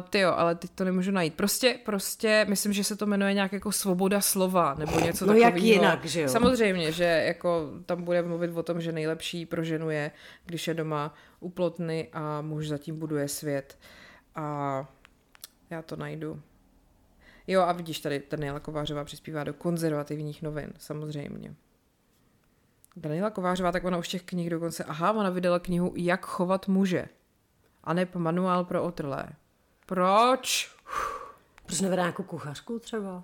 ty 0.10 0.18
jo, 0.18 0.32
ale 0.36 0.54
teď 0.54 0.70
to 0.70 0.84
nemůžu 0.84 1.10
najít. 1.10 1.34
Prostě, 1.34 1.78
prostě, 1.84 2.46
myslím, 2.48 2.72
že 2.72 2.84
se 2.84 2.96
to 2.96 3.06
jmenuje 3.06 3.34
nějak 3.34 3.52
jako 3.52 3.72
svoboda 3.72 4.20
slova, 4.20 4.74
nebo 4.74 5.00
něco 5.00 5.26
No 5.26 5.32
takového. 5.32 5.50
jak 5.56 5.62
jinak, 5.62 6.04
že 6.04 6.20
jo? 6.20 6.28
Samozřejmě, 6.28 6.92
že 6.92 7.04
jako 7.04 7.70
tam 7.86 8.02
bude 8.04 8.22
mluvit 8.22 8.50
o 8.56 8.62
tom, 8.62 8.80
že 8.80 8.92
nejlepší 8.92 9.46
pro 9.46 9.64
ženu 9.64 9.90
je, 9.90 10.10
když 10.46 10.68
je 10.68 10.74
doma 10.74 11.14
u 11.40 11.48
plotny 11.50 12.08
a 12.12 12.40
muž 12.40 12.68
zatím 12.68 12.98
buduje 12.98 13.28
svět. 13.28 13.78
A 14.34 14.86
já 15.70 15.82
to 15.82 15.96
najdu. 15.96 16.40
Jo, 17.46 17.60
a 17.62 17.72
vidíš, 17.72 18.00
tady 18.00 18.22
Daniela 18.30 18.60
Kovářová 18.60 19.04
přispívá 19.04 19.44
do 19.44 19.54
konzervativních 19.54 20.42
novin, 20.42 20.72
samozřejmě. 20.78 21.54
Daniela 22.96 23.30
Kovářová, 23.30 23.72
tak 23.72 23.84
ona 23.84 23.98
už 23.98 24.08
těch 24.08 24.22
knih 24.22 24.50
dokonce, 24.50 24.84
aha, 24.84 25.12
ona 25.12 25.30
vydala 25.30 25.58
knihu 25.58 25.92
Jak 25.96 26.26
chovat 26.26 26.68
muže. 26.68 27.08
A 27.84 27.92
ne 27.92 28.08
manuál 28.14 28.64
pro 28.64 28.82
otrlé. 28.82 29.28
Proč? 29.86 30.76
Proč 31.66 31.80
nevede 31.80 32.02
nějakou 32.02 32.22
kuchařku 32.22 32.78
třeba? 32.78 33.22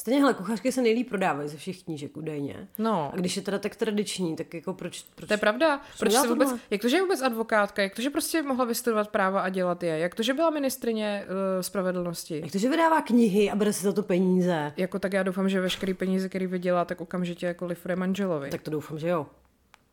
Stejně, 0.00 0.20
hele, 0.20 0.34
kuchařky 0.34 0.72
se 0.72 0.82
nejlíp 0.82 1.08
prodávají 1.08 1.48
ze 1.48 1.56
všech 1.56 1.82
knížek 1.82 2.16
údajně. 2.16 2.68
No. 2.78 3.10
A 3.12 3.16
když 3.16 3.36
je 3.36 3.42
teda 3.42 3.58
tak 3.58 3.76
tradiční, 3.76 4.36
tak 4.36 4.54
jako 4.54 4.74
proč... 4.74 5.04
proč... 5.14 5.28
To 5.28 5.34
je 5.34 5.38
pravda. 5.38 5.80
Proč 5.98 6.10
dělá 6.10 6.22
se 6.22 6.28
vůbec, 6.28 6.48
tohle? 6.48 6.62
jak 6.70 6.80
to, 6.80 6.88
že 6.88 6.96
je 6.96 7.02
vůbec 7.02 7.22
advokátka? 7.22 7.82
Jak 7.82 7.94
to, 7.94 8.02
že 8.02 8.10
prostě 8.10 8.42
mohla 8.42 8.64
vystudovat 8.64 9.08
práva 9.08 9.40
a 9.40 9.48
dělat 9.48 9.82
je? 9.82 9.98
Jak 9.98 10.14
to, 10.14 10.22
že 10.22 10.34
byla 10.34 10.50
ministrině 10.50 11.24
uh, 11.24 11.62
spravedlnosti? 11.62 12.40
Jak 12.40 12.52
to, 12.52 12.58
že 12.58 12.68
vydává 12.68 13.02
knihy 13.02 13.50
a 13.50 13.56
bere 13.56 13.72
si 13.72 13.84
za 13.84 13.92
to 13.92 14.02
peníze? 14.02 14.72
Jako 14.76 14.98
tak 14.98 15.12
já 15.12 15.22
doufám, 15.22 15.48
že 15.48 15.60
veškerý 15.60 15.94
peníze, 15.94 16.28
který 16.28 16.46
vydělá, 16.46 16.84
tak 16.84 17.00
okamžitě 17.00 17.46
jako 17.46 17.66
lifruje 17.66 17.96
manželovi. 17.96 18.50
Tak 18.50 18.62
to 18.62 18.70
doufám, 18.70 18.98
že 18.98 19.08
jo. 19.08 19.26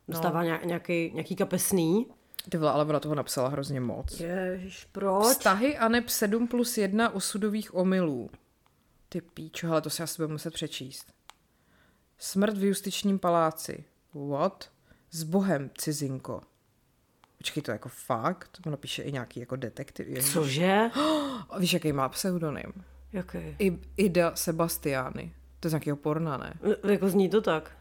Dostává 0.08 0.42
no. 0.42 0.58
nějaký, 0.64 1.10
nějaký 1.14 1.36
kapesný. 1.36 2.06
Ty 2.48 2.56
vole, 2.58 2.72
ale 2.72 2.84
ona 2.84 3.00
toho 3.00 3.14
napsala 3.14 3.48
hrozně 3.48 3.80
moc. 3.80 4.20
Ježiš, 4.20 4.86
proč? 4.92 5.24
Vztahy 5.24 5.76
Aneb 5.76 6.08
7 6.08 6.46
plus 6.46 6.78
1 6.78 7.14
osudových 7.14 7.74
omylů. 7.74 8.30
Ty 9.08 9.20
píčo, 9.20 9.70
ale 9.72 9.80
to 9.80 9.90
si 9.90 10.02
asi 10.02 10.22
budu 10.22 10.32
muset 10.32 10.54
přečíst. 10.54 11.12
Smrt 12.18 12.58
v 12.58 12.64
justičním 12.64 13.18
paláci. 13.18 13.84
What? 14.30 14.70
S 15.10 15.22
bohem, 15.22 15.70
cizinko. 15.78 16.40
Počkej, 17.38 17.62
to 17.62 17.70
jako 17.70 17.88
fakt? 17.88 18.58
Ona 18.66 18.76
píše 18.76 19.02
i 19.02 19.12
nějaký 19.12 19.40
jako 19.40 19.56
detektiv. 19.56 20.32
Cože? 20.32 20.90
A 21.50 21.58
Víš, 21.58 21.72
jaký 21.72 21.92
má 21.92 22.08
pseudonym? 22.08 22.72
Jaký? 23.12 23.38
I, 23.58 23.78
Ida 23.96 24.36
Sebastiány. 24.36 25.34
To 25.60 25.66
je 25.66 25.70
z 25.70 25.72
nějakého 25.72 25.96
porna, 25.96 26.36
ne? 26.36 26.54
N- 26.62 26.90
Jako 26.90 27.08
zní 27.08 27.28
to 27.28 27.40
tak. 27.40 27.76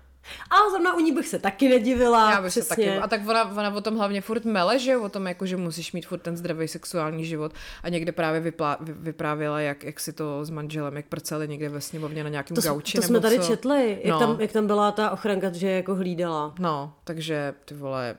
A 0.49 0.69
zrovna 0.71 0.93
u 0.95 0.99
ní 0.99 1.11
bych 1.11 1.27
se 1.27 1.39
taky 1.39 1.69
nedivila. 1.69 2.31
Já 2.31 2.41
bych 2.41 2.53
se 2.53 2.61
přesně. 2.61 2.85
taky... 2.85 2.97
A 2.97 3.07
tak 3.07 3.27
ona, 3.29 3.51
ona 3.51 3.75
o 3.75 3.81
tom 3.81 3.97
hlavně 3.97 4.21
furt 4.21 4.45
mele, 4.45 4.79
že? 4.79 4.97
O 4.97 5.09
tom, 5.09 5.27
jako, 5.27 5.45
že 5.45 5.57
musíš 5.57 5.91
mít 5.93 6.05
furt 6.07 6.19
ten 6.19 6.37
zdravý 6.37 6.67
sexuální 6.67 7.25
život. 7.25 7.51
A 7.83 7.89
někde 7.89 8.11
právě 8.11 8.39
vyplá, 8.41 8.77
vy, 8.79 8.93
vyprávěla, 8.93 9.59
jak, 9.61 9.83
jak 9.83 9.99
si 9.99 10.13
to 10.13 10.45
s 10.45 10.49
manželem, 10.49 10.95
jak 10.95 11.05
prceli 11.05 11.47
někde 11.47 11.69
ve 11.69 11.81
sněmovně 11.81 12.23
na 12.23 12.29
nějakém 12.29 12.55
to, 12.55 12.61
gauči. 12.61 12.97
to 12.97 13.01
jsme 13.01 13.19
tady 13.19 13.39
co. 13.39 13.47
četli, 13.47 13.99
jak, 14.03 14.13
No. 14.13 14.19
tam, 14.19 14.41
jak 14.41 14.51
tam 14.51 14.67
byla 14.67 14.91
ta 14.91 15.09
ochranka, 15.11 15.49
že 15.53 15.67
je 15.67 15.75
jako 15.75 15.95
hlídala. 15.95 16.55
No, 16.59 16.93
takže 17.03 17.53
ty 17.65 17.73
vole... 17.75 18.15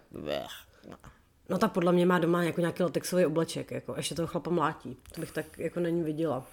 No 1.50 1.58
ta 1.58 1.68
podle 1.68 1.92
mě 1.92 2.06
má 2.06 2.18
doma 2.18 2.42
jako 2.44 2.60
nějaký 2.60 2.82
latexový 2.82 3.26
obleček, 3.26 3.70
jako 3.70 3.94
ještě 3.96 4.14
toho 4.14 4.26
chlapa 4.28 4.50
mlátí. 4.50 4.96
To 5.14 5.20
bych 5.20 5.32
tak 5.32 5.58
jako 5.58 5.80
není 5.80 6.02
viděla. 6.02 6.46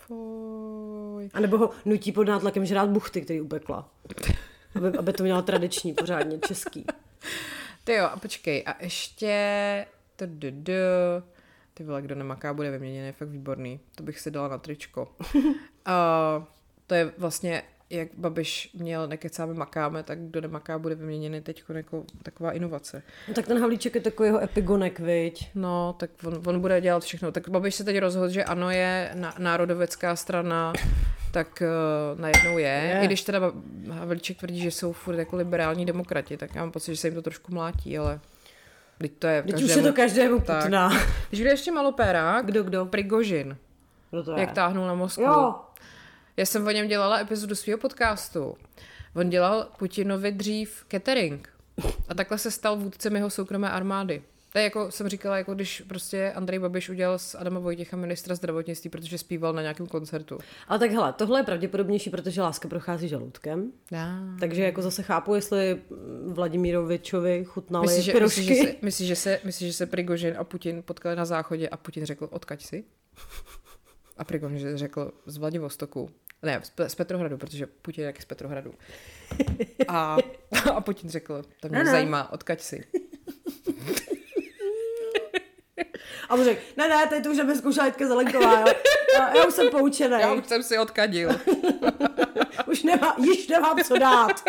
A 1.34 1.40
nebo 1.40 1.58
ho 1.58 1.70
nutí 1.86 2.12
pod 2.12 2.28
nátlakem 2.28 2.66
žrát 2.66 2.90
buchty, 2.90 3.22
který 3.22 3.42
upekla. 3.42 3.90
Aby, 4.76 4.98
aby 4.98 5.14
to 5.14 5.24
mělo 5.24 5.42
tradiční, 5.42 5.94
pořádně 5.94 6.40
český. 6.40 6.86
Ty 7.84 7.94
jo, 7.94 8.06
a 8.06 8.20
počkej, 8.20 8.64
a 8.66 8.84
ještě... 8.84 9.86
Tududu. 10.16 10.74
Ty 11.74 11.84
vole, 11.84 12.02
kdo 12.02 12.16
nemaká, 12.16 12.54
bude 12.54 12.72
vyměněný, 12.72 13.06
je 13.06 13.12
fakt 13.12 13.30
výborný. 13.30 13.80
To 13.96 14.04
bych 14.04 14.20
si 14.20 14.32
dala 14.32 14.48
na 14.48 14.58
tričko. 14.58 15.16
uh, 15.36 15.44
to 16.88 16.96
je 16.96 17.12
vlastně, 17.18 17.64
jak 17.90 18.08
Babiš 18.18 18.70
měl 18.74 19.08
nekecáme 19.08 19.54
makáme, 19.54 20.04
tak 20.04 20.20
kdo 20.20 20.42
nemaká, 20.42 20.80
bude 20.80 20.96
vyměněný 20.96 21.42
teď 21.42 21.64
jako 21.70 22.06
taková 22.24 22.52
inovace. 22.52 23.04
No 23.28 23.34
tak 23.34 23.48
ten 23.48 23.60
Havlíček 23.60 23.96
je 23.96 24.02
takový 24.02 24.28
jeho 24.28 24.44
epigonek, 24.44 25.00
viď? 25.00 25.50
No, 25.56 25.96
tak 26.00 26.10
on, 26.26 26.42
on 26.46 26.60
bude 26.60 26.82
dělat 26.82 27.04
všechno. 27.04 27.32
Tak 27.32 27.50
Babiš 27.50 27.76
se 27.76 27.84
teď 27.84 27.98
rozhodl, 27.98 28.30
že 28.30 28.44
ano 28.44 28.70
je 28.70 29.12
na, 29.14 29.36
národovecká 29.40 30.16
strana, 30.16 30.74
tak 31.36 31.64
uh, 32.14 32.20
najednou 32.20 32.58
je. 32.58 32.68
Je. 32.68 33.00
I 33.04 33.08
když 33.08 33.22
teda 33.22 33.40
Havlíček 33.92 34.38
tvrdí, 34.38 34.60
že 34.60 34.72
jsou 34.72 34.94
furt 34.94 35.16
jako 35.16 35.36
liberální 35.36 35.86
demokrati, 35.86 36.38
tak 36.38 36.56
já 36.56 36.62
mám 36.62 36.72
pocit, 36.72 36.92
že 36.96 37.02
se 37.02 37.08
jim 37.08 37.16
to 37.16 37.22
trošku 37.22 37.54
mlátí, 37.54 37.98
ale 37.98 38.20
teď 38.98 39.12
to 39.20 39.28
je 39.28 39.44
Teď 39.44 39.64
už 39.64 39.76
je 39.76 39.82
to 39.84 39.94
každému 39.94 40.40
Tak. 40.40 40.64
putná. 40.64 40.90
Když 41.30 41.42
bude 41.42 41.50
ještě 41.52 41.72
malopéra, 41.72 42.42
Kdo, 42.42 42.64
kdo? 42.64 42.86
Prigožin, 42.86 43.58
Kdo 44.12 44.24
to 44.24 44.32
je? 44.32 44.40
jak 44.40 44.52
táhnul 44.52 44.88
na 44.88 44.94
Moskvu. 44.94 45.24
Jo, 45.24 45.56
Já 46.38 46.46
jsem 46.46 46.68
o 46.68 46.72
něm 46.72 46.88
dělala 46.88 47.20
epizodu 47.20 47.56
svého 47.56 47.80
podcastu. 47.80 48.58
On 49.16 49.30
dělal 49.30 49.68
Putinovi 49.80 50.32
dřív 50.32 50.86
catering. 50.92 51.50
A 52.10 52.14
takhle 52.14 52.38
se 52.38 52.52
stal 52.52 52.76
vůdcem 52.76 53.16
jeho 53.16 53.30
soukromé 53.30 53.72
armády. 53.72 54.22
To 54.56 54.60
je 54.60 54.64
jako 54.64 54.92
jsem 54.92 55.10
říkala, 55.10 55.38
jako 55.38 55.54
když 55.56 55.82
prostě 55.82 56.32
Andrej 56.36 56.60
Babiš 56.60 56.90
udělal 56.90 57.20
z 57.20 57.36
Adama 57.36 57.60
Vojtěcha 57.60 57.98
ministra 57.98 58.36
zdravotnictví, 58.36 58.90
protože 58.90 59.18
zpíval 59.18 59.54
na 59.54 59.62
nějakém 59.62 59.88
koncertu. 59.88 60.38
ale 60.68 60.80
tak 60.80 60.92
hele, 60.92 61.14
tohle 61.14 61.40
je 61.40 61.44
pravděpodobnější, 61.44 62.10
protože 62.10 62.42
láska 62.42 62.68
prochází 62.68 63.08
žaludkem. 63.08 63.72
Já. 63.92 64.20
Takže 64.40 64.64
jako 64.64 64.82
zase 64.82 65.04
chápu, 65.04 65.36
jestli 65.36 65.82
Vladimírovičovi 66.28 67.44
chutnaly 67.46 67.88
Myslíš, 67.88 68.06
že, 68.06 68.20
myslíš, 68.20 68.46
že, 68.48 68.56
se, 68.56 68.76
myslíš, 68.82 69.08
že, 69.08 69.16
se, 69.16 69.40
myslíš, 69.44 69.68
že 69.68 69.74
se 69.74 69.86
Prigožin 69.86 70.36
a 70.38 70.44
Putin 70.44 70.84
potkali 70.84 71.16
na 71.16 71.26
záchodě 71.26 71.70
a 71.70 71.78
Putin 71.78 72.06
řekl, 72.06 72.28
odkaď 72.32 72.64
si? 72.66 72.84
A 74.18 74.24
Prigožin 74.24 74.78
řekl 74.78 75.12
z 75.26 75.38
Vladivostoku. 75.38 76.10
Ne, 76.44 76.62
z 76.88 76.96
Petrohradu, 76.96 77.38
protože 77.38 77.68
Putin 77.68 78.02
je 78.02 78.06
jak 78.06 78.22
z 78.22 78.26
Petrohradu. 78.26 78.74
A, 79.88 80.18
a 80.76 80.82
Putin 80.82 81.10
řekl, 81.10 81.42
to 81.62 81.68
mě 81.68 81.78
Ne, 81.78 81.84
ne. 81.84 81.92
zajímá, 81.92 82.32
odkaď 82.34 82.62
si. 82.62 82.84
A 86.30 86.34
on 86.34 86.44
řekl, 86.44 86.62
ne, 86.78 86.88
ne, 86.88 87.08
teď 87.08 87.24
to 87.24 87.32
už 87.32 87.38
je 87.38 87.44
bezkouša 87.44 87.86
Jitka 87.86 88.08
Zelenková, 88.08 88.60
jo. 88.60 88.66
Já, 89.20 89.38
já 89.38 89.46
už 89.46 89.54
jsem 89.54 89.70
poučený. 89.70 90.22
Já 90.22 90.34
už 90.34 90.46
jsem 90.46 90.64
si 90.64 90.78
odkadil. 90.78 91.30
Už 92.68 92.84
nemá, 92.84 93.16
již 93.18 93.48
nemám 93.48 93.84
co 93.84 93.98
dát. 93.98 94.44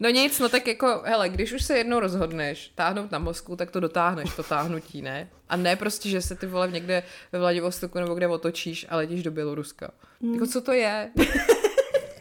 No 0.00 0.08
nic, 0.08 0.38
no 0.38 0.48
tak 0.48 0.66
jako, 0.66 1.02
hele, 1.04 1.28
když 1.28 1.52
už 1.52 1.64
se 1.64 1.78
jednou 1.78 2.00
rozhodneš 2.00 2.72
táhnout 2.74 3.10
na 3.10 3.18
Moskvu, 3.18 3.56
tak 3.56 3.70
to 3.70 3.80
dotáhneš, 3.80 4.34
to 4.36 4.42
táhnutí, 4.42 5.02
ne? 5.02 5.28
A 5.48 5.56
ne 5.56 5.76
prostě, 5.76 6.08
že 6.08 6.22
se 6.22 6.34
ty 6.34 6.46
vole 6.46 6.70
někde 6.70 7.02
ve 7.32 7.38
Vladivostoku 7.38 7.98
nebo 7.98 8.14
kde 8.14 8.28
otočíš 8.28 8.86
a 8.88 8.96
letíš 8.96 9.22
do 9.22 9.30
Běloruska. 9.30 9.90
Hmm. 10.22 10.34
Jako 10.34 10.46
co 10.46 10.60
to 10.60 10.72
je? 10.72 11.10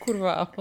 Kurva. 0.06 0.52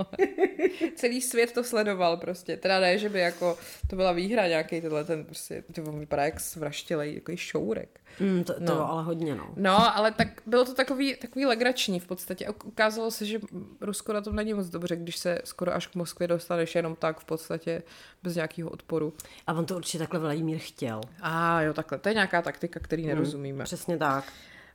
Celý 0.97 1.23
svět 1.23 1.53
to 1.53 1.65
sledoval 1.65 2.17
prostě. 2.17 2.57
Teda 2.57 2.81
ne, 2.81 2.99
že 2.99 3.09
by 3.09 3.21
jako 3.21 3.59
to 3.87 3.97
byla 3.97 4.13
výhra 4.13 4.49
nějaký 4.49 4.81
tenhle 4.81 5.05
ten 5.05 5.25
prostě, 5.25 5.65
ty 5.73 5.81
on 5.83 6.01
vypadá 6.01 6.25
jak 6.25 6.41
svraštělej, 6.41 7.15
takový 7.15 7.37
šourek. 7.37 8.01
Mm, 8.21 8.45
to, 8.45 8.55
to 8.55 8.61
No. 8.61 8.91
ale 8.91 9.03
hodně, 9.03 9.35
no. 9.35 9.51
No, 9.57 9.97
ale 9.97 10.11
tak 10.13 10.29
bylo 10.47 10.65
to 10.65 10.75
takový, 10.75 11.17
takový 11.17 11.47
legrační 11.47 12.01
v 12.01 12.07
podstatě. 12.07 12.49
Ukázalo 12.65 13.11
se, 13.11 13.27
že 13.27 13.41
Rusko 13.81 14.13
na 14.13 14.21
tom 14.21 14.37
není 14.37 14.55
moc 14.55 14.67
dobře, 14.69 14.97
když 14.97 15.17
se 15.17 15.39
skoro 15.45 15.75
až 15.75 15.87
k 15.87 15.95
Moskvě 15.95 16.29
dostaneš 16.29 16.75
jenom 16.75 16.97
tak 16.97 17.21
v 17.21 17.25
podstatě 17.25 17.83
bez 18.23 18.35
nějakého 18.35 18.71
odporu. 18.71 19.13
A 19.47 19.53
on 19.53 19.67
to 19.67 19.77
určitě 19.77 19.99
takhle 19.99 20.21
Vladimír 20.21 20.59
chtěl. 20.59 21.01
A 21.23 21.57
ah, 21.57 21.61
jo, 21.63 21.73
takhle. 21.75 21.99
To 21.99 22.09
je 22.09 22.15
nějaká 22.15 22.43
taktika, 22.43 22.81
který 22.81 23.03
Hmm. 23.03 23.09
nerozumíme. 23.15 23.65
Přesně 23.65 23.99
tak. 23.99 24.25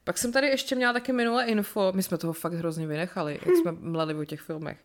Pak 0.06 0.18
jsem 0.18 0.32
tady 0.32 0.48
ještě 0.48 0.76
měla 0.76 0.94
taky 0.94 1.14
minulé 1.14 1.46
info, 1.46 1.92
my 1.96 2.04
jsme 2.04 2.18
toho 2.18 2.34
fakt 2.34 2.54
hrozně 2.54 2.88
vynechali, 2.88 3.40
jak 3.46 3.56
jsme 3.56 3.72
mleli 3.72 4.14
o 4.14 4.26
těch 4.26 4.42
filmech, 4.42 4.78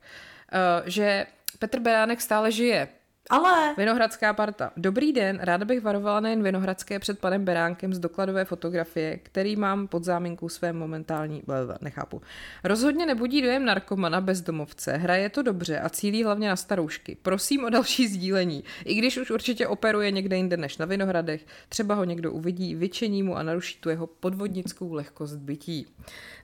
uh, 0.52 0.88
že 0.88 1.26
Petr 1.58 1.80
Beránek 1.80 2.20
stále 2.20 2.52
žije. 2.52 2.88
Ale 3.30 3.74
Vinohradská 3.76 4.32
parta. 4.32 4.72
Dobrý 4.76 5.12
den, 5.12 5.38
ráda 5.42 5.64
bych 5.64 5.80
varovala 5.80 6.20
nejen 6.20 6.42
Vinohradské 6.42 6.98
před 6.98 7.18
panem 7.18 7.44
Beránkem 7.44 7.94
z 7.94 7.98
dokladové 7.98 8.44
fotografie, 8.44 9.16
který 9.16 9.56
mám 9.56 9.88
pod 9.88 10.04
záminkou 10.04 10.48
své 10.48 10.72
momentální... 10.72 11.42
Nechápu. 11.80 12.22
Rozhodně 12.64 13.06
nebudí 13.06 13.42
dojem 13.42 13.64
narkomana 13.64 14.20
bezdomovce, 14.20 14.92
hraje 14.92 15.28
to 15.28 15.42
dobře 15.42 15.80
a 15.80 15.88
cílí 15.88 16.24
hlavně 16.24 16.48
na 16.48 16.56
staroušky. 16.56 17.16
Prosím 17.22 17.64
o 17.64 17.70
další 17.70 18.08
sdílení. 18.08 18.64
I 18.84 18.94
když 18.94 19.18
už 19.18 19.30
určitě 19.30 19.66
operuje 19.66 20.10
někde 20.10 20.36
jinde 20.36 20.56
než 20.56 20.78
na 20.78 20.86
Vinohradech, 20.86 21.46
třeba 21.68 21.94
ho 21.94 22.04
někdo 22.04 22.32
uvidí, 22.32 22.74
vyčení 22.74 23.22
mu 23.22 23.36
a 23.36 23.42
naruší 23.42 23.78
tu 23.80 23.90
jeho 23.90 24.06
podvodnickou 24.06 24.92
lehkost 24.92 25.36
bytí. 25.36 25.86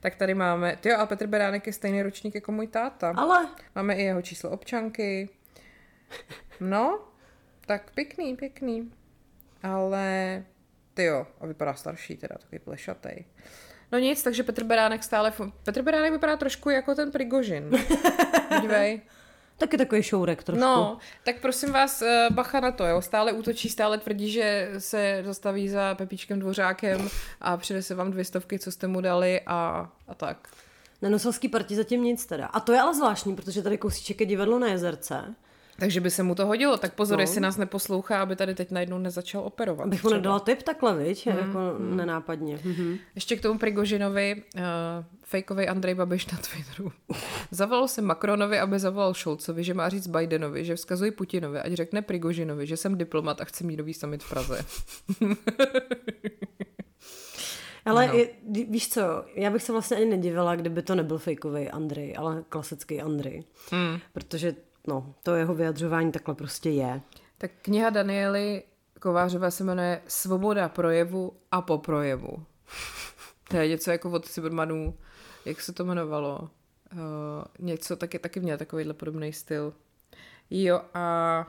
Tak 0.01 0.17
tady 0.17 0.35
máme... 0.35 0.77
Ty 0.81 0.93
a 0.93 1.07
Petr 1.07 1.27
Beránek 1.27 1.67
je 1.67 1.73
stejný 1.73 2.03
ročník 2.03 2.35
jako 2.35 2.53
můj 2.53 2.67
táta. 2.67 3.15
ale 3.17 3.49
Máme 3.75 3.95
i 3.95 4.03
jeho 4.03 4.23
číslo 4.23 4.51
občanky. 4.51 5.29
No, 6.61 7.01
tak 7.67 7.91
pěkný, 7.95 8.37
pěkný. 8.37 8.93
Ale 9.63 10.45
ty 10.95 11.05
jo, 11.05 11.27
a 11.41 11.47
vypadá 11.47 11.75
starší 11.75 12.17
teda, 12.17 12.37
takový 12.39 12.59
plešatej. 12.59 13.25
No 13.93 13.99
nic, 13.99 14.23
takže 14.23 14.43
Petr 14.43 14.65
Beránek 14.65 15.05
stále... 15.05 15.31
fu- 15.31 15.53
Petr 15.65 15.83
Beránek 15.83 16.13
vypadá 16.13 16.37
trošku 16.37 16.71
jako 16.71 16.95
ten 16.95 17.11
Prigožin. 17.11 17.71
Podívej. 18.49 19.01
taky 19.59 19.79
takový 19.79 20.03
šourek 20.03 20.45
trošku. 20.45 20.61
No, 20.61 20.99
tak 21.25 21.41
prosím 21.41 21.73
vás, 21.73 22.03
eh, 22.03 22.29
bacha 22.31 22.61
na 22.61 22.71
to, 22.73 22.87
jo. 22.87 23.03
Stále 23.03 23.33
útočí, 23.33 23.69
stále 23.69 23.99
tvrdí, 23.99 24.31
že 24.31 24.71
se 24.79 25.23
zastaví 25.27 25.69
za 25.69 25.95
Pepíčkem 25.95 26.39
Dvořákem 26.39 27.09
a 27.41 27.57
přinese 27.57 27.95
vám 27.95 28.11
dvě 28.11 28.25
stovky, 28.25 28.59
co 28.59 28.73
jste 28.73 28.87
mu 28.87 29.01
dali 29.01 29.41
a, 29.47 29.91
a 30.09 30.15
tak. 30.15 30.49
Na 31.03 31.09
noselský 31.09 31.49
partí 31.49 31.75
zatím 31.75 32.03
nic 32.05 32.27
teda. 32.27 32.47
A 32.47 32.61
to 32.61 32.73
je 32.73 32.81
ale 32.81 32.95
zvláštní, 32.95 33.37
protože 33.37 33.63
tady 33.63 33.79
kousíček 33.79 34.21
je 34.21 34.27
divadlo 34.27 34.59
na 34.59 34.67
jezerce. 34.67 35.35
Takže 35.79 36.01
by 36.01 36.11
se 36.11 36.23
mu 36.23 36.35
to 36.35 36.47
hodilo. 36.47 36.77
Tak 36.77 36.95
pozor, 36.95 37.19
No. 37.19 37.23
jestli 37.23 37.41
nás 37.41 37.57
neposlouchá, 37.57 38.23
aby 38.23 38.37
tady 38.37 38.55
teď 38.55 38.71
najednou 38.71 38.99
nezačal 38.99 39.43
operovat. 39.43 39.87
Abych 39.87 40.05
mu 40.05 40.11
nedala 40.11 40.41
tip 40.41 40.63
takhle, 40.63 40.97
viď? 40.97 41.27
Mm, 41.27 41.37
jako 41.39 41.59
mm. 41.79 41.97
nenápadně. 41.97 42.59
Mhm. 42.65 42.97
Ještě 43.15 43.37
k 43.37 43.43
tomu 43.43 43.59
Prigožinovi, 43.59 44.43
uh, 44.55 44.61
fejkový 45.25 45.69
Andrej 45.69 45.95
Babiš 45.95 46.27
na 46.27 46.39
Twitteru. 46.39 46.93
Zavolal 47.51 47.89
jsem 47.89 48.05
Macronovi, 48.05 48.59
aby 48.59 48.79
zavolal 48.79 49.15
Šolcovi, 49.15 49.65
že 49.65 49.75
má 49.75 49.89
říct 49.89 50.07
Bidenovi, 50.07 50.65
že 50.65 50.75
vzkazuji 50.77 51.11
Putinovi, 51.11 51.59
ať 51.61 51.73
řekne 51.73 52.03
Prigožinovi, 52.03 52.67
že 52.67 52.77
jsem 52.77 52.99
diplomat 52.99 53.41
a 53.41 53.45
chci 53.45 53.65
mírový 53.65 53.95
summit 53.95 54.23
v 54.23 54.29
Praze. 54.29 54.65
Ale 57.85 58.07
No. 58.07 58.13
no. 58.13 58.19
je, 58.19 58.29
víš 58.69 58.89
co, 58.89 59.01
já 59.35 59.51
bych 59.51 59.63
se 59.63 59.73
vlastně 59.73 59.97
ani 59.97 60.07
nedivila, 60.07 60.57
kdyby 60.57 60.83
to 60.83 60.95
nebyl 60.95 61.19
fejkový 61.19 61.69
Andrej, 61.71 62.15
ale 62.19 62.45
klasický 62.49 63.01
Andrej. 63.03 63.45
Mm. 63.73 63.99
Protože 64.13 64.55
no, 64.87 65.15
to 65.23 65.35
jeho 65.35 65.55
vyjadřování 65.55 66.13
takhle 66.13 66.35
prostě 66.35 66.71
je. 66.71 67.01
Tak 67.39 67.51
kniha 67.63 67.91
Daniely 67.91 68.63
Kovářové 69.01 69.51
se 69.51 69.65
jmenuje 69.65 70.03
Svoboda 70.09 70.69
projevu 70.69 71.33
a 71.51 71.63
po 71.63 71.79
projevu. 71.79 72.47
To 73.51 73.57
je 73.57 73.69
něco 73.69 73.91
jako 73.91 74.11
od 74.11 74.29
Cybermanů, 74.29 74.99
jak 75.45 75.61
se 75.61 75.73
to 75.73 75.83
jmenovalo. 75.83 76.51
Uh, 76.93 76.99
něco 77.59 77.97
taky, 77.97 78.19
taky 78.19 78.41
měl 78.41 78.59
takovýhle 78.59 78.95
podobný 78.95 79.33
styl. 79.33 79.75
Jo 80.51 80.81
a 80.95 81.47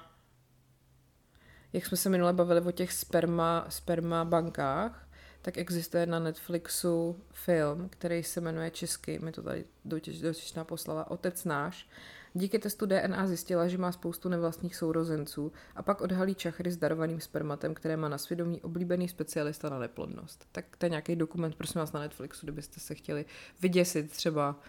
jak 1.73 1.86
jsme 1.86 1.97
se 1.97 2.10
minule 2.10 2.34
bavili 2.34 2.62
o 2.62 2.71
těch 2.71 2.93
sperma, 2.93 3.65
sperma 3.69 4.26
bankách, 4.26 5.08
tak 5.41 5.58
existuje 5.58 6.06
na 6.06 6.19
Netflixu 6.19 7.23
film, 7.32 7.89
který 7.89 8.23
se 8.23 8.41
jmenuje 8.41 8.71
česky, 8.71 9.19
mi 9.19 9.32
to 9.32 9.41
tady 9.43 9.65
dotěž, 9.86 10.21
poslala, 10.63 11.12
Otec 11.12 11.45
náš. 11.45 11.89
Díky 12.34 12.60
testu 12.60 12.86
DNA 12.86 13.28
zjistila, 13.28 13.68
že 13.68 13.78
má 13.78 13.92
spoustu 13.92 14.30
nevlastních 14.30 14.76
sourozenců 14.76 15.52
a 15.76 15.82
pak 15.84 16.02
odhalí 16.02 16.36
čachry 16.36 16.72
s 16.72 16.78
darovaným 16.78 17.22
spermatem, 17.22 17.74
které 17.74 17.98
má 17.98 18.10
na 18.10 18.18
svědomí 18.18 18.62
oblíbený 18.62 19.08
specialista 19.08 19.70
na 19.70 19.80
neplodnost. 19.80 20.48
Tak 20.52 20.78
to 20.78 20.86
je 20.86 20.90
nějaký 20.90 21.16
dokument, 21.16 21.56
prosím 21.56 21.80
vás, 21.80 21.92
na 21.92 22.00
Netflixu, 22.00 22.46
kdybyste 22.46 22.80
se 22.80 22.96
chtěli 22.96 23.26
vyděsit 23.62 24.12
třeba, 24.12 24.60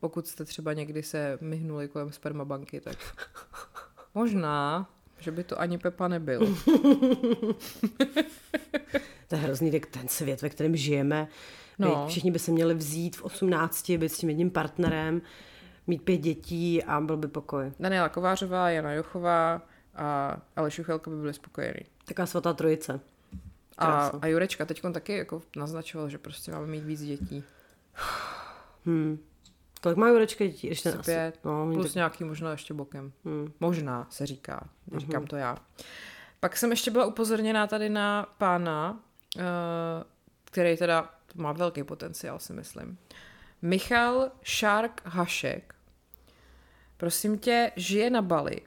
pokud 0.00 0.26
jste 0.26 0.44
třeba 0.44 0.72
někdy 0.72 1.02
se 1.02 1.38
myhnuli 1.40 1.88
kolem 1.88 2.12
spermabanky, 2.12 2.80
tak 2.80 2.96
možná, 4.14 4.90
že 5.18 5.30
by 5.30 5.44
to 5.44 5.60
ani 5.60 5.78
Pepa 5.78 6.08
nebyl. 6.08 6.56
To 9.28 9.34
je 9.34 9.40
hrozný 9.40 9.70
tak 9.70 9.86
ten 9.86 10.08
svět, 10.08 10.42
ve 10.42 10.48
kterém 10.48 10.76
žijeme. 10.76 11.28
No. 11.78 11.88
No. 11.88 12.06
Všichni 12.08 12.30
by 12.30 12.38
se 12.38 12.50
měli 12.50 12.74
vzít 12.74 13.16
v 13.16 13.22
18, 13.22 13.90
být 13.90 14.12
s 14.12 14.18
tím 14.18 14.28
jedním 14.28 14.50
partnerem, 14.50 15.22
mít 15.86 16.02
pět 16.02 16.18
dětí 16.18 16.84
a 16.84 17.00
byl 17.00 17.16
by 17.16 17.28
pokoj. 17.28 17.72
Daniela 17.80 18.08
Kovářová, 18.08 18.70
Jana 18.70 18.92
Jochová 18.92 19.62
a 19.94 20.36
Aleš 20.56 20.78
Juchelka 20.78 21.10
by 21.10 21.16
byli 21.16 21.34
spokojení. 21.34 21.80
Taková 22.04 22.26
svatá 22.26 22.52
trojice. 22.52 23.00
A, 23.78 23.86
Krása. 23.86 24.18
a 24.22 24.26
Jurečka 24.26 24.64
teď 24.64 24.82
taky 24.92 25.16
jako 25.16 25.42
naznačoval, 25.56 26.08
že 26.08 26.18
prostě 26.18 26.52
máme 26.52 26.66
mít 26.66 26.84
víc 26.84 27.02
dětí. 27.02 27.44
Hmm. 28.86 29.18
Kolik 29.82 29.98
mají 29.98 30.12
Jurečka 30.12 30.44
dětí? 30.44 30.66
Ještě 30.66 30.88
Asi 30.88 30.98
pět, 30.98 31.38
no, 31.44 31.70
plus 31.72 31.86
tak... 31.86 31.94
nějaký 31.94 32.24
možná 32.24 32.50
ještě 32.50 32.74
bokem. 32.74 33.12
Hmm. 33.24 33.52
Možná 33.60 34.06
se 34.10 34.26
říká, 34.26 34.68
říkám 34.96 35.26
to 35.26 35.36
já. 35.36 35.56
Pak 36.40 36.56
jsem 36.56 36.70
ještě 36.70 36.90
byla 36.90 37.06
upozorněná 37.06 37.66
tady 37.66 37.88
na 37.88 38.26
pána, 38.38 39.00
eh, 39.38 39.42
který 40.44 40.76
teda 40.76 41.14
má 41.34 41.52
velký 41.52 41.84
potenciál, 41.84 42.38
si 42.38 42.52
myslím. 42.52 42.98
Michal 43.62 44.30
Šárk 44.42 45.02
Hašek, 45.04 45.74
prosím 46.96 47.38
tě, 47.38 47.72
žije 47.76 48.10
na 48.10 48.22
Bali 48.22 48.60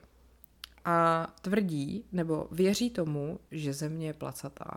a 0.86 1.28
tvrdí, 1.42 2.06
nebo 2.12 2.48
věří 2.52 2.90
tomu, 2.90 3.40
že 3.52 3.74
země 3.74 4.08
je 4.08 4.14
placatá. 4.14 4.76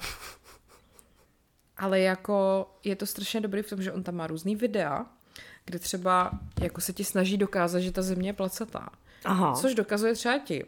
Ale 1.77 2.01
jako 2.01 2.67
je 2.85 2.97
to 2.97 3.07
strašně 3.07 3.41
dobrý 3.41 3.63
v 3.63 3.69
tom, 3.69 3.83
že 3.83 3.93
on 3.93 4.03
tam 4.03 4.15
má 4.15 4.27
různý 4.27 4.57
videa, 4.57 5.07
kde 5.65 5.79
třeba 5.79 6.31
jako 6.61 6.81
se 6.81 6.93
ti 6.93 7.05
snaží 7.05 7.39
dokázat, 7.39 7.81
že 7.81 7.93
ta 7.93 8.03
země 8.03 8.29
je 8.29 8.33
placatá. 8.33 8.89
Aha. 9.25 9.55
Což 9.55 9.75
dokazuje 9.75 10.15
třeba 10.15 10.39
tím, 10.39 10.63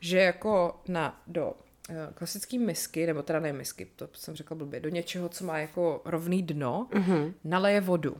že 0.00 0.18
jako 0.18 0.80
na, 0.88 1.22
do 1.26 1.52
eh, 1.90 2.08
klasické 2.14 2.58
misky, 2.58 3.06
nebo 3.06 3.22
teda 3.22 3.40
ne 3.40 3.52
misky, 3.52 3.86
to 3.96 4.08
jsem 4.12 4.34
řekla 4.34 4.56
blbě, 4.56 4.80
do 4.80 4.88
něčeho, 4.88 5.28
co 5.28 5.44
má 5.44 5.58
jako 5.58 6.02
rovný 6.04 6.42
dno, 6.42 6.88
mm-hmm. 6.90 7.34
naleje 7.44 7.80
vodu. 7.80 8.16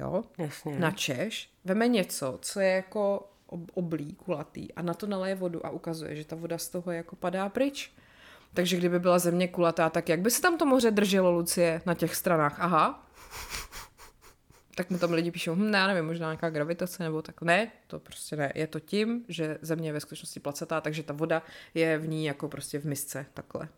Jo? 0.00 0.24
Jasně. 0.38 0.78
Na 0.78 0.90
Češ 0.90 1.50
veme 1.64 1.88
něco, 1.88 2.38
co 2.42 2.60
je 2.60 2.70
jako 2.70 3.29
ob- 3.52 3.70
oblí, 3.74 4.14
kulatý 4.14 4.74
a 4.74 4.82
na 4.82 4.94
to 4.94 5.06
naleje 5.06 5.34
vodu 5.34 5.66
a 5.66 5.70
ukazuje, 5.70 6.16
že 6.16 6.24
ta 6.24 6.36
voda 6.36 6.58
z 6.58 6.68
toho 6.68 6.92
jako 6.92 7.16
padá 7.16 7.48
pryč. 7.48 7.92
Takže 8.54 8.76
kdyby 8.76 8.98
byla 8.98 9.18
země 9.18 9.48
kulatá, 9.48 9.90
tak 9.90 10.08
jak 10.08 10.20
by 10.20 10.30
se 10.30 10.42
tam 10.42 10.58
to 10.58 10.66
moře 10.66 10.90
drželo, 10.90 11.30
Lucie, 11.30 11.82
na 11.86 11.94
těch 11.94 12.14
stranách? 12.14 12.60
Aha. 12.60 13.06
Tak 14.74 14.90
mu 14.90 14.98
tam 14.98 15.12
lidi 15.12 15.30
píšou, 15.30 15.54
hm, 15.54 15.70
ne, 15.70 15.78
já 15.78 15.86
nevím, 15.86 16.04
možná 16.04 16.26
nějaká 16.26 16.50
gravitace 16.50 17.02
nebo 17.02 17.22
tak. 17.22 17.42
Ne, 17.42 17.72
to 17.86 18.00
prostě 18.00 18.36
ne. 18.36 18.52
Je 18.54 18.66
to 18.66 18.80
tím, 18.80 19.24
že 19.28 19.58
země 19.62 19.88
je 19.88 19.92
ve 19.92 20.00
skutečnosti 20.00 20.40
placatá, 20.40 20.80
takže 20.80 21.02
ta 21.02 21.12
voda 21.12 21.42
je 21.74 21.98
v 21.98 22.08
ní 22.08 22.24
jako 22.24 22.48
prostě 22.48 22.78
v 22.78 22.84
misce, 22.84 23.26
takhle. 23.34 23.68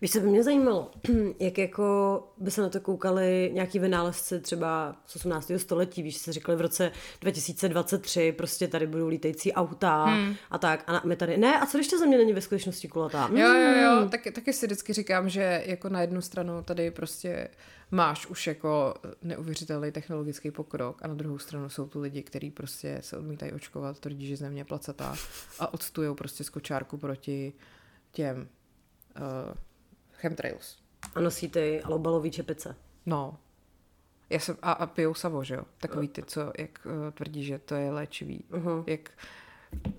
Víš, 0.00 0.12
co 0.12 0.20
by 0.20 0.26
mě 0.26 0.42
zajímalo, 0.42 0.90
jak 1.40 1.58
jako 1.58 2.22
by 2.38 2.50
se 2.50 2.62
na 2.62 2.68
to 2.68 2.80
koukali 2.80 3.50
nějaký 3.54 3.78
vynálezci 3.78 4.40
třeba 4.40 4.96
z 5.06 5.16
18. 5.16 5.52
století, 5.56 6.02
víš, 6.02 6.16
se 6.16 6.32
říkali 6.32 6.58
v 6.58 6.60
roce 6.60 6.92
2023, 7.20 8.32
prostě 8.32 8.68
tady 8.68 8.86
budou 8.86 9.08
lítající 9.08 9.52
auta 9.52 10.04
hmm. 10.04 10.34
a 10.50 10.58
tak. 10.58 10.84
A 10.86 11.02
my 11.04 11.16
tady, 11.16 11.36
ne, 11.36 11.60
a 11.60 11.66
co 11.66 11.78
když 11.78 11.88
ta 11.88 11.98
země 11.98 12.18
není 12.18 12.32
ve 12.32 12.40
skutečnosti 12.40 12.88
kulatá? 12.88 13.30
Jo, 13.32 13.54
jo, 13.54 13.66
Hmm. 13.76 13.82
jo, 13.82 14.08
taky, 14.08 14.30
taky 14.30 14.52
si 14.52 14.66
vždycky 14.66 14.92
říkám, 14.92 15.28
že 15.28 15.62
jako 15.66 15.88
na 15.88 16.00
jednu 16.00 16.20
stranu 16.20 16.62
tady 16.62 16.90
prostě 16.90 17.48
máš 17.90 18.26
už 18.26 18.46
jako 18.46 18.94
neuvěřitelný 19.22 19.92
technologický 19.92 20.50
pokrok 20.50 20.98
a 21.02 21.08
na 21.08 21.14
druhou 21.14 21.38
stranu 21.38 21.68
jsou 21.68 21.86
tu 21.86 22.00
lidi, 22.00 22.22
kteří 22.22 22.50
prostě 22.50 22.98
se 23.00 23.16
odmítají 23.16 23.52
očkovat, 23.52 24.00
tvrdí, 24.00 24.26
že 24.26 24.36
země 24.36 24.60
je 24.60 24.64
placatá 24.64 25.16
a 25.58 25.74
odstujou 25.74 26.14
prostě 26.14 26.44
z 26.44 26.50
kočárku 26.50 26.98
proti 26.98 27.52
těm 28.12 28.48
uh, 29.18 29.54
chemtrails. 30.12 30.76
A 31.14 31.20
nosí 31.20 31.48
ty 31.48 31.82
alobalový 31.82 32.30
čepice. 32.30 32.76
No. 33.06 33.38
Já 34.30 34.40
jsem, 34.40 34.56
a, 34.62 34.72
a 34.72 34.86
pijou 34.86 35.14
savo, 35.14 35.44
že 35.44 35.54
jo? 35.54 35.62
Takový 35.78 36.08
ty, 36.08 36.22
co 36.22 36.52
jak 36.58 36.86
uh, 36.86 36.92
tvrdí, 37.10 37.44
že 37.44 37.58
to 37.58 37.74
je 37.74 37.90
léčivý. 37.90 38.44
Uh-huh. 38.50 38.84
Jak 38.86 39.10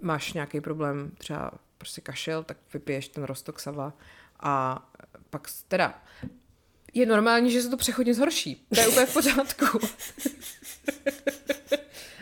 máš 0.01 0.33
nějaký 0.33 0.61
problém, 0.61 1.11
třeba 1.17 1.51
prostě 1.77 2.01
kašel, 2.01 2.43
tak 2.43 2.57
vypiješ 2.73 3.07
ten 3.07 3.23
rostok 3.23 3.59
sava 3.59 3.93
a 4.39 4.85
pak 5.29 5.47
teda 5.67 6.01
je 6.93 7.05
normální, 7.05 7.51
že 7.51 7.61
se 7.61 7.69
to 7.69 7.77
přechodně 7.77 8.13
zhorší. 8.13 8.65
To 8.75 8.79
je 8.79 8.87
úplně 8.87 9.05
v 9.05 9.13
pořádku. 9.13 9.65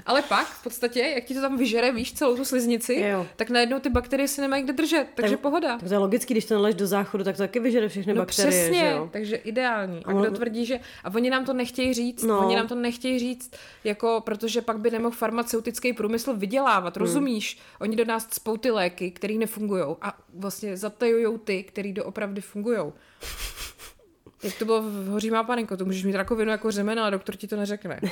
Ale 0.06 0.22
pak 0.22 0.48
v 0.48 0.64
podstatě, 0.64 1.00
jak 1.00 1.24
ti 1.24 1.34
to 1.34 1.42
tam 1.42 1.58
vyžere, 1.58 1.92
víš, 1.92 2.14
celou 2.14 2.36
tu 2.36 2.46
sliznici, 2.46 2.96
Jo. 2.96 3.28
tak 3.36 3.50
najednou 3.50 3.80
ty 3.80 3.90
bakterie 3.90 4.28
se 4.28 4.42
nemají 4.42 4.64
kde 4.64 4.74
držet, 4.74 5.08
takže 5.16 5.32
Tak- 5.36 5.40
pohoda. 5.42 5.78
Tak 5.78 5.88
to 5.88 5.94
je 5.94 5.98
logicky, 5.98 6.34
když 6.34 6.46
to 6.46 6.54
naleš 6.54 6.76
do 6.76 6.88
záchodu, 6.88 7.24
tak 7.24 7.36
to 7.36 7.44
taky 7.44 7.60
vyžere 7.60 7.90
všechny 7.90 8.14
No 8.14 8.22
bakterie, 8.22 8.52
přesně, 8.62 8.80
že 8.80 8.86
jo? 8.92 9.10
takže 9.14 9.36
ideální. 9.36 10.06
A 10.06 10.14
kdo 10.14 10.32
tvrdí, 10.32 10.66
že... 10.66 10.80
A 11.04 11.14
oni 11.16 11.30
nám 11.30 11.46
to 11.46 11.54
nechtějí 11.54 11.94
říct, 11.94 12.24
No. 12.24 12.46
oni 12.46 12.56
nám 12.56 12.68
to 12.68 12.76
nechtějí 12.76 13.20
říct, 13.20 13.52
jako, 13.84 14.22
protože 14.26 14.62
pak 14.62 14.80
by 14.80 14.92
nemohl 14.92 15.16
farmaceutický 15.16 15.94
průmysl 15.94 16.34
vydělávat, 16.34 16.98
Hmm. 16.98 17.06
rozumíš? 17.06 17.58
Oni 17.80 17.96
do 17.96 18.06
nás 18.06 18.26
cpou 18.28 18.58
ty 18.58 18.72
léky, 18.72 19.12
které 19.12 19.34
nefungují 19.34 19.84
a 20.02 20.18
vlastně 20.34 20.78
zatajují 20.78 21.40
ty, 21.44 21.64
které 21.64 21.92
doopravdy 21.94 22.42
fungují. 22.42 22.80
Jak 24.44 24.54
to 24.60 24.66
bylo 24.66 24.82
v 24.82 25.06
Hoří 25.08 25.32
má 25.32 25.44
panenko, 25.44 25.78
to 25.78 25.86
můžeš 25.86 26.04
mít 26.04 26.16
rakovinu 26.16 26.52
jako 26.52 26.72
řemena, 26.72 27.08
a 27.08 27.10
doktor 27.10 27.36
ti 27.36 27.48
to 27.48 27.56
neřekne. 27.56 28.00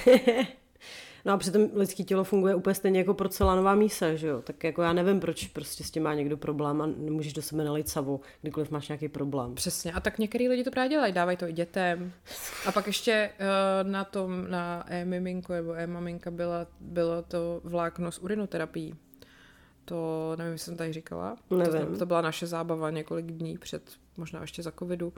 No 1.25 1.33
a 1.33 1.37
přitom 1.37 1.69
lidský 1.73 2.03
tělo 2.03 2.23
funguje 2.23 2.55
úplně 2.55 2.73
stejně 2.73 2.99
jako 2.99 3.13
porcelánová 3.13 3.75
mísa, 3.75 4.15
že 4.15 4.27
jo? 4.27 4.41
Tak 4.41 4.63
jako 4.63 4.81
já 4.81 4.93
nevím, 4.93 5.19
proč 5.19 5.47
prostě 5.47 5.83
s 5.83 5.91
tím 5.91 6.03
má 6.03 6.13
někdo 6.13 6.37
problém 6.37 6.81
a 6.81 6.85
nemůžeš 6.85 7.33
do 7.33 7.41
sebe 7.41 7.63
nalít 7.63 7.89
savu, 7.89 8.21
kdykoliv 8.41 8.71
máš 8.71 8.87
nějaký 8.87 9.09
problém. 9.09 9.55
Přesně. 9.55 9.91
A 9.93 9.99
tak 9.99 10.19
některý 10.19 10.49
lidi 10.49 10.63
to 10.63 10.71
právě 10.71 10.89
dělají, 10.89 11.13
dávají 11.13 11.37
to 11.37 11.47
i 11.47 11.53
dětem. 11.53 12.11
A 12.65 12.71
pak 12.71 12.87
ještě 12.87 13.29
uh, 13.39 13.91
na 13.91 14.03
tom, 14.03 14.45
na 14.49 14.85
e-miminko 14.87 15.53
nebo 15.53 15.73
e-maminka 15.73 16.31
byla, 16.31 16.67
bylo 16.79 17.21
to 17.21 17.61
vlákno 17.63 18.11
s 18.11 18.19
urinoterapií. 18.19 18.95
To 19.85 20.33
nevím, 20.37 20.53
jestli 20.53 20.65
jsem 20.65 20.77
tady 20.77 20.93
říkala. 20.93 21.35
Nevím. 21.57 21.87
To, 21.87 21.97
to 21.97 22.05
byla 22.05 22.21
naše 22.21 22.47
zábava 22.47 22.89
několik 22.89 23.25
dní 23.25 23.57
před, 23.57 23.91
možná 24.17 24.41
ještě 24.41 24.63
za 24.63 24.71
covidu. 24.71 25.13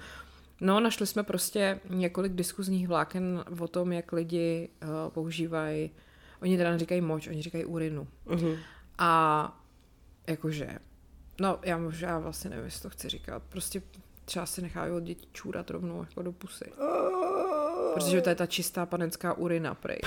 No, 0.62 0.80
našli 0.80 1.08
jsme 1.08 1.24
prostě 1.24 1.80
několik 1.90 2.34
diskuzních 2.34 2.88
vláken 2.88 3.44
o 3.60 3.68
tom, 3.68 3.92
jak 3.92 4.12
lidi 4.12 4.70
uh, 4.84 4.90
používají, 5.14 5.92
oni 6.42 6.58
teda 6.58 6.72
neříkají 6.72 7.02
moč, 7.02 7.28
oni 7.28 7.42
říkají 7.42 7.66
urinu. 7.66 8.08
Mhm. 8.26 8.56
A 8.98 9.64
jakože, 10.28 10.80
no 11.42 11.60
já 11.64 11.78
možná 11.78 12.20
vlastně 12.20 12.50
nevím, 12.50 12.66
jestli 12.66 12.82
to 12.82 12.90
chci 12.90 13.10
říkat, 13.10 13.44
prostě 13.50 13.82
třeba 14.26 14.46
si 14.46 14.62
nechají 14.62 14.92
od 14.92 15.04
dětí 15.04 15.28
čůrat 15.34 15.70
rovnou 15.70 16.00
jako 16.00 16.22
do 16.22 16.32
pusy. 16.32 16.66
Protože 17.94 18.22
to 18.22 18.30
je 18.30 18.36
ta 18.36 18.46
čistá 18.46 18.86
panenská 18.86 19.34
urina, 19.34 19.76
prej. 19.76 20.00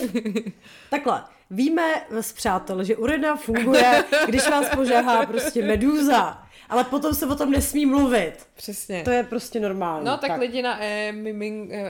Takhle, 0.90 1.24
víme 1.50 2.06
s 2.10 2.32
přátel, 2.32 2.84
že 2.84 2.96
urina 2.96 3.36
funguje, 3.36 4.04
když 4.26 4.50
vás 4.50 4.76
požáhá 4.76 5.26
prostě 5.26 5.66
medúza, 5.66 6.47
ale 6.68 6.84
potom 6.84 7.14
se 7.14 7.26
o 7.26 7.34
tom 7.34 7.50
nesmí 7.50 7.86
mluvit. 7.86 8.46
Přesně. 8.54 9.02
To 9.02 9.10
je 9.10 9.22
prostě 9.22 9.60
normální. 9.60 10.06
No 10.06 10.18
tak, 10.18 10.30
tak. 10.30 10.40
lidi 10.40 10.62
na 10.62 10.84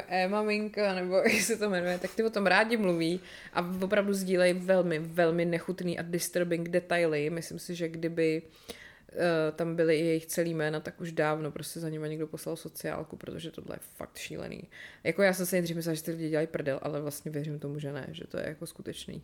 e-maminka, 0.09 0.95
nebo 0.95 1.15
jak 1.33 1.43
se 1.43 1.57
to 1.57 1.71
jmenuje, 1.71 1.99
tak 1.99 2.15
ty 2.15 2.25
o 2.25 2.31
tom 2.31 2.47
rádi 2.47 2.77
mluví 2.77 3.21
a 3.53 3.71
opravdu 3.83 4.15
sdílejí 4.15 4.53
velmi, 4.53 4.99
velmi 4.99 5.45
nechutný 5.45 5.99
a 5.99 6.03
disturbing 6.03 6.69
detaily. 6.69 7.31
Myslím 7.31 7.59
si, 7.59 7.75
že 7.75 7.89
kdyby 7.89 8.43
uh, 8.43 9.19
tam 9.57 9.77
byly 9.77 9.97
i 9.97 10.07
jejich 10.07 10.27
celý 10.27 10.55
jména, 10.55 10.81
tak 10.81 11.01
už 11.01 11.13
dávno 11.13 11.51
prostě 11.51 11.81
za 11.81 11.89
nimi 11.89 12.09
někdo 12.09 12.27
poslal 12.27 12.57
sociálku, 12.57 13.17
protože 13.17 13.51
tohle 13.51 13.77
je 13.77 13.81
fakt 13.97 14.17
šílený. 14.17 14.63
Jako 15.05 15.23
já 15.23 15.33
jsem 15.33 15.47
si 15.47 15.57
nejdřív 15.57 15.77
myslela, 15.77 15.95
že 15.95 16.03
ty 16.03 16.11
lidi 16.11 16.29
dělají 16.31 16.47
prdel, 16.47 16.79
ale 16.83 17.01
vlastně 17.01 17.31
věřím 17.31 17.59
tomu, 17.59 17.79
že 17.79 17.93
ne, 17.93 18.07
že 18.11 18.27
to 18.27 18.39
je 18.39 18.45
jako 18.47 18.67
skutečný. 18.67 19.23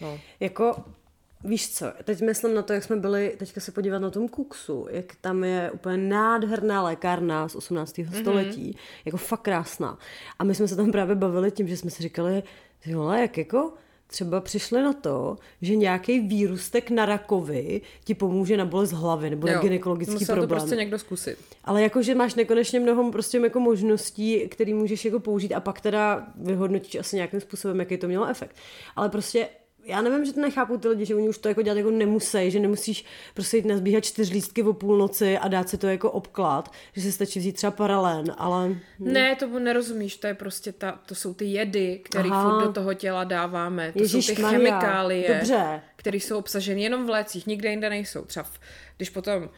No. 0.00 0.20
Jako, 0.40 0.84
víš 1.44 1.74
co, 1.74 1.86
teď 2.04 2.20
myslím 2.20 2.54
na 2.54 2.62
to, 2.62 2.72
jak 2.72 2.84
jsme 2.84 2.96
byli 2.96 3.34
teďka 3.38 3.60
se 3.60 3.72
podívat 3.72 3.98
na 3.98 4.10
tom 4.10 4.28
Kuksu, 4.28 4.86
jak 4.90 5.04
tam 5.20 5.44
je 5.44 5.70
úplně 5.70 5.96
nádherná 5.96 6.82
lékárna 6.82 7.48
z 7.48 7.56
18. 7.56 7.98
Mm-hmm. 7.98 8.20
století, 8.20 8.76
jako 9.04 9.16
fakt 9.16 9.42
krásná. 9.42 9.98
A 10.38 10.44
my 10.44 10.54
jsme 10.54 10.68
se 10.68 10.76
tam 10.76 10.92
právě 10.92 11.14
bavili 11.14 11.50
tím, 11.50 11.68
že 11.68 11.76
jsme 11.76 11.90
si 11.90 12.02
říkali, 12.02 12.42
vole, 12.94 13.20
jak 13.20 13.38
jako 13.38 13.72
třeba 14.06 14.40
přišli 14.40 14.82
na 14.82 14.92
to, 14.92 15.36
že 15.62 15.76
nějaký 15.76 16.20
výrůstek 16.20 16.90
na 16.90 17.06
rakovi 17.06 17.80
ti 18.04 18.14
pomůže 18.14 18.56
na 18.56 18.64
bolest 18.64 18.92
hlavy 18.92 19.30
nebo 19.30 19.46
na 19.46 19.58
gynekologický 19.58 20.12
musel 20.12 20.26
problém. 20.26 20.48
to 20.48 20.54
prostě 20.54 20.76
někdo 20.76 20.98
zkusit. 20.98 21.38
Ale 21.64 21.82
jakože 21.82 22.14
máš 22.14 22.34
nekonečně 22.34 22.80
mnoho 22.80 23.12
prostě 23.12 23.38
jako 23.38 23.60
možností, 23.60 24.48
který 24.48 24.74
můžeš 24.74 25.04
jako 25.04 25.20
použít 25.20 25.52
a 25.52 25.60
pak 25.60 25.80
teda 25.80 26.26
vyhodnotíš 26.36 26.94
asi 26.94 27.16
nějakým 27.16 27.40
způsobem, 27.40 27.80
jaký 27.80 27.96
to 27.96 28.06
mělo 28.06 28.26
efekt. 28.26 28.56
Ale 28.96 29.08
prostě 29.08 29.48
já 29.84 30.02
nevím, 30.02 30.24
že 30.24 30.32
to 30.32 30.40
nechápou 30.40 30.76
ty 30.76 30.88
lidi, 30.88 31.04
že 31.04 31.14
oni 31.14 31.28
už 31.28 31.38
to 31.38 31.48
jako 31.48 31.62
dělat 31.62 31.78
jako 31.78 31.90
nemusí, 31.90 32.50
že 32.50 32.60
nemusíš 32.60 33.04
prostě 33.34 33.56
jít 33.56 33.66
nazbíhat 33.66 34.04
čtyř 34.04 34.30
lístky 34.30 34.62
o 34.62 34.72
půlnoci 34.72 35.38
a 35.38 35.48
dát 35.48 35.68
si 35.68 35.78
to 35.78 35.86
jako 35.86 36.10
obklad, 36.10 36.72
že 36.92 37.02
si 37.02 37.12
stačí 37.12 37.38
vzít 37.38 37.52
třeba 37.52 37.70
paralén, 37.70 38.34
ale... 38.38 38.76
Ne, 38.98 39.36
to 39.36 39.58
nerozumíš, 39.58 40.16
to 40.16 40.26
je 40.26 40.34
prostě 40.34 40.72
ta, 40.72 41.00
to 41.06 41.14
jsou 41.14 41.34
ty 41.34 41.44
jedy, 41.44 42.00
které 42.04 42.28
furt 42.28 42.66
do 42.66 42.72
toho 42.72 42.94
těla 42.94 43.24
dáváme. 43.24 43.92
To 43.92 43.98
jsou 43.98 44.08
ty 44.08 44.16
Ježišmarja, 44.16 44.58
chemikálie, 44.58 45.34
dobře. 45.34 45.80
které 45.96 46.16
jsou 46.16 46.38
obsaženy 46.38 46.82
jenom 46.82 47.06
v 47.06 47.10
lécích, 47.10 47.46
nikde 47.46 47.70
jinde 47.70 47.90
nejsou. 47.90 48.24
Třeba 48.24 48.42
v, 48.42 48.60
když 48.96 49.10
potom 49.10 49.48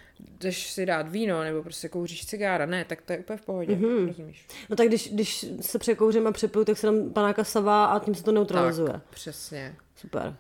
jdeš 0.41 0.70
si 0.70 0.87
dát 0.87 1.09
víno 1.09 1.43
nebo 1.43 1.62
prostě 1.62 1.89
kouříš 1.89 2.27
cigára, 2.27 2.66
ne, 2.66 2.85
tak 2.85 3.03
to 3.03 3.12
je 3.12 3.18
úplně 3.18 3.37
v 3.37 3.45
pohodě, 3.45 3.75
mm-hmm. 3.75 4.07
rozumíš? 4.07 4.47
No 4.70 4.77
tak 4.77 4.89
když, 4.89 5.12
když 5.12 5.47
se 5.61 5.79
překouřím 5.79 6.27
a 6.27 6.33
přepiju, 6.33 6.64
tak 6.64 6.79
se 6.79 6.87
tam 6.87 7.11
panáka 7.11 7.45
savá 7.45 7.85
a 7.85 7.99
tím 7.99 8.14
se 8.14 8.25
to 8.25 8.33
neutralizuje. 8.33 8.93
Tak, 8.93 9.03
přesně. 9.11 9.75
Super. 10.05 10.36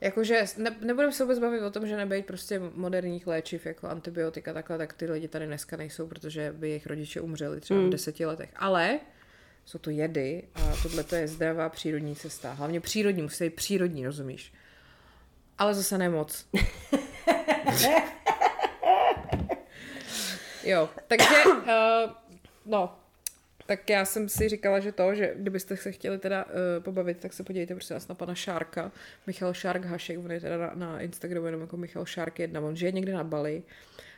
Jakože 0.00 0.44
ne, 0.56 0.76
nebudeme 0.80 1.12
se 1.12 1.24
vůbec 1.24 1.38
bavit 1.38 1.62
o 1.62 1.70
tom, 1.70 1.86
že 1.86 1.96
nebejt 1.96 2.26
prostě 2.26 2.60
moderních 2.74 3.26
léčiv 3.26 3.66
jako 3.66 3.88
antibiotika 3.88 4.52
takhle, 4.52 4.78
tak 4.78 4.92
ty 4.92 5.10
lidi 5.10 5.28
tady 5.28 5.46
dneska 5.46 5.76
nejsou, 5.76 6.06
protože 6.06 6.52
by 6.56 6.68
jejich 6.68 6.86
rodiče 6.86 7.20
umřeli 7.20 7.60
třeba 7.60 7.80
mm. 7.80 7.86
v 7.86 7.90
deseti 7.90 8.26
letech. 8.26 8.50
Ale 8.56 9.00
jsou 9.64 9.78
to 9.78 9.90
jedy 9.90 10.42
a 10.54 10.60
tohle 10.82 11.04
to 11.04 11.14
je 11.16 11.28
zdravá 11.28 11.68
přírodní 11.68 12.16
cesta. 12.16 12.52
Hlavně 12.52 12.80
přírodní, 12.80 13.22
musí 13.22 13.44
být 13.44 13.54
přírodní, 13.54 14.06
rozumíš? 14.06 14.52
Ale 15.58 15.74
zase 15.74 15.98
ne 15.98 16.08
moc. 16.08 16.46
jo, 20.64 20.88
takže, 21.08 21.44
uh, 21.46 21.62
no, 22.66 22.99
tak 23.70 23.90
já 23.90 24.04
jsem 24.04 24.28
si 24.28 24.48
říkala, 24.48 24.80
že 24.80 24.92
to, 24.92 25.14
že 25.14 25.34
kdybyste 25.36 25.76
se 25.76 25.92
chtěli 25.92 26.18
teda 26.18 26.44
uh, 26.44 26.52
pobavit, 26.82 27.18
tak 27.18 27.32
se 27.32 27.42
podívejte 27.42 27.74
prostě 27.74 27.94
nás 27.94 28.08
na 28.08 28.14
pana 28.14 28.34
Šárka, 28.34 28.92
Michal 29.26 29.54
Šárk 29.54 29.84
Hašek, 29.84 30.18
on 30.18 30.32
je 30.32 30.40
teda 30.40 30.56
na, 30.56 30.74
na 30.74 31.00
Instagramu 31.00 31.46
jenom 31.46 31.60
jako 31.60 31.76
Michal 31.76 32.04
Šárk 32.04 32.38
1, 32.38 32.60
on 32.60 32.76
žije 32.76 32.92
někde 32.92 33.12
na 33.12 33.24
Bali 33.24 33.62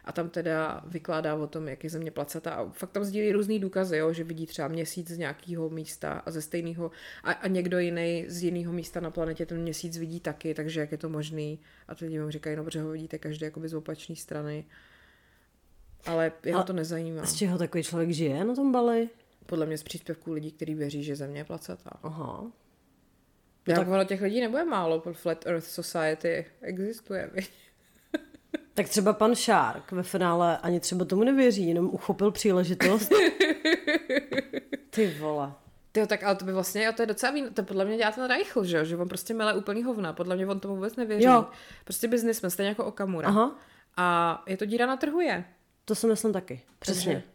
a 0.04 0.12
tam 0.12 0.30
teda 0.30 0.82
vykládá 0.86 1.34
o 1.34 1.46
tom, 1.46 1.68
jak 1.68 1.84
je 1.84 1.90
země 1.90 2.10
placatá 2.10 2.50
a 2.50 2.70
fakt 2.70 2.90
tam 2.90 3.04
sdílí 3.04 3.32
různý 3.32 3.58
důkazy, 3.58 3.96
jo, 3.96 4.12
že 4.12 4.24
vidí 4.24 4.46
třeba 4.46 4.68
měsíc 4.68 5.10
z 5.10 5.18
nějakého 5.18 5.70
místa 5.70 6.12
a 6.26 6.30
ze 6.30 6.42
stejného 6.42 6.90
a, 7.24 7.32
a 7.32 7.48
někdo 7.48 7.78
jiný 7.78 8.24
z 8.28 8.42
jiného 8.42 8.72
místa 8.72 9.00
na 9.00 9.10
planetě 9.10 9.46
ten 9.46 9.62
měsíc 9.62 9.98
vidí 9.98 10.20
taky, 10.20 10.54
takže 10.54 10.80
jak 10.80 10.92
je 10.92 10.98
to 10.98 11.08
možný 11.08 11.58
a 11.88 11.94
ty 11.94 12.04
lidi 12.04 12.20
mu 12.20 12.30
říkají, 12.30 12.56
no 12.56 12.64
protože 12.64 12.82
ho 12.82 12.90
vidíte 12.90 13.18
každý 13.18 13.44
jakoby 13.44 13.68
z 13.68 13.74
opačné 13.74 14.16
strany. 14.16 14.64
Ale 16.06 16.32
jeho 16.44 16.60
a 16.60 16.62
to 16.62 16.72
nezajímá. 16.72 17.26
Z 17.26 17.34
čeho 17.34 17.58
takový 17.58 17.82
člověk 17.82 18.10
žije 18.10 18.44
na 18.44 18.54
tom 18.54 18.72
Bali? 18.72 19.08
Podle 19.46 19.66
mě 19.66 19.78
z 19.78 19.82
příspěvků 19.82 20.32
lidí, 20.32 20.52
kteří 20.52 20.74
věří, 20.74 21.04
že 21.04 21.16
země 21.16 21.40
je 21.40 21.44
placatá. 21.44 21.90
Aha. 22.02 22.52
No 23.68 23.74
tak 23.74 23.88
ono 23.88 24.04
těch 24.04 24.22
lidí 24.22 24.40
nebude 24.40 24.64
málo, 24.64 25.02
Flat 25.12 25.46
Earth 25.46 25.66
Society 25.66 26.46
existuje, 26.60 27.30
viď? 27.34 27.50
Tak 28.74 28.88
třeba 28.88 29.12
pan 29.12 29.34
Šárk 29.34 29.92
ve 29.92 30.02
finále 30.02 30.58
ani 30.58 30.80
třeba 30.80 31.04
tomu 31.04 31.24
nevěří, 31.24 31.68
jenom 31.68 31.86
uchopil 31.86 32.30
příležitost. 32.30 33.12
Ty 34.90 35.14
vole. 35.20 35.52
Ty 35.92 36.06
tak 36.06 36.22
ale 36.22 36.36
to 36.36 36.44
by 36.44 36.52
vlastně, 36.52 36.92
to 36.92 37.02
je 37.02 37.06
docela 37.06 37.32
vín, 37.32 37.54
to 37.54 37.62
podle 37.62 37.84
mě 37.84 37.96
dělá 37.96 38.10
ten 38.10 38.24
Reichl, 38.24 38.64
že 38.64 38.76
jo, 38.76 38.84
že 38.84 38.96
on 38.96 39.08
prostě 39.08 39.34
mele 39.34 39.54
úplný 39.54 39.82
hovna, 39.82 40.12
podle 40.12 40.36
mě 40.36 40.46
on 40.46 40.60
tomu 40.60 40.74
vůbec 40.74 40.96
nevěří. 40.96 41.24
Jo. 41.24 41.46
Prostě 41.84 42.08
biznismen, 42.08 42.50
stejně 42.50 42.68
jako 42.68 42.84
Okamura. 42.84 43.28
Aha. 43.28 43.58
A 43.96 44.42
je 44.46 44.56
to 44.56 44.64
díra 44.64 44.86
na 44.86 44.96
trhu 44.96 45.20
je. 45.20 45.44
To 45.84 45.94
si 45.94 46.06
myslím 46.06 46.32
taky. 46.32 46.62
Přesně. 46.78 47.12
Takže, 47.14 47.31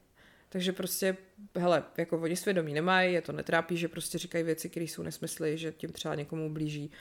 takže 0.49 0.73
prostě, 0.73 1.17
hele, 1.55 1.83
jako 1.97 2.17
oni 2.17 2.35
svědomí 2.35 2.73
nemají, 2.73 3.13
je 3.13 3.21
to 3.21 3.31
netrápí, 3.31 3.77
že 3.77 3.87
prostě 3.87 4.17
říkají 4.17 4.43
věci, 4.43 4.69
které 4.69 4.85
jsou 4.85 5.03
nesmysly, 5.03 5.57
že 5.57 5.71
tím 5.71 5.89
třeba 5.91 6.15
někomu 6.15 6.49
blíží. 6.49 6.91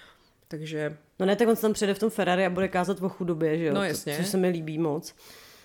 Takže... 0.49 0.97
No 1.19 1.27
ne, 1.27 1.37
tak 1.37 1.49
on 1.49 1.57
se 1.57 1.63
tam 1.63 1.73
přijde 1.73 1.95
v 1.95 1.99
tom 1.99 2.11
Ferrari 2.11 2.47
a 2.47 2.51
bude 2.51 2.69
kázat 2.69 3.03
o 3.03 3.09
chudobě, 3.09 3.59
že 3.59 3.65
jo? 3.65 3.75
No 3.75 3.83
jasně. 3.85 4.17
To, 4.17 4.23
což 4.23 4.31
se 4.31 4.37
mi 4.37 4.49
líbí 4.49 4.79
moc. 4.79 5.15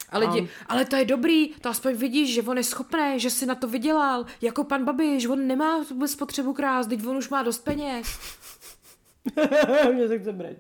A 0.10 0.18
lidi, 0.18 0.42
A- 0.42 0.74
ale 0.74 0.86
to 0.86 0.96
je 0.96 1.06
dobrý, 1.06 1.48
to 1.48 1.70
aspoň 1.70 1.96
vidíš, 1.96 2.34
že 2.34 2.42
on 2.42 2.58
je 2.58 2.64
schopný, 2.64 3.14
že 3.20 3.30
si 3.30 3.46
na 3.46 3.56
to 3.56 3.68
vydělal, 3.68 4.26
jako 4.42 4.64
pan 4.64 4.86
Babiš, 4.86 5.26
on 5.26 5.48
nemá 5.48 5.84
vůbec 5.90 6.16
potřebu 6.16 6.54
krást, 6.54 6.90
teď 6.90 7.06
on 7.06 7.18
už 7.18 7.30
má 7.30 7.44
dost 7.44 7.60
peněz. 7.64 8.08
Mě 9.94 10.08
se 10.08 10.20
chce 10.20 10.32
breč. 10.34 10.58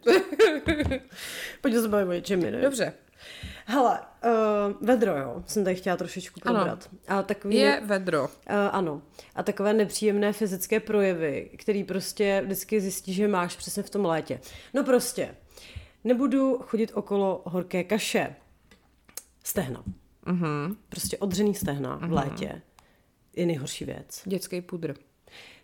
Pojďme 1.61 1.81
se 1.81 1.87
bavit 1.87 2.09
o 2.09 2.13
něčem 2.13 2.39
jiném. 2.45 2.61
Dobře, 2.61 2.93
Hele, 3.71 3.99
uh, 4.25 4.87
vedro, 4.87 5.17
jo, 5.17 5.43
jsem 5.47 5.63
tady 5.63 5.75
chtěla 5.75 5.97
trošičku 5.97 6.39
Ano. 6.43 6.55
probrat. 6.55 6.89
A 7.07 7.23
takový 7.23 7.55
je 7.55 7.81
vedro. 7.85 8.23
Uh, 8.23 8.29
ano. 8.71 9.01
A 9.35 9.43
takové 9.43 9.73
nepříjemné 9.73 10.33
fyzické 10.33 10.79
projevy, 10.79 11.49
který 11.57 11.83
prostě 11.83 12.41
vždycky 12.45 12.81
zjistí, 12.81 13.13
že 13.13 13.27
máš 13.27 13.55
přesně 13.55 13.83
v 13.83 13.89
tom 13.89 14.05
létě. 14.05 14.39
No 14.73 14.83
prostě, 14.83 15.35
nebudu 16.03 16.59
chodit 16.63 16.91
okolo 16.93 17.41
horké 17.45 17.83
kaše. 17.83 18.35
Stehna. 19.43 19.83
Mhm. 20.25 20.75
Prostě 20.89 21.17
odřený 21.17 21.55
stehna 21.55 21.99
v 22.07 22.13
létě 22.13 22.61
je 23.35 23.45
nejhorší 23.45 23.85
věc. 23.85 24.21
Dětský 24.25 24.61
pudr. 24.61 24.93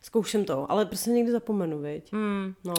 Zkouším 0.01 0.45
to, 0.45 0.71
ale 0.71 0.85
prostě 0.85 1.09
někdy 1.09 1.31
zapomenu, 1.31 1.79
viď? 1.79 2.11
Mm. 2.11 2.53
No. 2.63 2.73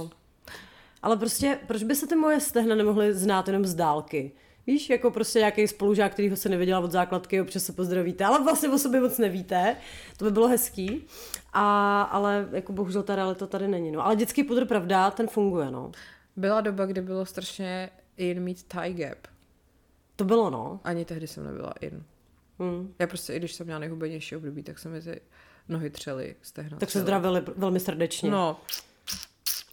Ale 1.03 1.17
prostě, 1.17 1.59
proč 1.67 1.83
by 1.83 1.95
se 1.95 2.07
ty 2.07 2.17
moje 2.17 2.41
stehna 2.41 2.75
nemohly 2.75 3.15
znát 3.15 3.47
jenom 3.47 3.65
z 3.65 3.75
dálky? 3.75 4.33
Víš, 4.69 4.91
jako 4.91 5.11
prostě 5.11 5.39
nějaký 5.39 5.69
spolužák, 5.69 6.13
který 6.13 6.31
ho 6.31 6.37
se 6.37 6.49
neviděla 6.49 6.81
od 6.81 6.93
základky, 6.93 7.41
občas 7.41 7.65
se 7.65 7.73
pozdravíte, 7.73 8.25
ale 8.25 8.45
vlastně 8.45 8.69
o 8.69 8.79
sobě 8.79 9.01
moc 9.01 9.19
nevíte. 9.19 9.77
To 10.17 10.25
by 10.25 10.31
bylo 10.31 10.49
hezký. 10.49 11.05
A, 11.53 12.03
ale 12.03 12.49
jako 12.53 12.73
bohužel 12.73 13.03
ta 13.03 13.17
realita 13.17 13.47
tady 13.47 13.69
není. 13.69 13.91
No. 13.91 14.07
Ale 14.07 14.17
dětský 14.17 14.45
pudr, 14.45 14.65
pravda, 14.65 15.11
ten 15.11 15.29
funguje, 15.29 15.71
no. 15.71 15.93
Byla 16.37 16.61
doba, 16.61 16.87
kdy 16.87 17.01
bylo 17.01 17.27
strašně 17.27 17.91
in 18.17 18.41
mít 18.41 18.63
tie 18.63 18.93
gap. 18.93 19.19
To 20.17 20.25
bylo, 20.25 20.51
no. 20.51 20.81
Ani 20.85 21.05
tehdy 21.05 21.27
jsem 21.27 21.45
nebyla 21.45 21.73
in. 21.81 22.03
Hm. 22.59 22.95
Já 22.99 23.07
prostě, 23.07 23.33
i 23.33 23.39
když 23.39 23.53
jsem 23.53 23.67
měla 23.67 23.81
nejhubenější 23.81 24.37
období, 24.37 24.63
tak 24.63 24.79
se 24.79 24.89
mi 24.89 25.03
ty 25.03 25.21
nohy 25.69 25.91
třely, 25.91 26.37
stehna 26.43 26.79
Tak 26.79 26.91
se 26.91 27.01
zdravili 27.01 27.43
velmi 27.57 27.81
srdečně. 27.81 28.31
No, 28.31 28.61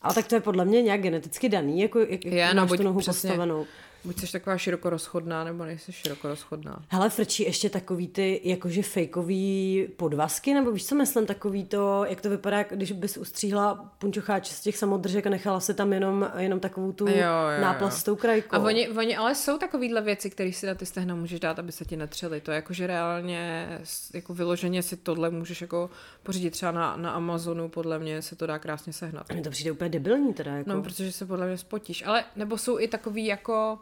Ale 0.02 0.14
tak 0.14 0.28
to 0.28 0.36
je 0.36 0.42
podle 0.42 0.66
mě 0.66 0.82
nějak 0.82 1.02
geneticky 1.02 1.50
daný, 1.50 1.82
jako 1.82 2.00
jak, 2.00 2.26
jak 2.26 2.54
no, 2.54 2.62
máš 2.62 2.70
buď 2.70 2.78
tu 2.78 2.84
nohu 2.84 3.00
přesně. 3.00 3.30
postavenou. 3.30 3.66
Buď 4.06 4.20
jsi 4.20 4.32
taková 4.32 4.58
širokorozchodná, 4.58 5.44
nebo 5.44 5.66
nejsi 5.66 5.92
širokorozchodná. 5.94 6.80
Hele, 6.90 7.10
frčí 7.10 7.44
ještě 7.44 7.70
takový 7.70 8.08
ty 8.08 8.42
jakože 8.44 8.84
fejkový 8.84 9.88
podvazky, 9.98 10.54
nebo 10.54 10.72
víš, 10.72 10.86
co 10.86 10.96
myslím, 10.96 11.26
takový 11.26 11.66
to, 11.66 12.06
jak 12.10 12.22
to 12.22 12.30
vypadá, 12.30 12.64
když 12.64 12.92
bys 12.92 13.18
ustříhla 13.18 13.76
punčocháče 14.00 14.54
z 14.54 14.62
těch 14.62 14.78
samodržek 14.78 15.28
a 15.28 15.30
nechala 15.30 15.60
si 15.60 15.74
tam 15.74 15.94
jenom, 15.94 16.32
jenom 16.38 16.60
takovou 16.60 16.92
tu 16.92 17.08
Jo, 17.08 17.14
jo, 17.14 17.50
jo. 17.56 17.62
náplast 17.62 17.98
s 17.98 18.04
tou 18.04 18.16
krajkou. 18.16 18.56
A 18.56 18.60
oni, 18.60 18.90
oni 18.90 19.18
ale 19.18 19.36
jsou 19.36 19.58
takovýhle 19.58 20.02
věci, 20.02 20.30
které 20.30 20.54
si 20.54 20.66
na 20.66 20.76
ty 20.76 20.86
stehna 20.86 21.16
můžeš 21.16 21.40
dát, 21.40 21.60
aby 21.60 21.72
se 21.72 21.86
ti 21.86 21.98
netřely. 21.98 22.42
To 22.42 22.52
je 22.52 22.56
jako, 22.56 22.74
že 22.74 22.88
reálně, 22.88 23.70
jako 24.14 24.34
vyloženě 24.34 24.84
si 24.84 24.98
tohle 24.98 25.30
můžeš 25.30 25.62
jako 25.62 25.90
pořídit 26.24 26.52
třeba 26.52 26.72
na, 26.72 26.98
na 26.98 27.12
Amazonu, 27.12 27.70
podle 27.70 28.00
mě 28.00 28.22
se 28.22 28.36
to 28.36 28.48
dá 28.48 28.60
krásně 28.60 28.94
sehnat. 28.94 29.32
Mně 29.34 29.42
to 29.42 29.50
přijde 29.50 29.72
úplně 29.72 29.90
debilní 29.90 30.34
teda, 30.34 30.52
jako. 30.52 30.70
No, 30.70 30.82
protože 30.82 31.12
se 31.12 31.26
podle 31.26 31.48
mě 31.48 31.58
spotíš. 31.58 32.04
Ale, 32.06 32.24
nebo 32.36 32.58
jsou 32.58 32.80
i 32.80 32.88
takový 32.88 33.26
jako, 33.26 33.80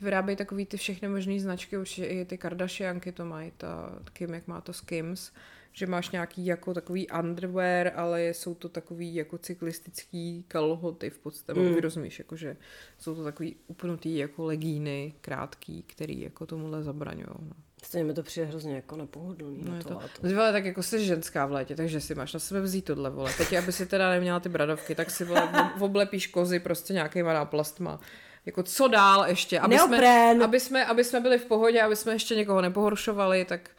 vyrábějí 0.00 0.36
takový 0.36 0.66
ty 0.66 0.76
všechny 0.76 1.08
možné 1.08 1.40
značky, 1.40 1.78
určitě 1.78 2.06
i 2.06 2.24
ty 2.24 2.38
Kardashianky 2.38 3.12
to 3.12 3.24
mají, 3.24 3.52
ta 3.56 3.98
Kim, 4.12 4.34
jak 4.34 4.46
má 4.46 4.60
to 4.60 4.72
Skims, 4.72 5.32
že 5.72 5.86
máš 5.86 6.10
nějaký 6.10 6.46
jako 6.46 6.74
takový 6.74 7.06
underwear, 7.20 7.92
ale 7.96 8.22
jsou 8.22 8.54
to 8.54 8.68
takový 8.68 9.14
jako 9.14 9.38
cyklistický 9.38 10.44
kalhoty 10.48 11.10
v 11.10 11.18
podstatě, 11.18 11.60
mm. 11.60 11.74
rozumíš, 11.74 12.18
jako 12.18 12.36
že 12.36 12.56
jsou 12.98 13.14
to 13.14 13.24
takový 13.24 13.56
upnutý 13.66 14.16
jako 14.16 14.44
legíny, 14.44 15.14
krátký, 15.20 15.82
který 15.82 16.20
jako 16.20 16.46
tomuhle 16.46 16.82
zabraňují. 16.82 17.26
No. 17.28 17.56
Stejně 17.82 18.04
mi 18.04 18.14
to 18.14 18.22
přijde 18.22 18.46
hrozně 18.46 18.74
jako 18.74 18.96
nepohodlný 18.96 19.62
No 19.64 19.70
na 19.70 19.76
je 19.76 19.82
to, 19.82 19.88
to, 20.20 20.28
vole, 20.28 20.52
tak 20.52 20.64
jako 20.64 20.82
jsi 20.82 21.04
ženská 21.04 21.46
v 21.46 21.52
létě, 21.52 21.76
takže 21.76 22.00
si 22.00 22.14
máš 22.14 22.32
na 22.32 22.40
sebe 22.40 22.60
vzít 22.60 22.84
tohle, 22.84 23.10
vole. 23.10 23.32
Teď, 23.38 23.52
aby 23.52 23.72
si 23.72 23.86
teda 23.86 24.10
neměla 24.10 24.40
ty 24.40 24.48
bradovky, 24.48 24.94
tak 24.94 25.10
si 25.10 25.24
vole, 25.24 25.42
ob- 25.42 25.82
oblepíš 25.82 26.26
kozy 26.26 26.60
prostě 26.60 26.92
nějakýma 26.92 27.32
náplastma. 27.32 28.00
Jako 28.46 28.62
co 28.62 28.88
dál 28.88 29.24
ještě? 29.26 29.60
Aby 29.60 29.74
jsme, 29.78 29.96
aby, 30.44 30.60
jsme, 30.60 30.86
aby 30.86 31.04
jsme 31.04 31.20
byli 31.20 31.38
v 31.38 31.44
pohodě, 31.44 31.82
aby 31.82 31.96
jsme 31.96 32.12
ještě 32.12 32.34
někoho 32.36 32.60
nepohoršovali, 32.60 33.44
tak 33.44 33.70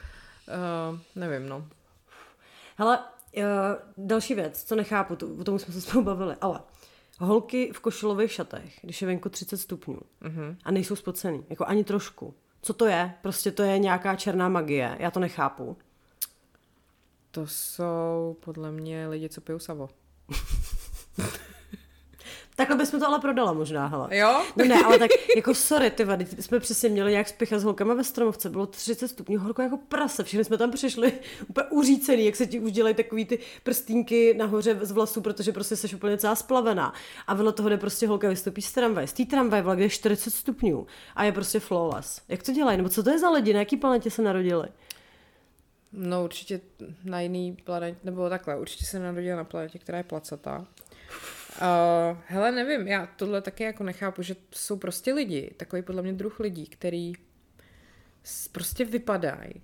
uh, 0.92 1.00
nevím, 1.16 1.50
no. 1.50 1.68
Hele, 2.78 3.00
uh, 3.38 3.44
další 3.98 4.36
věc, 4.36 4.64
co 4.64 4.76
nechápu, 4.76 5.16
to, 5.16 5.28
o 5.40 5.44
tom 5.44 5.60
jsme 5.60 5.74
se 5.74 5.82
spolu 5.82 6.04
bavili, 6.04 6.36
ale 6.42 6.60
holky 7.20 7.72
v 7.74 7.80
košulových 7.80 8.32
šatech, 8.32 8.80
když 8.82 9.02
je 9.02 9.06
venku 9.08 9.30
30 9.30 9.58
stupňů 9.58 10.00
Mhm. 10.22 10.58
a 10.64 10.72
nejsou 10.72 10.96
spocený, 10.96 11.46
jako 11.50 11.66
ani 11.66 11.84
trošku. 11.84 12.34
Co 12.62 12.74
to 12.74 12.86
je? 12.86 13.14
Prostě 13.22 13.52
to 13.52 13.64
je 13.64 13.80
nějaká 13.80 14.16
černá 14.16 14.50
magie, 14.50 14.96
já 15.00 15.12
to 15.12 15.20
nechápu. 15.20 15.78
To 17.32 17.48
jsou 17.48 18.38
podle 18.40 18.72
mě 18.72 19.08
lidi, 19.08 19.30
co 19.30 19.42
pijou 19.42 19.60
savo. 19.60 19.90
Takhle 22.58 22.78
bychom 22.78 23.00
to 23.00 23.08
ale 23.08 23.20
prodala 23.20 23.54
možná, 23.54 23.88
hele. 23.88 24.18
Jo? 24.18 24.44
No 24.56 24.66
ne, 24.66 24.84
ale 24.86 25.00
tak 25.00 25.12
jako 25.36 25.54
sorry, 25.54 25.92
ty 25.92 26.04
vady, 26.04 26.26
jsme 26.40 26.60
přesně 26.60 26.90
měli 26.90 27.12
nějak 27.12 27.28
spěchat 27.28 27.60
s 27.60 27.64
holkama 27.64 27.94
ve 27.94 28.04
Stromovce, 28.04 28.50
bylo 28.50 28.66
30 28.66 29.08
stupňů, 29.08 29.40
horko 29.40 29.62
jako 29.62 29.78
prase, 29.78 30.24
všechny 30.24 30.46
jsme 30.46 30.58
tam 30.58 30.72
přišli 30.72 31.14
úplně 31.48 31.68
uřícený, 31.70 32.26
jak 32.26 32.36
se 32.36 32.46
ti 32.46 32.60
už 32.60 32.72
dělají 32.72 32.96
takový 32.96 33.26
ty 33.26 33.40
prstínky 33.64 34.34
nahoře 34.34 34.80
z 34.82 34.92
vlasů, 34.92 35.22
protože 35.22 35.52
prostě 35.52 35.76
jsi 35.76 35.96
úplně 35.96 36.18
celá 36.18 36.36
splavená. 36.36 36.94
A 37.28 37.34
vedle 37.34 37.54
toho 37.54 37.70
jde 37.70 37.78
prostě 37.78 38.08
holka 38.08 38.30
vystoupí 38.30 38.62
z 38.62 38.72
tramvaje, 38.72 39.08
z 39.08 39.14
té 39.14 39.26
tramvaje, 39.26 39.64
kde 39.76 39.84
je 39.84 39.90
40 39.90 40.32
stupňů 40.32 40.88
a 41.16 41.24
je 41.24 41.32
prostě 41.32 41.60
flawless. 41.60 42.22
Jak 42.28 42.44
to 42.44 42.52
dělají? 42.52 42.78
Nebo 42.78 42.90
co 42.90 43.04
to 43.04 43.10
je 43.10 43.20
za 43.20 43.30
lidi, 43.30 43.54
na 43.54 43.60
jaký 43.60 43.78
planetě 43.78 44.12
se 44.12 44.22
narodili? 44.22 44.68
No 45.94 46.24
určitě 46.24 46.62
na 47.04 47.22
jiný 47.22 47.58
planetě, 47.64 47.98
nebo 48.04 48.30
takhle, 48.30 48.60
určitě 48.60 48.86
se 48.86 49.00
narodila 49.00 49.38
na 49.38 49.44
planetě, 49.44 49.80
která 49.80 49.98
je 49.98 50.04
placatá. 50.04 50.66
Uh, 51.62 52.18
hele, 52.26 52.52
nevím, 52.52 52.88
já 52.88 53.06
tohle 53.06 53.42
taky 53.42 53.64
jako 53.64 53.84
nechápu, 53.84 54.22
že 54.22 54.36
jsou 54.52 54.78
prostě 54.78 55.14
lidi, 55.14 55.54
takový 55.58 55.82
podle 55.82 56.02
mě 56.02 56.14
druh 56.14 56.40
lidí, 56.40 56.66
který 56.66 57.14
prostě 58.52 58.86
vypadají. 58.86 59.62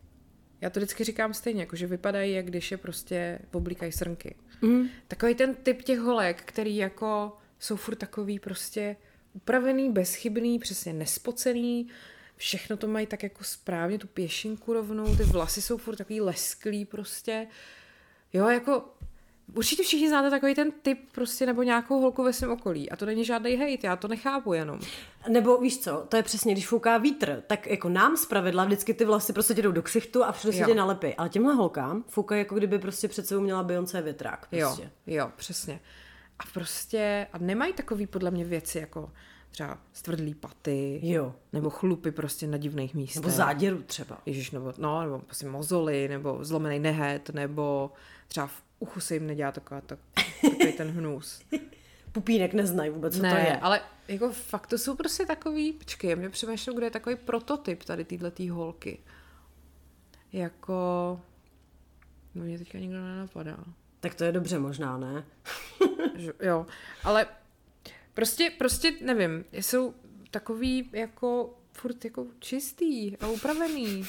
Já 0.61 0.69
to 0.69 0.79
vždycky 0.79 1.03
říkám 1.03 1.33
stejně, 1.33 1.61
jako 1.61 1.75
že 1.75 1.87
vypadají, 1.87 2.33
jak 2.33 2.45
když 2.45 2.71
je 2.71 2.77
prostě 2.77 3.39
oblíkají 3.51 3.91
srnky. 3.91 4.35
Mm. 4.61 4.87
Takový 5.07 5.35
ten 5.35 5.55
typ 5.55 5.81
těch 5.81 5.99
holek, 5.99 6.41
který 6.41 6.75
jako 6.75 7.37
jsou 7.59 7.75
furt 7.75 7.95
takový 7.95 8.39
prostě 8.39 8.95
upravený, 9.33 9.91
bezchybný, 9.91 10.59
přesně 10.59 10.93
nespocený, 10.93 11.87
všechno 12.35 12.77
to 12.77 12.87
mají 12.87 13.07
tak 13.07 13.23
jako 13.23 13.43
správně, 13.43 13.99
tu 13.99 14.07
pěšinku 14.07 14.73
rovnou, 14.73 15.15
ty 15.15 15.23
vlasy 15.23 15.61
jsou 15.61 15.77
furt 15.77 15.95
takový 15.95 16.21
lesklý 16.21 16.85
prostě. 16.85 17.47
Jo, 18.33 18.47
jako 18.47 18.93
Určitě 19.55 19.83
všichni 19.83 20.09
znáte 20.09 20.29
takový 20.29 20.55
ten 20.55 20.71
typ 20.71 20.99
prostě 21.11 21.45
nebo 21.45 21.63
nějakou 21.63 22.01
holku 22.01 22.23
ve 22.23 22.33
svém 22.33 22.51
okolí 22.51 22.89
a 22.89 22.95
to 22.95 23.05
není 23.05 23.25
žádný 23.25 23.55
hejt, 23.55 23.83
já 23.83 23.95
to 23.95 24.07
nechápu 24.07 24.53
jenom. 24.53 24.79
Nebo 25.27 25.57
víš 25.57 25.79
co, 25.79 26.05
to 26.09 26.17
je 26.17 26.23
přesně, 26.23 26.53
když 26.53 26.67
fouká 26.67 26.97
vítr, 26.97 27.43
tak 27.47 27.67
jako 27.67 27.89
nám 27.89 28.17
zpravidla 28.17 28.65
vždycky 28.65 28.93
ty 28.93 29.05
vlasy 29.05 29.33
prostě 29.33 29.53
jdou 29.53 29.71
do 29.71 29.81
ksichtu 29.81 30.23
a 30.23 30.31
všude 30.31 30.53
se 30.53 30.63
tě 30.65 30.75
nalepí. 30.75 31.15
Ale 31.15 31.29
těmhle 31.29 31.53
holkám 31.53 32.03
foukají 32.07 32.39
jako 32.39 32.55
kdyby 32.55 32.79
prostě 32.79 33.07
před 33.07 33.27
sebou 33.27 33.41
měla 33.41 33.63
Beyoncé 33.63 34.01
větrák. 34.01 34.47
Prostě. 34.49 34.83
Jo, 34.83 35.15
jo, 35.15 35.31
přesně. 35.35 35.79
A 36.39 36.43
prostě, 36.53 37.27
a 37.33 37.37
nemají 37.37 37.73
takový 37.73 38.07
podle 38.07 38.31
mě 38.31 38.45
věci 38.45 38.77
jako 38.77 39.11
třeba 39.51 39.77
stvrdlý 39.93 40.33
paty, 40.33 40.99
jo. 41.03 41.35
nebo 41.53 41.69
chlupy 41.69 42.11
prostě 42.11 42.47
na 42.47 42.57
divných 42.57 42.93
místech. 42.93 43.21
Nebo 43.21 43.29
záděru 43.35 43.81
třeba. 43.81 44.21
Ježíš, 44.25 44.51
nebo, 44.51 44.73
no, 44.77 45.03
nebo 45.03 45.19
prostě 45.19 45.47
mozoly, 45.47 46.07
nebo 46.07 46.37
zlomený 46.41 46.79
nehet, 46.79 47.29
nebo 47.29 47.91
třeba 48.27 48.47
v 48.47 48.61
uchu 48.83 48.99
se 48.99 49.13
jim 49.13 49.27
nedělá 49.27 49.51
taková, 49.51 49.81
tak, 49.81 49.99
takový 50.41 50.73
ten 50.73 50.91
hnus. 50.91 51.41
Pupínek 52.11 52.53
neznají 52.53 52.89
vůbec, 52.89 53.15
co 53.15 53.21
ne, 53.21 53.31
to 53.31 53.37
je. 53.37 53.57
ale 53.57 53.81
jako 54.07 54.31
fakt 54.31 54.67
to 54.67 54.77
jsou 54.77 54.95
prostě 54.95 55.25
takový, 55.25 55.73
počkej, 55.73 56.15
mě 56.15 56.29
přemýšlím, 56.29 56.75
kdo 56.75 56.85
je 56.85 56.91
takový 56.91 57.15
prototyp 57.15 57.83
tady 57.83 58.05
téhle 58.05 58.31
holky. 58.51 58.99
Jako, 60.33 61.21
no 62.35 62.43
mě 62.43 62.57
teďka 62.57 62.77
nikdo 62.77 62.97
nenapadá. 63.01 63.57
Tak 63.99 64.15
to 64.15 64.23
je 64.23 64.31
dobře 64.31 64.59
možná, 64.59 64.97
ne? 64.97 65.23
Jo, 66.41 66.65
ale 67.03 67.27
prostě, 68.13 68.51
prostě 68.57 68.91
nevím, 69.01 69.45
jsou 69.51 69.93
takový 70.31 70.89
jako 70.93 71.57
furt 71.71 72.05
jako 72.05 72.25
čistý 72.39 73.17
a 73.17 73.27
upravený. 73.27 74.03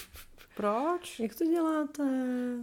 Proč? 0.56 1.20
Jak 1.20 1.34
to 1.34 1.44
děláte? 1.44 2.02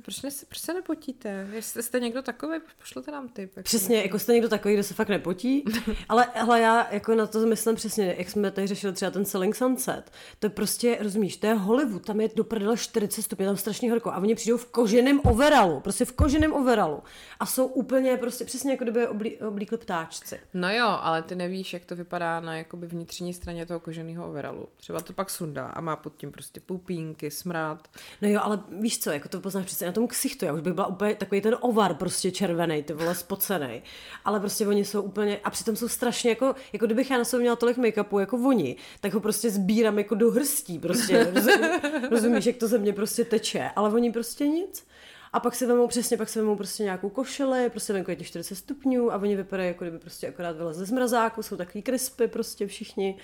Proč, 0.02 0.22
ne, 0.22 0.30
proč 0.48 0.60
se 0.60 0.74
nepotíte? 0.74 1.48
Jestli 1.52 1.84
jste 1.84 2.00
někdo 2.00 2.22
takový, 2.22 2.60
pošlete 2.80 3.12
nám 3.12 3.30
tip. 3.30 3.58
Jak 3.58 3.66
přesně, 3.66 4.02
jako 4.02 4.20
jste 4.20 4.34
někdo 4.34 4.50
takový, 4.50 4.74
kdo 4.74 4.84
se 4.84 4.94
fakt 4.94 5.10
nepotí. 5.10 5.66
ale, 6.10 6.26
ale 6.26 6.62
já 6.62 6.88
jako 6.92 7.16
na 7.16 7.28
to 7.28 7.40
myslím 7.40 7.76
přesně, 7.76 8.16
jak 8.18 8.30
jsme 8.30 8.52
tady 8.52 8.68
řešili 8.68 8.94
třeba 8.94 9.12
ten 9.12 9.26
Selling 9.26 9.56
Sunset. 9.56 10.12
To 10.40 10.46
je 10.46 10.50
prostě, 10.50 10.98
rozumíš, 11.02 11.38
to 11.38 11.48
je 11.48 11.54
Hollywood, 11.54 12.06
tam 12.06 12.22
je 12.22 12.30
do 12.36 12.44
prdele 12.44 12.78
40 12.78 13.22
stupňů, 13.22 13.46
tam 13.46 13.58
strašně 13.58 13.92
horko 13.92 14.12
a 14.12 14.18
oni 14.18 14.36
přijdou 14.36 14.58
v 14.58 14.66
koženém 14.66 15.22
overalu, 15.24 15.80
prostě 15.80 16.06
v 16.06 16.12
koženém 16.12 16.54
overalu 16.54 17.04
a 17.40 17.46
jsou 17.46 17.66
úplně 17.66 18.18
prostě 18.18 18.46
přesně 18.46 18.72
jako 18.72 18.84
kdyby 18.84 19.08
oblí, 19.08 19.38
oblíkli 19.38 19.78
ptáčci. 19.78 20.40
No 20.54 20.74
jo, 20.74 20.88
ale 21.02 21.22
ty 21.22 21.36
nevíš, 21.36 21.74
jak 21.74 21.86
to 21.86 21.96
vypadá 21.96 22.40
na 22.40 22.58
jakoby 22.58 22.88
vnitřní 22.88 23.34
straně 23.34 23.66
toho 23.66 23.80
koženého 23.80 24.28
overalu. 24.30 24.68
Třeba 24.78 25.00
to 25.02 25.14
pak 25.14 25.30
sundá 25.30 25.68
a 25.68 25.82
má 25.82 25.96
pod 25.96 26.16
tím 26.16 26.32
prostě 26.32 26.60
pupínky, 26.60 27.32
smrad, 27.32 27.81
dělat. 27.82 27.88
No 28.22 28.30
jo, 28.30 28.40
ale 28.44 28.60
víš 28.80 29.00
co, 29.00 29.12
jako 29.12 29.30
to 29.30 29.40
poznáš 29.40 29.66
přece 29.66 29.86
na 29.86 29.92
tom 29.92 30.08
ksichtu, 30.08 30.46
já 30.46 30.54
už 30.54 30.62
bych 30.62 30.74
byla 30.74 30.88
úplně 30.88 31.16
takový 31.16 31.42
ten 31.42 31.58
ovar 31.60 31.94
prostě 31.94 32.32
červený, 32.32 32.84
ty 32.84 32.94
vole 32.94 33.16
spocený. 33.16 33.82
Ale 34.26 34.40
prostě 34.40 34.68
oni 34.68 34.86
jsou 34.86 35.02
úplně, 35.02 35.40
a 35.44 35.50
přitom 35.50 35.76
jsou 35.76 35.88
strašně 35.88 36.30
jako, 36.30 36.56
jako 36.74 36.86
kdybych 36.86 37.12
já 37.12 37.18
na 37.18 37.26
sobě 37.26 37.42
měla 37.42 37.56
tolik 37.56 37.78
make-upu 37.78 38.20
jako 38.20 38.38
oni, 38.38 38.76
tak 39.00 39.14
ho 39.14 39.20
prostě 39.20 39.50
sbírám 39.50 39.98
jako 39.98 40.16
do 40.16 40.32
hrstí, 40.32 40.80
prostě, 40.80 41.34
rozumíš, 42.12 42.46
jak 42.46 42.58
to 42.58 42.68
ze 42.68 42.78
mě 42.78 42.94
prostě 42.94 43.26
teče, 43.26 43.72
ale 43.76 43.90
oni 43.90 44.12
prostě 44.12 44.48
nic. 44.48 44.86
A 45.34 45.40
pak 45.40 45.56
se 45.56 45.68
vemou 45.68 45.88
přesně, 45.88 46.18
pak 46.18 46.30
se 46.30 46.40
vemou 46.42 46.56
prostě 46.56 46.84
nějakou 46.84 47.10
košili, 47.10 47.70
prostě 47.70 47.94
venku 47.94 48.12
je 48.12 48.16
těch 48.16 48.28
40 48.28 48.56
stupňů 48.56 49.14
a 49.14 49.16
oni 49.16 49.36
vypadají 49.36 49.68
jako 49.68 49.84
kdyby 49.84 50.00
prostě 50.00 50.28
akorát 50.28 50.58
vylezli 50.58 50.86
z 50.86 50.92
mrazáku, 50.92 51.44
jsou 51.44 51.58
takový 51.58 51.82
krispy 51.82 52.28
prostě 52.28 52.68
všichni. 52.68 53.18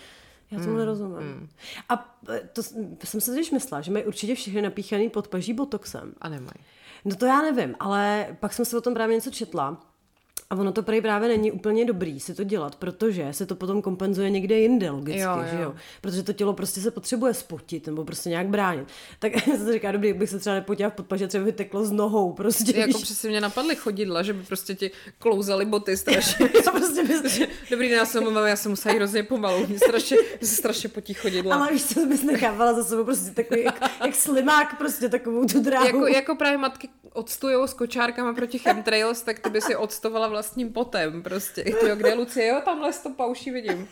Já 0.52 0.60
tomu 0.60 0.72
mm, 0.72 0.78
nerozumím. 0.78 1.18
Mm. 1.18 1.50
A 1.90 2.18
e, 2.30 2.40
to, 2.54 2.62
to 2.98 3.08
jsem 3.08 3.22
se 3.22 3.32
totiž 3.32 3.52
myslela, 3.52 3.82
že 3.82 3.92
mají 3.92 4.06
určitě 4.06 4.36
všechny 4.36 4.62
napíchaný 4.62 5.10
podpaží 5.10 5.54
botoxem. 5.54 6.14
A 6.22 6.30
nemají. 6.30 6.66
No 7.06 7.16
to 7.16 7.26
já 7.26 7.42
nevím, 7.42 7.76
ale 7.80 8.28
pak 8.40 8.54
jsem 8.54 8.66
se 8.66 8.78
o 8.78 8.82
tom 8.82 8.94
právě 8.94 9.16
něco 9.16 9.32
četla 9.32 9.82
a 10.50 10.56
ono 10.56 10.72
to 10.72 10.84
prý 10.84 11.02
právě 11.02 11.30
není 11.30 11.52
úplně 11.52 11.86
dobrý 11.86 12.20
si 12.20 12.36
to 12.36 12.44
dělat, 12.44 12.76
protože 12.76 13.28
se 13.32 13.46
to 13.46 13.56
potom 13.56 13.82
kompenzuje 13.82 14.30
někde 14.30 14.60
jinde 14.60 14.90
logicky, 14.90 15.20
jo, 15.20 15.38
jo. 15.38 15.46
že 15.52 15.62
jo? 15.62 15.76
Protože 16.02 16.24
to 16.24 16.34
tělo 16.34 16.54
prostě 16.54 16.82
se 16.82 16.92
potřebuje 16.92 17.34
spotit 17.34 17.88
nebo 17.88 18.06
prostě 18.06 18.30
nějak 18.30 18.48
bránit. 18.48 18.88
Tak 19.20 19.32
se 19.58 19.74
říká, 19.74 19.92
dobrý, 19.92 20.14
bych 20.14 20.30
se 20.30 20.40
třeba 20.40 20.56
nepotila 20.56 20.90
v 20.90 20.94
podpaže, 20.94 21.28
třeba 21.28 21.44
vyteklo 21.44 21.86
z 21.86 21.92
nohou 21.92 22.34
prostě. 22.34 22.80
Jako 22.80 23.00
přesně 23.00 23.30
mě 23.30 23.42
napadly 23.42 23.76
chodidla, 23.76 24.24
že 24.24 24.34
by 24.34 24.44
prostě 24.44 24.76
ti 24.76 24.92
klouzaly 25.20 25.66
boty 25.66 25.98
strašně. 25.98 26.50
já 26.66 26.72
prostě 26.72 27.04
bys... 27.04 27.40
Dobrý 27.72 27.90
den, 27.90 27.98
já 27.98 28.06
jsem 28.06 28.24
mluvila, 28.24 28.48
já 28.48 28.56
jsem 28.56 28.72
musela 28.72 28.94
jít 28.94 29.00
hrozně 29.00 29.24
pomalu, 29.24 29.68
mě 29.68 29.78
strašně, 29.78 30.18
mě 30.40 30.48
se 30.48 30.56
strašně 30.56 30.90
potí 30.90 31.14
chodidla. 31.14 31.56
Ale 31.56 31.72
víš, 31.72 31.86
co 31.86 32.06
bys 32.06 32.24
nechávala 32.24 32.74
za 32.74 32.84
sebou 32.84 33.04
prostě 33.04 33.32
takový, 33.32 33.64
jak, 33.64 33.82
jak 34.06 34.16
slimák 34.16 34.78
prostě 34.78 35.10
takovou 35.10 35.46
tu 35.46 35.62
dráhu. 35.62 35.86
Jako, 35.86 36.08
jako 36.08 36.36
právě 36.36 36.58
matky 36.58 36.90
odstujou 37.18 37.68
s 37.68 37.74
kočárkama 37.74 38.34
proti 38.34 38.60
chemtrails, 38.60 39.22
tak 39.22 39.40
ty 39.40 39.50
by 39.50 39.62
si 39.62 39.76
odstovala 39.76 40.28
vlastním 40.38 40.74
potem 40.74 41.24
prostě. 41.24 41.64
Tyjo, 41.64 41.96
kde 41.96 42.14
Lucie? 42.14 42.48
Jo, 42.48 42.62
tamhle 42.66 42.94
to 42.94 43.10
pauší 43.10 43.52
vidím. 43.52 43.88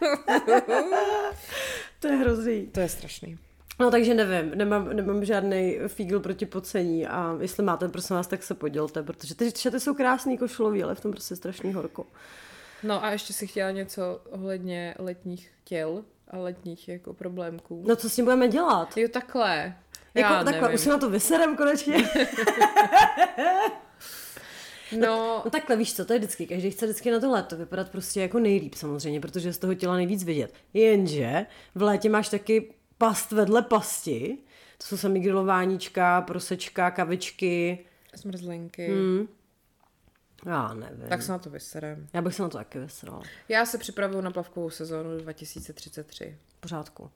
to 2.00 2.08
je 2.08 2.16
hrozný. 2.16 2.66
To 2.66 2.80
je 2.80 2.88
strašný. 2.88 3.38
No 3.80 3.90
takže 3.90 4.14
nevím, 4.14 4.50
nemám, 4.54 4.88
nemám 4.88 5.24
žádný 5.24 5.78
fígl 5.86 6.20
proti 6.20 6.46
pocení 6.46 7.06
a 7.06 7.36
jestli 7.40 7.62
máte, 7.62 7.88
prosím 7.88 8.16
vás, 8.16 8.26
tak 8.26 8.42
se 8.42 8.54
podělte, 8.54 9.02
protože 9.02 9.34
ty 9.34 9.52
šaty 9.56 9.80
jsou 9.80 9.94
krásný 9.94 10.38
košulový, 10.38 10.82
ale 10.82 10.94
v 10.94 11.00
tom 11.00 11.10
prostě 11.10 11.36
strašný 11.36 11.72
horko. 11.72 12.06
No 12.82 13.04
a 13.04 13.10
ještě 13.10 13.32
si 13.32 13.46
chtěla 13.46 13.70
něco 13.70 14.20
ohledně 14.30 14.94
letních 14.98 15.50
těl 15.64 16.04
a 16.28 16.38
letních 16.38 16.88
jako 16.88 17.14
problémků. 17.14 17.84
No 17.86 17.96
co 17.96 18.10
s 18.10 18.14
tím 18.14 18.24
budeme 18.24 18.48
dělat? 18.48 18.96
Jo, 18.96 19.08
takhle. 19.08 19.76
Jako, 20.14 20.32
Já 20.32 20.44
takhle, 20.44 20.62
nevím. 20.62 20.74
už 20.74 20.80
se 20.80 20.90
na 20.90 20.98
to 20.98 21.10
vyserem 21.10 21.56
konečně. 21.56 21.96
No, 25.00 25.42
no 25.44 25.50
takhle 25.50 25.76
víš 25.76 25.94
co, 25.94 26.04
to 26.04 26.12
je 26.12 26.18
vždycky, 26.18 26.46
každý 26.46 26.70
chce 26.70 26.86
vždycky 26.86 27.10
na 27.10 27.20
to 27.20 27.30
léto 27.30 27.56
vypadat 27.56 27.90
prostě 27.90 28.20
jako 28.20 28.38
nejlíp 28.38 28.74
samozřejmě, 28.74 29.20
protože 29.20 29.52
z 29.52 29.58
toho 29.58 29.74
těla 29.74 29.94
nejvíc 29.94 30.24
vidět. 30.24 30.54
Jenže 30.74 31.46
v 31.74 31.82
létě 31.82 32.08
máš 32.08 32.28
taky 32.28 32.74
past 32.98 33.32
vedle 33.32 33.62
pasti, 33.62 34.38
to 34.78 34.86
jsou 34.86 34.96
sami 34.96 35.20
grilováníčka, 35.20 36.20
prosečka, 36.20 36.90
kavičky. 36.90 37.78
Zmrzlinky. 38.14 38.88
Hmm. 38.88 39.28
Já 40.46 40.74
nevím. 40.74 41.08
Tak 41.08 41.22
se 41.22 41.32
na 41.32 41.38
to 41.38 41.50
vyserem. 41.50 42.08
Já 42.12 42.22
bych 42.22 42.34
se 42.34 42.42
na 42.42 42.48
to 42.48 42.58
taky 42.58 42.78
vysrala. 42.78 43.22
Já 43.48 43.66
se 43.66 43.78
připravuju 43.78 44.20
na 44.20 44.30
plavkovou 44.30 44.70
sezónu 44.70 45.18
2033. 45.18 46.38
Pořádku. 46.60 47.10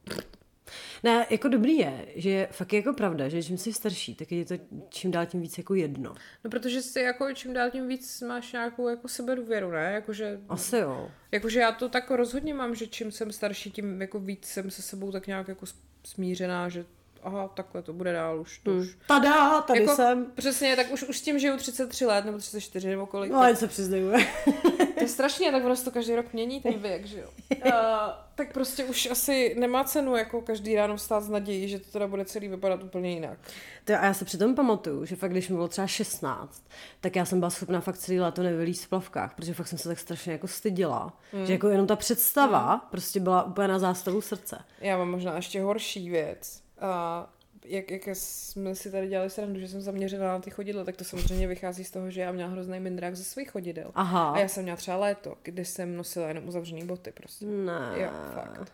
Ne, 1.03 1.27
jako 1.31 1.49
dobrý 1.49 1.79
je, 1.79 2.07
že 2.17 2.49
fakt 2.51 2.73
je 2.73 2.77
jako 2.77 2.93
pravda, 2.93 3.29
že 3.29 3.43
čím 3.43 3.59
jsi 3.59 3.73
starší, 3.73 4.15
tak 4.15 4.33
je 4.33 4.45
to 4.45 4.55
čím 4.89 5.11
dál 5.11 5.27
tím 5.27 5.41
víc 5.41 5.59
jako 5.59 5.75
jedno. 5.75 6.15
No 6.45 6.51
protože 6.51 6.83
si 6.83 7.01
jako 7.01 7.33
čím 7.35 7.53
dál 7.53 7.71
tím 7.71 7.89
víc 7.89 8.21
máš 8.21 8.53
nějakou 8.53 8.89
jako 8.89 9.09
sebedůvěru, 9.09 9.71
ne? 9.71 9.93
Jakože, 9.93 10.41
Asi 10.49 10.77
jo. 10.77 11.11
Jakože 11.33 11.61
já 11.61 11.73
to 11.73 11.89
tak 11.89 12.11
rozhodně 12.11 12.55
mám, 12.55 12.75
že 12.75 12.87
čím 12.87 13.13
jsem 13.13 13.33
starší, 13.33 13.71
tím 13.71 14.01
jako 14.01 14.21
víc 14.21 14.47
jsem 14.47 14.71
se 14.71 14.83
sebou 14.83 15.13
tak 15.13 15.27
nějak 15.27 15.49
jako 15.49 15.67
smířená, 16.05 16.69
že 16.69 16.85
aha, 17.23 17.49
takhle 17.49 17.83
to 17.83 17.93
bude 17.93 18.13
dál 18.13 18.41
už. 18.41 18.59
To 18.59 18.71
hmm. 18.71 18.81
už. 18.81 18.99
Tada, 19.09 19.61
tady 19.61 19.81
jako, 19.81 19.97
jsem. 19.97 20.27
Přesně, 20.35 20.77
tak 20.77 20.93
už, 20.93 21.03
už 21.03 21.19
s 21.19 21.23
tím 21.23 21.39
žiju 21.39 21.57
33 21.57 22.07
let, 22.07 22.25
nebo 22.25 22.39
34, 22.39 22.89
nebo 22.89 23.07
kolik. 23.07 23.33
No, 23.33 23.45
jen 23.45 23.57
se 23.57 23.69
přiznaju. 23.69 24.13
to 24.95 25.01
je 25.01 25.09
strašně, 25.09 25.53
tak 25.53 25.63
prostě 25.63 25.85
to 25.85 25.91
každý 25.91 26.17
rok 26.17 26.33
mění 26.33 26.61
ten 26.61 26.75
věk, 26.75 27.07
že 27.07 27.21
jo. 27.21 27.29
Uh, 27.67 27.73
tak 28.35 28.53
prostě 28.53 28.85
už 28.85 29.11
asi 29.11 29.57
nemá 29.59 29.85
cenu 29.85 30.17
jako 30.17 30.43
každý 30.43 30.77
ráno 30.77 30.97
vstát 30.97 31.21
s 31.21 31.29
nadějí, 31.29 31.69
že 31.69 31.79
to 31.79 31.91
teda 31.91 32.07
bude 32.07 32.25
celý 32.25 32.49
vypadat 32.49 32.83
úplně 32.83 33.11
jinak. 33.11 33.39
To 33.85 33.93
a 33.93 34.05
já 34.05 34.15
se 34.15 34.25
přitom 34.25 34.55
pamatuju, 34.55 35.05
že 35.05 35.17
fakt, 35.17 35.31
když 35.31 35.49
mi 35.49 35.55
bylo 35.55 35.69
třeba 35.69 35.87
16, 35.87 36.65
tak 37.01 37.17
já 37.17 37.25
jsem 37.25 37.39
byla 37.39 37.51
schopná 37.51 37.81
fakt 37.81 37.99
celý 37.99 38.21
léto 38.21 38.43
nevylít 38.43 38.81
v 38.81 38.89
plavkách, 38.89 39.35
protože 39.35 39.55
fakt 39.55 39.69
jsem 39.69 39.79
se 39.79 39.89
tak 39.89 39.99
strašně 39.99 40.33
jako 40.33 40.49
styděla. 40.49 41.13
Mm. 41.33 41.47
Že 41.47 41.53
jako 41.53 41.69
jenom 41.69 41.87
ta 41.87 41.97
představa 41.97 42.75
mm. 42.75 42.81
prostě 42.91 43.21
byla 43.21 43.43
úplně 43.43 43.69
na 43.69 43.79
zástavu 43.79 44.21
srdce. 44.21 44.65
Já 44.81 44.99
mám 44.99 45.11
možná 45.11 45.37
ještě 45.37 45.63
horší 45.63 46.11
věc 46.11 46.63
a 46.81 47.33
jak, 47.65 47.91
jak 47.91 48.03
jsme 48.13 48.75
si 48.75 48.91
tady 48.91 49.09
dělali 49.09 49.31
srandu, 49.31 49.61
že 49.61 49.69
jsem 49.69 49.81
zaměřená 49.81 50.29
na 50.29 50.39
ty 50.39 50.51
chodidla, 50.51 50.85
tak 50.85 50.97
to 50.97 51.05
samozřejmě 51.05 51.47
vychází 51.47 51.85
z 51.85 51.91
toho, 51.91 52.11
že 52.11 52.21
já 52.21 52.33
měla 52.33 52.51
hrozný 52.51 52.81
mindrák 52.81 53.17
ze 53.17 53.25
svých 53.25 53.51
chodidel. 53.51 53.91
Aha. 53.95 54.33
A 54.33 54.39
já 54.39 54.49
jsem 54.49 54.63
měla 54.63 54.77
třeba 54.77 54.97
léto, 54.97 55.37
kdy 55.43 55.65
jsem 55.65 55.97
nosila 55.97 56.29
jenom 56.29 56.49
uzavřený 56.49 56.87
boty 56.87 57.13
prostě. 57.13 57.47
Ne. 57.47 57.93
Jo, 57.95 58.11
fakt. 58.35 58.73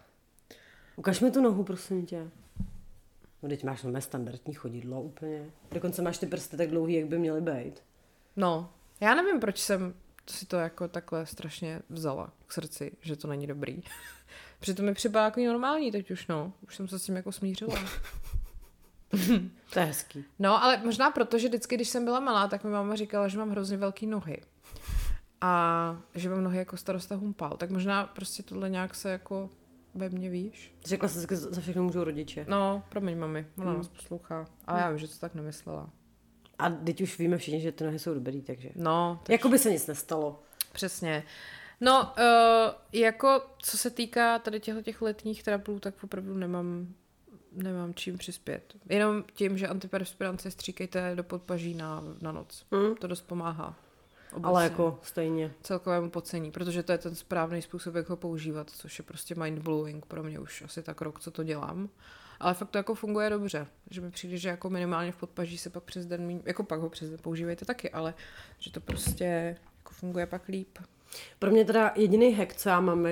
Ukaž 0.97 1.21
mi 1.21 1.31
tu 1.31 1.41
nohu, 1.41 1.65
prosím 1.65 2.07
tě. 2.07 2.31
No 3.43 3.49
teď 3.49 3.65
máš 3.65 3.83
nové 3.83 4.01
standardní 4.01 4.55
chodidlo 4.55 5.03
úplně. 5.03 5.51
Dokonce 5.71 6.03
máš 6.03 6.19
ty 6.19 6.27
prsty 6.27 6.57
tak 6.57 6.71
dlouhý, 6.71 6.95
jak 6.95 7.07
by 7.07 7.19
měly 7.19 7.41
být. 7.41 7.83
No, 8.37 8.73
já 9.01 9.15
nevím, 9.15 9.41
proč 9.41 9.59
jsem 9.59 9.95
si 10.31 10.47
to 10.47 10.57
jako 10.57 10.89
takhle 10.89 11.27
strašně 11.27 11.81
vzala 11.89 12.33
k 12.47 12.53
srdci, 12.53 12.93
že 13.01 13.17
to 13.17 13.29
není 13.29 13.47
dobrý. 13.47 13.83
Přitom 14.61 14.85
mi 14.87 14.95
připadá 14.95 15.25
jako 15.25 15.41
normální 15.41 15.93
teď 15.93 16.11
už, 16.11 16.27
no. 16.27 16.53
Už 16.67 16.77
jsem 16.77 16.89
se 16.89 16.99
s 16.99 17.05
tím 17.05 17.17
jako 17.17 17.33
smířila. 17.33 17.75
to 19.73 19.79
je 19.79 19.85
hezký. 19.85 20.25
No, 20.39 20.65
ale 20.65 20.77
možná 20.85 21.11
proto, 21.11 21.39
že 21.39 21.49
vždycky, 21.49 21.75
když 21.75 21.89
jsem 21.89 22.05
byla 22.05 22.21
malá, 22.21 22.49
tak 22.49 22.65
mi 22.65 22.71
máma 22.71 22.97
říkala, 22.97 23.29
že 23.29 23.39
mám 23.39 23.51
hrozně 23.51 23.77
velké 23.77 24.07
nohy. 24.07 24.43
A 25.41 26.03
že 26.15 26.31
mám 26.31 26.45
nohy 26.45 26.59
jako 26.59 26.77
starosta 26.77 27.15
humpal. 27.15 27.57
Tak 27.57 27.71
možná 27.71 28.07
prostě 28.07 28.43
tohle 28.43 28.71
nějak 28.71 28.95
se 28.95 29.11
jako 29.11 29.51
ve 29.95 30.09
mně 30.09 30.31
víš. 30.31 30.75
Řekla 30.85 31.09
jsi, 31.09 31.27
že 31.31 31.37
za 31.37 31.61
všechno 31.61 31.83
můžou 31.83 32.05
rodiče. 32.05 32.47
No, 32.49 32.83
promiň 32.89 33.19
mami, 33.19 33.47
ona 33.59 33.67
hmm. 33.67 33.77
nás 33.77 33.89
poslouchá. 33.89 34.47
Ale 34.67 34.81
já 34.81 34.91
vím, 34.91 34.99
že 34.99 35.09
to 35.09 35.19
tak 35.19 35.35
nemyslela. 35.35 35.91
A 36.59 36.71
teď 36.71 37.01
už 37.01 37.19
víme 37.19 37.39
všichni, 37.39 37.61
že 37.61 37.73
ty 37.73 37.85
nohy 37.85 37.99
jsou 37.99 38.15
dobrý, 38.15 38.43
takže... 38.43 38.71
No, 38.77 39.21
tak 39.23 39.29
Jako 39.29 39.49
by 39.49 39.59
se 39.59 39.71
nic 39.71 39.87
nestalo. 39.87 40.43
přesně. 40.73 41.23
No, 41.81 42.13
uh, 42.19 42.75
jako 42.93 43.43
co 43.59 43.79
se 43.79 43.91
týká 43.91 44.39
tady 44.39 44.61
těchto 44.61 44.83
těch 44.83 45.03
letních 45.03 45.43
trablů, 45.43 45.81
tak 45.81 46.05
opravdu 46.05 46.35
nemám, 46.35 46.95
nemám 47.53 47.95
čím 47.95 48.19
přispět. 48.19 48.75
Jenom 48.89 49.25
tím, 49.35 49.59
že 49.59 49.69
antiperspirant 49.69 50.41
stříkejte 50.49 51.13
do 51.15 51.25
podpaží 51.25 51.75
na, 51.75 52.03
na 52.21 52.33
noc. 52.33 52.67
Hmm. 52.73 52.95
To 52.95 53.07
dost 53.07 53.23
pomáhá. 53.23 53.77
Ale 54.43 54.53
Obecně. 54.53 54.65
jako 54.65 54.99
stejně. 55.03 55.53
celkovému 55.63 56.11
pocení, 56.11 56.51
protože 56.51 56.83
to 56.83 56.93
je 56.93 56.99
ten 56.99 57.15
správný 57.15 57.63
způsob, 57.63 57.95
jak 57.95 58.09
ho 58.09 58.17
používat, 58.17 58.71
což 58.71 58.99
je 58.99 59.05
prostě 59.05 59.35
mind-blowing 59.35 60.01
pro 60.09 60.23
mě 60.23 60.39
už 60.39 60.63
asi 60.63 60.83
tak 60.83 61.01
rok, 61.01 61.21
co 61.21 61.31
to 61.31 61.43
dělám. 61.43 61.89
Ale 62.41 62.55
fakt 62.55 62.71
to 62.71 62.79
jako 62.79 62.95
funguje 62.95 63.31
dobře, 63.31 63.67
že 63.91 64.01
mi 64.01 64.11
přijde, 64.11 64.37
že 64.37 64.49
jako 64.49 64.71
minimálně 64.71 65.13
v 65.13 65.17
podpaží 65.17 65.59
se 65.59 65.71
pak 65.71 65.83
přes 65.83 66.07
den, 66.07 66.43
jako 66.45 66.63
pak 66.63 66.81
ho 66.81 66.91
přes 66.91 67.11
den 67.11 67.19
používejte 67.23 67.65
taky, 67.65 67.91
ale 67.91 68.15
že 68.59 68.73
to 68.73 68.81
prostě 68.81 69.57
jako 69.79 69.95
funguje 69.95 70.27
pak 70.27 70.49
líp. 70.49 70.79
Pro 71.39 71.51
mě 71.51 71.65
teda 71.65 71.93
jediný 71.97 72.35
hack, 72.35 72.55
co 72.57 72.69
já 72.69 72.81
mám 72.81 73.01
uh, 73.01 73.07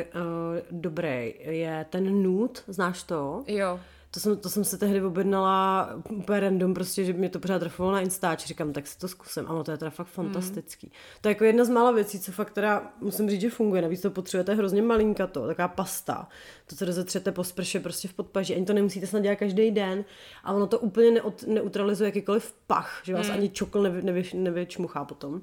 dobrý, 0.71 1.35
je 1.39 1.87
ten 1.91 2.23
nude, 2.23 2.61
znáš 2.67 3.03
to? 3.03 3.45
Jo, 3.47 3.81
To 4.11 4.21
jsem, 4.21 4.37
to 4.37 4.51
jsem 4.51 4.65
se 4.65 4.79
tehdy 4.79 5.03
objednala 5.03 5.89
úplně 6.11 6.41
random, 6.41 6.75
prostě, 6.75 7.05
že 7.05 7.13
mě 7.13 7.29
to 7.29 7.39
pořád 7.39 7.59
trefilo 7.59 7.93
na 7.93 8.01
Instač, 8.01 8.47
říkám, 8.47 8.73
tak 8.73 8.87
si 8.87 8.99
to 8.99 9.09
zkusím. 9.09 9.45
Ano, 9.49 9.65
to 9.65 9.71
je 9.71 9.77
teda 9.77 9.91
fakt 9.91 10.07
fantastický. 10.07 10.93
To 11.21 11.29
je 11.29 11.31
jako 11.31 11.45
jedna 11.45 11.65
z 11.65 11.69
mála 11.69 11.91
věcí, 11.91 12.21
co 12.21 12.33
fakt 12.33 12.51
teda, 12.51 12.93
musím 13.01 13.31
říct, 13.31 13.41
že 13.41 13.51
funguje. 13.51 13.83
Navíc 13.83 14.01
to 14.01 14.11
potřebujete 14.11 14.55
hrozně 14.55 14.83
malinka 14.83 15.27
to, 15.27 15.47
taková 15.47 15.69
pasta. 15.69 16.29
To, 16.67 16.77
co 16.77 16.85
rozetřete 16.85 17.33
po 17.33 17.45
sprše 17.45 17.81
prostě 17.81 18.09
v 18.09 18.15
podpaži. 18.15 18.57
Ani 18.57 18.65
to 18.65 18.73
nemusíte 18.73 19.07
snad 19.07 19.21
dělat 19.21 19.37
každý 19.37 19.71
den. 19.71 20.05
A 20.45 20.53
ono 20.53 20.67
to 20.67 20.79
úplně 20.79 21.11
neot, 21.11 21.43
neutralizuje 21.43 22.09
jakýkoliv 22.09 22.55
pach, 22.67 23.03
že 23.05 23.15
vás 23.15 23.31
ani 23.31 23.49
čokl 23.49 23.83
nevy, 23.83 24.03
nevy, 24.03 24.23
nevyčmuchá 24.35 25.05
potom. 25.05 25.41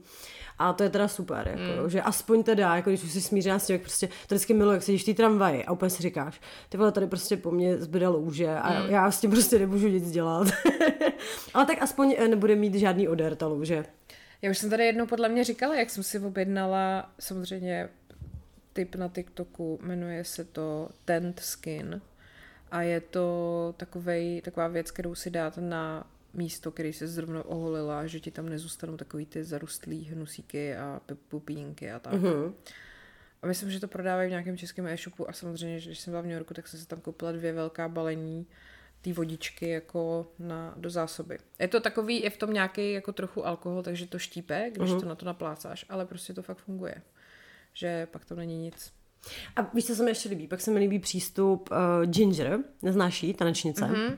A 0.62 0.74
to 0.74 0.84
je 0.84 0.90
teda 0.90 1.08
super, 1.08 1.48
jako, 1.48 1.84
mm. 1.84 1.90
že 1.90 2.02
aspoň 2.02 2.44
teda, 2.44 2.76
jako 2.76 2.90
když 2.90 3.04
už 3.04 3.12
jsi 3.12 3.22
smířená 3.22 3.60
s 3.60 3.68
tím, 3.68 3.74
jak 3.74 3.82
prostě 3.82 4.08
to 4.08 4.36
vždycky 4.36 4.54
miluji, 4.54 4.74
jak 4.74 4.84
sedíš 4.84 5.04
v 5.04 5.06
té 5.06 5.14
tramvaji 5.14 5.66
a 5.66 5.72
úplně 5.72 5.90
si 5.90 6.02
říkáš, 6.02 6.42
ty 6.70 6.78
vole, 6.78 6.92
tady 6.92 7.08
prostě 7.08 7.38
po 7.38 7.52
mně 7.52 7.78
zbyde 7.78 8.08
louže 8.08 8.48
a 8.48 8.84
mm. 8.84 8.90
já 8.90 9.12
s 9.12 9.22
tím 9.22 9.32
prostě 9.32 9.60
nemůžu 9.60 9.88
nic 9.88 10.12
dělat. 10.12 10.48
Ale 11.54 11.66
tak 11.66 11.82
aspoň 11.82 12.16
eh, 12.18 12.28
nebude 12.28 12.56
mít 12.56 12.76
žádný 12.76 13.08
odér 13.08 13.36
ta 13.36 13.48
louže. 13.48 13.86
já 14.42 14.52
už 14.52 14.58
jsem 14.58 14.70
tady 14.70 14.86
jednou 14.86 15.06
podle 15.06 15.30
mě 15.30 15.44
říkala, 15.44 15.76
jak 15.76 15.90
jsem 15.90 16.04
si 16.04 16.20
objednala, 16.20 17.12
samozřejmě 17.20 17.90
tip 18.74 18.96
na 18.96 19.08
TikToku, 19.08 19.80
jmenuje 19.82 20.24
se 20.24 20.44
to 20.44 20.90
Tent 21.06 21.40
Skin 21.40 22.02
a 22.72 22.82
je 22.82 23.02
to 23.02 23.74
takovej, 23.78 24.42
taková 24.42 24.68
věc, 24.68 24.92
kterou 24.92 25.16
si 25.16 25.30
dáte 25.30 25.62
na 25.62 26.12
místo, 26.34 26.72
který 26.72 26.94
se 26.94 27.08
zrovna 27.08 27.46
oholila, 27.46 28.08
že 28.08 28.20
ti 28.20 28.32
tam 28.32 28.50
nezůstanou 28.50 28.98
takový 28.98 29.26
ty 29.26 29.44
zarustlý 29.44 30.04
hnusíky 30.04 30.76
a 30.76 31.02
pupínky 31.28 31.92
a 31.92 32.00
tak. 32.00 32.14
Mhm. 32.14 32.54
A 33.42 33.48
myslím, 33.48 33.72
že 33.72 33.80
to 33.80 33.88
prodávají 33.88 34.28
v 34.28 34.30
nějakém 34.30 34.58
českém 34.58 34.88
e-shopu 34.88 35.30
a 35.30 35.34
samozřejmě, 35.34 35.80
že 35.80 35.90
když 35.90 36.00
jsem 36.00 36.12
byla 36.12 36.22
v 36.22 36.26
New 36.26 36.34
Yorku, 36.34 36.54
tak 36.54 36.68
jsem 36.68 36.80
si 36.80 36.88
tam 36.88 37.02
koupila 37.02 37.32
dvě 37.32 37.54
velká 37.54 37.90
balení 37.90 38.48
té 39.02 39.14
vodičky 39.14 39.70
jako 39.70 40.32
na, 40.40 40.74
do 40.78 40.90
zásoby. 40.90 41.38
Je 41.60 41.68
to 41.68 41.80
takový, 41.80 42.22
je 42.22 42.30
v 42.30 42.38
tom 42.38 42.54
nějaký 42.54 42.92
jako 42.92 43.14
trochu 43.14 43.48
alkohol, 43.48 43.84
takže 43.84 44.08
to 44.08 44.20
štípe, 44.20 44.72
když 44.74 44.90
to 44.90 45.06
na 45.06 45.16
to 45.16 45.26
naplácáš, 45.26 45.86
ale 45.90 46.06
prostě 46.06 46.34
to 46.34 46.42
fakt 46.42 46.58
funguje. 46.58 46.96
Že 47.74 48.08
pak 48.12 48.26
tam 48.26 48.38
není 48.38 48.58
nic. 48.58 48.92
A 49.56 49.62
víš, 49.74 49.86
co 49.86 49.96
se 49.96 50.04
mi 50.04 50.12
ještě 50.12 50.30
líbí? 50.30 50.48
Pak 50.48 50.62
se 50.62 50.72
mi 50.72 50.80
líbí 50.80 51.00
přístup 51.00 51.70
uh, 51.72 52.06
Ginger, 52.06 52.60
neznáš 52.82 53.24
jí, 53.24 53.34
tanečnice. 53.34 53.86
Mm-hmm. 53.86 54.18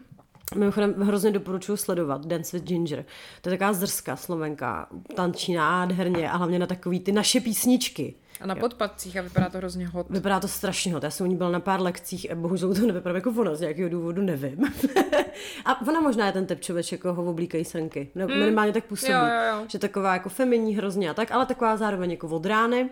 Mimochodem 0.56 0.94
hrozně 0.94 1.32
doporučuji 1.32 1.78
sledovat 1.78 2.26
Dance 2.26 2.58
with 2.58 2.68
Ginger. 2.68 3.06
To 3.42 3.50
je 3.50 3.58
taková 3.58 3.74
zrska 3.74 4.16
slovenka, 4.16 4.90
tančí 5.16 5.54
nádherně 5.54 6.32
a 6.32 6.38
hlavně 6.38 6.60
na 6.60 6.68
takový 6.68 7.00
ty 7.00 7.12
naše 7.12 7.40
písničky. 7.40 8.16
A 8.42 8.48
na 8.48 8.56
podpadcích 8.56 9.18
a 9.18 9.22
vypadá 9.22 9.50
to 9.50 9.58
hrozně 9.58 9.88
hot. 9.88 10.10
Vypadá 10.10 10.40
to 10.40 10.48
strašně 10.48 10.94
hot. 10.94 11.04
Já 11.04 11.10
jsem 11.10 11.26
u 11.26 11.30
ní 11.30 11.36
byla 11.36 11.52
na 11.52 11.60
pár 11.60 11.82
lekcích, 11.82 12.32
a 12.32 12.36
bohužel 12.36 12.76
to 12.76 12.82
nevypadá 12.82 13.16
jako 13.16 13.34
ona, 13.38 13.56
z 13.56 13.60
nějakého 13.60 13.90
důvodu 13.90 14.22
nevím. 14.22 14.74
a 15.66 15.88
ona 15.88 16.02
možná 16.02 16.26
je 16.26 16.32
ten 16.32 16.46
typ 16.46 16.62
člověk, 16.62 16.92
jako 16.92 17.14
ho 17.14 17.24
oblíkají 17.24 17.66
srnky. 17.66 18.12
No, 18.16 18.28
minimálně 18.28 18.74
tak 18.74 18.86
působí. 18.86 19.12
Jo, 19.12 19.20
jo, 19.20 19.58
jo. 19.58 19.66
Že 19.68 19.80
taková 19.80 20.14
jako 20.14 20.30
feminní 20.30 20.76
hrozně 20.76 21.10
a 21.10 21.14
tak, 21.14 21.32
ale 21.32 21.46
taková 21.46 21.78
zároveň 21.78 22.12
jako 22.12 22.28
od 22.28 22.46
rány. 22.46 22.90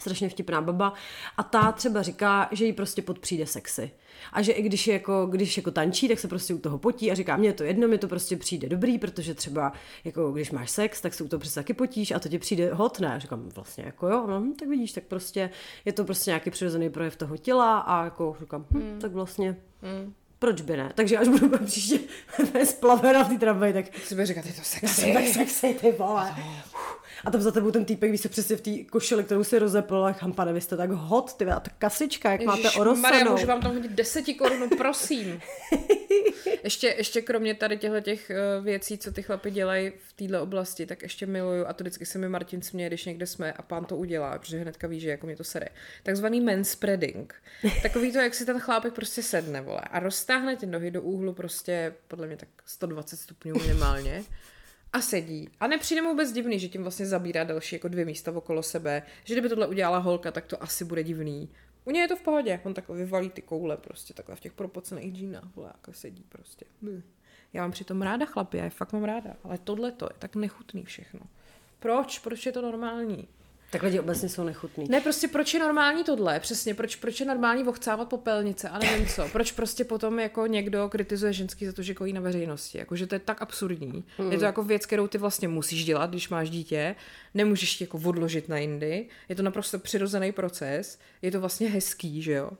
Strašně 0.00 0.28
vtipná 0.28 0.60
baba. 0.60 0.92
A 1.36 1.42
ta 1.42 1.72
třeba 1.72 2.02
říká, 2.02 2.48
že 2.52 2.64
jí 2.64 2.72
prostě 2.72 3.02
podpřijde 3.02 3.46
sexy. 3.46 3.90
A 4.32 4.42
že 4.42 4.52
i 4.52 4.62
když, 4.62 4.86
je 4.86 4.92
jako, 4.92 5.26
když 5.26 5.56
jako 5.56 5.70
tančí, 5.70 6.08
tak 6.08 6.18
se 6.18 6.28
prostě 6.28 6.54
u 6.54 6.58
toho 6.58 6.78
potí 6.78 7.10
a 7.10 7.14
říká, 7.14 7.36
mně 7.36 7.48
je 7.48 7.52
to 7.52 7.64
jedno, 7.64 7.88
mi 7.88 7.98
to 7.98 8.08
prostě 8.08 8.36
přijde 8.36 8.68
dobrý, 8.68 8.98
protože 8.98 9.34
třeba 9.34 9.72
jako 10.04 10.32
když 10.32 10.50
máš 10.50 10.70
sex, 10.70 11.00
tak 11.00 11.14
se 11.14 11.24
u 11.24 11.28
toho 11.28 11.40
přece 11.40 11.54
taky 11.54 11.74
potíš 11.74 12.10
a 12.10 12.18
to 12.18 12.28
ti 12.28 12.38
přijde 12.38 12.74
hot, 12.74 13.00
ne? 13.00 13.14
A 13.14 13.18
říkám, 13.18 13.48
vlastně 13.48 13.84
jako 13.84 14.08
jo, 14.08 14.26
no, 14.26 14.52
tak 14.58 14.68
vidíš, 14.68 14.92
tak 14.92 15.04
prostě 15.04 15.50
je 15.84 15.92
to 15.92 16.04
prostě 16.04 16.30
nějaký 16.30 16.50
přirozený 16.50 16.90
projev 16.90 17.16
toho 17.16 17.36
těla 17.36 17.78
a 17.78 18.04
jako 18.04 18.36
říkám, 18.40 18.66
hm, 18.70 18.98
tak 19.00 19.12
vlastně 19.12 19.56
proč 20.38 20.60
by 20.60 20.76
ne? 20.76 20.92
Takže 20.94 21.18
až 21.18 21.28
budu 21.28 21.58
příště 21.64 21.98
splavena 22.64 23.24
v 23.24 23.28
té 23.28 23.38
tramvaji, 23.38 23.72
tak 23.72 23.84
Si 24.04 24.14
bude 24.14 24.26
říkat, 24.26 24.46
je 24.46 24.52
to 24.52 24.58
já 24.58 24.64
sexy. 24.64 25.00
jsem 25.00 25.14
tak 25.14 25.28
sexy, 25.28 25.76
ty 25.80 25.92
vole. 25.92 26.34
A 27.24 27.30
tam 27.30 27.40
za 27.40 27.50
tebou 27.50 27.70
ten 27.70 27.84
týpek, 27.84 28.10
víš 28.10 28.20
se 28.20 28.28
přesně 28.28 28.56
v 28.56 28.60
té 28.60 28.84
košili, 28.90 29.24
kterou 29.24 29.44
si 29.44 29.58
rozepl, 29.58 30.04
a 30.04 30.12
říkám, 30.12 30.32
pane, 30.32 30.52
vy 30.52 30.60
jste 30.60 30.76
tak 30.76 30.90
hot, 30.90 31.36
ty 31.36 31.44
a 31.44 31.60
ta 31.60 31.70
kasička, 31.78 32.32
jak 32.32 32.42
máte 32.42 32.62
Maria, 32.62 32.80
orosanou. 32.80 33.32
můžu 33.32 33.46
vám 33.46 33.60
tam 33.60 33.74
hodit 33.74 33.92
deseti 33.92 34.34
korun, 34.34 34.68
prosím. 34.76 35.40
ještě, 36.64 36.94
ještě 36.98 37.22
kromě 37.22 37.54
tady 37.54 37.76
těchto 37.76 38.00
těch 38.00 38.30
eh, 38.30 38.60
věcí, 38.62 38.98
co 38.98 39.12
ty 39.12 39.22
chlapi 39.22 39.50
dělají 39.50 39.92
v 40.08 40.12
této 40.12 40.42
oblasti, 40.42 40.86
tak 40.86 41.02
ještě 41.02 41.26
miluju, 41.26 41.66
a 41.66 41.72
to 41.72 41.84
vždycky 41.84 42.06
se 42.06 42.18
mi 42.18 42.28
Martin 42.28 42.62
směje, 42.62 42.88
když 42.88 43.04
někde 43.04 43.26
jsme 43.26 43.52
a 43.52 43.62
pán 43.62 43.84
to 43.84 43.96
udělá, 43.96 44.38
protože 44.38 44.58
hnedka 44.58 44.86
ví, 44.86 45.00
že 45.00 45.10
jako 45.10 45.26
mě 45.26 45.36
to 45.36 45.44
sere. 45.44 45.66
Takzvaný 46.02 46.40
manspreading. 46.40 47.34
Takový 47.82 48.12
to, 48.12 48.18
jak 48.18 48.34
si 48.34 48.46
ten 48.46 48.58
chlápek 48.58 48.92
prostě 48.92 49.22
sedne, 49.22 49.60
vole, 49.60 49.80
a 49.80 49.98
roztáhne 49.98 50.56
ty 50.56 50.66
nohy 50.66 50.90
do 50.90 51.02
úhlu 51.02 51.32
prostě, 51.32 51.94
podle 52.08 52.26
mě 52.26 52.36
tak 52.36 52.48
120 52.64 53.16
stupňů 53.16 53.54
minimálně. 53.54 54.24
A 54.92 55.00
sedí. 55.00 55.48
A 55.60 55.66
nepřijde 55.66 56.02
mu 56.02 56.08
vůbec 56.08 56.32
divný, 56.32 56.58
že 56.58 56.68
tím 56.68 56.82
vlastně 56.82 57.06
zabírá 57.06 57.44
další 57.44 57.76
jako 57.76 57.88
dvě 57.88 58.04
místa 58.04 58.32
okolo 58.32 58.62
sebe. 58.62 59.02
Že 59.24 59.34
kdyby 59.34 59.48
tohle 59.48 59.66
udělala 59.66 59.98
holka, 59.98 60.30
tak 60.30 60.46
to 60.46 60.62
asi 60.62 60.84
bude 60.84 61.02
divný. 61.02 61.48
U 61.84 61.90
něj 61.90 62.02
je 62.02 62.08
to 62.08 62.16
v 62.16 62.22
pohodě. 62.22 62.60
On 62.64 62.74
takhle 62.74 62.96
vyvalí 62.96 63.30
ty 63.30 63.42
koule 63.42 63.76
prostě 63.76 64.14
takhle 64.14 64.36
v 64.36 64.40
těch 64.40 64.52
propocených 64.52 65.14
džínách. 65.14 65.56
Vole, 65.56 65.70
jako 65.74 65.92
sedí 65.92 66.24
prostě. 66.28 66.64
Hm. 66.82 67.02
Já 67.52 67.62
mám 67.62 67.70
přitom 67.70 68.02
ráda 68.02 68.26
chlapy, 68.26 68.58
já 68.58 68.64
je 68.64 68.70
fakt 68.70 68.92
mám 68.92 69.04
ráda. 69.04 69.36
Ale 69.44 69.58
tohle 69.58 69.92
to 69.92 70.04
je 70.04 70.16
tak 70.18 70.36
nechutný 70.36 70.84
všechno. 70.84 71.20
Proč? 71.78 72.18
Proč 72.18 72.46
je 72.46 72.52
to 72.52 72.62
normální? 72.62 73.28
Tak 73.70 73.82
lidi 73.82 74.00
obecně 74.00 74.28
jsou 74.28 74.44
nechutný. 74.44 74.86
Ne, 74.88 75.00
prostě 75.00 75.28
proč 75.28 75.54
je 75.54 75.60
normální 75.60 76.04
tohle? 76.04 76.40
Přesně, 76.40 76.74
proč, 76.74 76.96
proč 76.96 77.20
je 77.20 77.26
normální 77.26 77.64
vochcávat 77.64 78.08
popelnice 78.08 78.68
a 78.68 78.78
nevím 78.78 79.06
co. 79.06 79.28
Proč 79.32 79.52
prostě 79.52 79.84
potom 79.84 80.18
jako 80.18 80.46
někdo 80.46 80.88
kritizuje 80.88 81.32
ženský 81.32 81.66
za 81.66 81.72
to, 81.72 81.82
že 81.82 81.94
kojí 81.94 82.12
na 82.12 82.20
veřejnosti. 82.20 82.78
Jako, 82.78 82.96
že 82.96 83.06
to 83.06 83.14
je 83.14 83.18
tak 83.18 83.42
absurdní. 83.42 84.04
Mm. 84.18 84.32
Je 84.32 84.38
to 84.38 84.44
jako 84.44 84.62
věc, 84.62 84.86
kterou 84.86 85.06
ty 85.06 85.18
vlastně 85.18 85.48
musíš 85.48 85.84
dělat, 85.84 86.10
když 86.10 86.28
máš 86.28 86.50
dítě. 86.50 86.94
Nemůžeš 87.34 87.80
jako 87.80 88.00
odložit 88.04 88.48
na 88.48 88.58
jindy. 88.58 89.06
Je 89.28 89.36
to 89.36 89.42
naprosto 89.42 89.78
přirozený 89.78 90.32
proces. 90.32 90.98
Je 91.22 91.30
to 91.30 91.40
vlastně 91.40 91.68
hezký, 91.68 92.22
že 92.22 92.32
jo? 92.32 92.50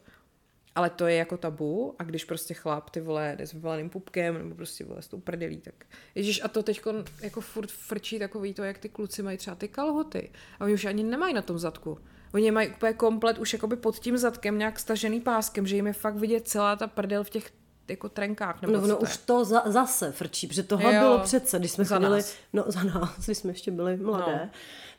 Ale 0.78 0.90
to 0.90 1.06
je 1.06 1.16
jako 1.16 1.36
tabu 1.36 1.94
a 1.98 2.04
když 2.04 2.24
prostě 2.24 2.54
chlap 2.54 2.90
ty 2.90 3.00
vole 3.00 3.34
jde 3.38 3.46
s 3.46 3.52
vyvaleným 3.52 3.90
pupkem 3.90 4.38
nebo 4.38 4.54
prostě 4.54 4.84
vole 4.84 5.02
s 5.02 5.08
tou 5.08 5.20
prdelí, 5.20 5.56
tak 5.56 5.74
Ježíš 6.14 6.40
a 6.44 6.48
to 6.48 6.62
teď 6.62 6.80
jako 7.22 7.40
furt 7.40 7.70
frčí 7.70 8.18
takový 8.18 8.54
to, 8.54 8.62
jak 8.62 8.78
ty 8.78 8.88
kluci 8.88 9.22
mají 9.22 9.38
třeba 9.38 9.56
ty 9.56 9.68
kalhoty 9.68 10.30
a 10.60 10.64
oni 10.64 10.74
už 10.74 10.84
ani 10.84 11.02
nemají 11.02 11.34
na 11.34 11.42
tom 11.42 11.58
zadku. 11.58 11.98
Oni 12.34 12.50
mají 12.50 12.68
úplně 12.68 12.92
komplet 12.92 13.38
už 13.38 13.52
jakoby 13.52 13.76
pod 13.76 13.98
tím 13.98 14.18
zadkem 14.18 14.58
nějak 14.58 14.78
stažený 14.78 15.20
páskem, 15.20 15.66
že 15.66 15.76
jim 15.76 15.86
je 15.86 15.92
fakt 15.92 16.16
vidět 16.16 16.48
celá 16.48 16.76
ta 16.76 16.86
prdel 16.86 17.24
v 17.24 17.30
těch 17.30 17.50
jako 17.88 18.08
trenkách. 18.08 18.62
Nebo 18.62 18.72
No, 18.72 18.86
no 18.86 18.98
už 18.98 19.16
to 19.16 19.44
za, 19.44 19.62
zase 19.66 20.12
frčí, 20.12 20.46
protože 20.46 20.62
tohle 20.62 20.94
Jo. 20.94 21.00
bylo 21.00 21.18
přece, 21.18 21.58
když 21.58 21.70
jsme 21.70 21.84
Za 21.84 21.96
chodili, 21.96 22.16
nás. 22.16 22.34
no 22.52 22.64
za 22.66 22.82
nás, 22.82 23.24
když 23.26 23.38
jsme 23.38 23.50
ještě 23.50 23.70
byli 23.70 23.96
mladé, 23.96 24.32
No. 24.44 24.50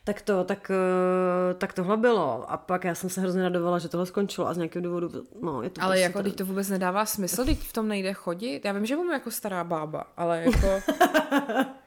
Tak 0.04 0.22
to, 0.22 0.44
tak, 0.44 0.70
eh, 0.70 1.54
tak 1.54 1.72
tohle 1.72 1.96
bylo. 1.96 2.50
A 2.50 2.56
pak 2.56 2.84
já 2.84 2.94
jsem 2.94 3.10
se 3.10 3.20
hrozně 3.20 3.42
radovala, 3.42 3.78
že 3.78 3.88
tohle 3.88 4.06
skončilo 4.06 4.48
a 4.48 4.54
z 4.54 4.56
nějakého 4.56 4.82
důvodu, 4.82 5.10
no 5.42 5.62
je 5.62 5.70
to 5.70 5.82
Ale 5.82 5.90
prostě 5.90 6.02
jako, 6.02 6.22
teď 6.22 6.36
to 6.36 6.44
vůbec 6.44 6.68
nedává 6.68 7.06
smysl, 7.06 7.44
teď 7.44 7.58
v 7.58 7.72
tom 7.72 7.88
nejde 7.88 8.12
chodit. 8.12 8.64
Já 8.64 8.72
vím, 8.72 8.86
že 8.86 8.96
mám 8.96 9.10
jako 9.10 9.30
stará 9.30 9.64
bába, 9.64 10.06
ale 10.16 10.42
jako... 10.42 10.92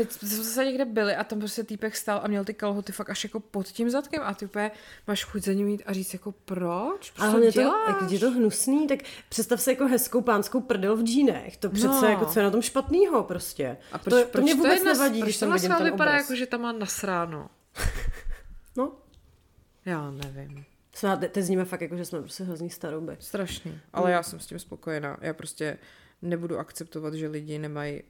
Teď 0.00 0.12
jsme 0.12 0.44
se 0.44 0.64
někde 0.64 0.84
byli 0.84 1.14
a 1.16 1.24
tam 1.24 1.38
prostě 1.38 1.64
týpek 1.64 1.96
stál 1.96 2.20
a 2.24 2.28
měl 2.28 2.44
ty 2.44 2.54
kalhoty 2.54 2.92
fakt 2.92 3.10
až 3.10 3.24
jako 3.24 3.40
pod 3.40 3.66
tím 3.66 3.90
zadkem 3.90 4.22
a 4.24 4.34
ty 4.34 4.44
úplně 4.44 4.70
máš 5.06 5.24
chuť 5.24 5.42
za 5.42 5.52
ním 5.52 5.68
jít 5.68 5.82
a 5.86 5.92
říct 5.92 6.12
jako 6.12 6.32
proč? 6.32 7.12
Ale 7.18 7.26
Co 7.26 7.30
hlavně 7.30 7.52
to, 7.52 7.60
jak 7.60 8.10
je 8.10 8.18
to 8.18 8.30
hnusný, 8.30 8.86
tak 8.86 8.98
představ 9.28 9.60
si 9.60 9.70
jako 9.70 9.86
hezkou 9.86 10.20
pánskou 10.20 10.60
prdel 10.60 10.96
v 10.96 11.02
džínech. 11.02 11.56
To 11.56 11.70
přece 11.70 11.88
No. 11.88 12.08
jako 12.08 12.26
co 12.26 12.38
je 12.38 12.44
na 12.44 12.50
tom 12.50 12.62
špatnýho 12.62 13.22
prostě. 13.24 13.76
A 13.92 13.98
proč, 13.98 14.22
to, 14.24 14.28
proč 14.28 14.32
to 14.32 14.42
mě 14.42 14.54
vůbec 14.54 14.78
je 14.78 14.84
nas- 14.84 14.98
nevadí, 14.98 15.18
proč 15.20 15.26
když 15.28 15.38
to 15.38 15.46
tam 15.46 15.54
vidím 15.54 15.70
ten 15.70 15.84
vypadá 15.84 16.10
obraz. 16.10 16.22
jako, 16.22 16.34
že 16.34 16.46
tam 16.46 16.60
má 16.60 16.72
nasráno? 16.72 17.50
No, 18.76 18.92
Já 19.84 20.10
nevím. 20.10 20.64
te- 21.00 21.28
teď 21.28 21.44
zníme 21.44 21.64
fakt 21.64 21.80
jako, 21.80 21.96
že 21.96 22.04
jsme 22.04 22.20
prostě 22.20 22.44
hrozný 22.44 22.70
starouby. 22.70 23.16
Strašný. 23.20 23.80
Ale 23.92 24.10
já 24.12 24.22
jsem 24.22 24.40
s 24.40 24.46
tím 24.46 24.58
spokojená. 24.58 25.16
Já 25.20 25.34
prostě 25.34 25.78
nebudu 26.22 26.58
akceptovat, 26.58 27.14
že 27.14 27.28
lidi 27.28 27.58
nemají 27.58 28.02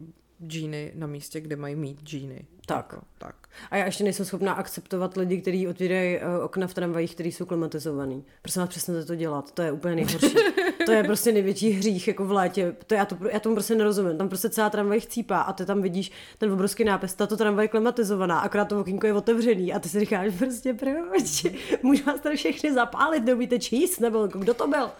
džíny 0.47 0.93
na 0.95 1.07
místě, 1.07 1.41
kde 1.41 1.57
mají 1.57 1.77
mít 1.77 2.01
džíny. 2.03 2.45
Tak. 2.67 2.93
Jako, 2.93 3.05
tak. 3.19 3.35
A 3.71 3.77
já 3.77 3.85
ještě 3.85 4.05
nejsem 4.05 4.27
schopná 4.27 4.53
akceptovat 4.53 5.17
lidi, 5.17 5.41
kteří 5.41 5.69
otvírají 5.69 6.17
uh, 6.17 6.45
okna 6.45 6.67
v 6.67 6.75
tramvajích, 6.75 7.15
které 7.15 7.29
jsou 7.29 7.45
klimatizovaný. 7.45 8.25
Prosím 8.43 8.61
vás, 8.61 8.69
přesně 8.69 9.05
to 9.05 9.15
dělat. 9.15 9.53
To 9.53 9.63
je 9.63 9.73
úplně 9.73 9.95
nejhorší. 9.95 10.35
to 10.87 10.93
je 10.93 11.05
prostě 11.05 11.33
největší 11.33 11.71
hřích 11.71 12.09
jako 12.09 12.25
v 12.25 12.33
létě. 12.33 12.77
To 12.87 12.95
já, 12.95 13.05
to, 13.05 13.17
já 13.33 13.41
tomu 13.41 13.55
prostě 13.55 13.75
nerozumím. 13.75 14.19
Tam 14.19 14.29
prostě 14.29 14.51
celá 14.51 14.71
tramvaj 14.71 15.01
chcípá 15.01 15.41
a 15.41 15.53
ty 15.53 15.67
tam 15.67 15.83
vidíš 15.83 16.13
ten 16.39 16.53
obrovský 16.53 16.85
nápis, 16.85 17.15
tato 17.15 17.37
tramvaj 17.37 17.65
je 17.65 17.69
klimatizovaná, 17.69 18.41
akorát 18.41 18.65
to 18.65 18.81
okýnko 18.81 19.07
je 19.07 19.13
otevřený 19.13 19.73
a 19.73 19.79
ty 19.79 19.89
si 19.89 20.01
říkáš 20.01 20.35
prostě 20.39 20.75
proč? 20.75 21.47
Můžu 21.83 22.05
vás 22.05 22.21
tady 22.21 22.37
všechny 22.37 22.73
zapálit, 22.73 23.25
neumíte 23.25 23.59
číst, 23.59 24.01
nebo 24.01 24.23
jako 24.23 24.39
kdo 24.39 24.55
to 24.55 24.69
byl? 24.69 24.91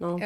No. 0.00 0.14
Uh, 0.14 0.20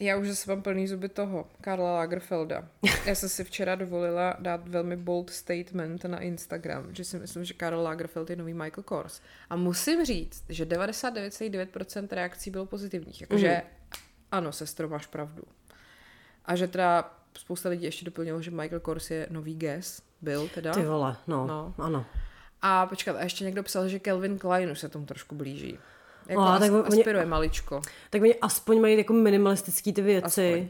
já 0.00 0.16
už 0.16 0.28
zase 0.28 0.50
mám 0.50 0.62
plný 0.62 0.88
zuby 0.88 1.08
toho, 1.08 1.48
Karla 1.60 1.92
Lagerfelda. 1.92 2.68
Já 3.06 3.14
jsem 3.14 3.28
si 3.28 3.44
včera 3.44 3.74
dovolila 3.74 4.36
dát 4.38 4.68
velmi 4.68 4.96
bold 4.96 5.30
statement 5.30 6.04
na 6.04 6.20
Instagram, 6.20 6.94
že 6.94 7.04
si 7.04 7.18
myslím, 7.18 7.44
že 7.44 7.54
Karl 7.54 7.82
Lagerfeld 7.82 8.30
je 8.30 8.36
nový 8.36 8.54
Michael 8.54 8.82
Kors. 8.82 9.20
A 9.50 9.56
musím 9.56 10.04
říct, 10.04 10.44
že 10.48 10.64
99,9% 10.64 12.08
reakcí 12.10 12.50
bylo 12.50 12.66
pozitivních. 12.66 13.20
Jakože 13.20 13.62
mm. 13.64 14.00
ano, 14.32 14.52
sestro, 14.52 14.88
máš 14.88 15.06
pravdu. 15.06 15.42
A 16.44 16.56
že 16.56 16.68
teda 16.68 17.14
spousta 17.38 17.68
lidí 17.68 17.84
ještě 17.84 18.04
doplnilo, 18.04 18.42
že 18.42 18.50
Michael 18.50 18.80
Kors 18.80 19.10
je 19.10 19.26
nový 19.30 19.54
Guess. 19.54 20.02
Byl 20.22 20.48
teda. 20.48 20.74
Ty 20.74 20.84
vole, 20.84 21.16
no, 21.26 21.46
no. 21.46 21.74
ano. 21.78 22.06
A 22.62 22.86
počkat, 22.86 23.16
a 23.16 23.22
ještě 23.22 23.44
někdo 23.44 23.62
psal, 23.62 23.88
že 23.88 23.98
Kelvin 23.98 24.38
Klein 24.38 24.70
už 24.70 24.78
se 24.78 24.88
tomu 24.88 25.06
trošku 25.06 25.34
blíží. 25.34 25.78
Jako 26.28 26.40
no, 26.40 26.48
as, 26.48 26.60
tak 26.60 26.72
aspiruje 26.72 27.22
oni, 27.22 27.30
maličko. 27.30 27.80
Tak 28.10 28.22
oni 28.22 28.34
aspoň 28.34 28.80
mají 28.80 28.98
jako 28.98 29.12
minimalistický 29.12 29.92
ty 29.92 30.02
věci. 30.02 30.52
Aspoň. 30.54 30.68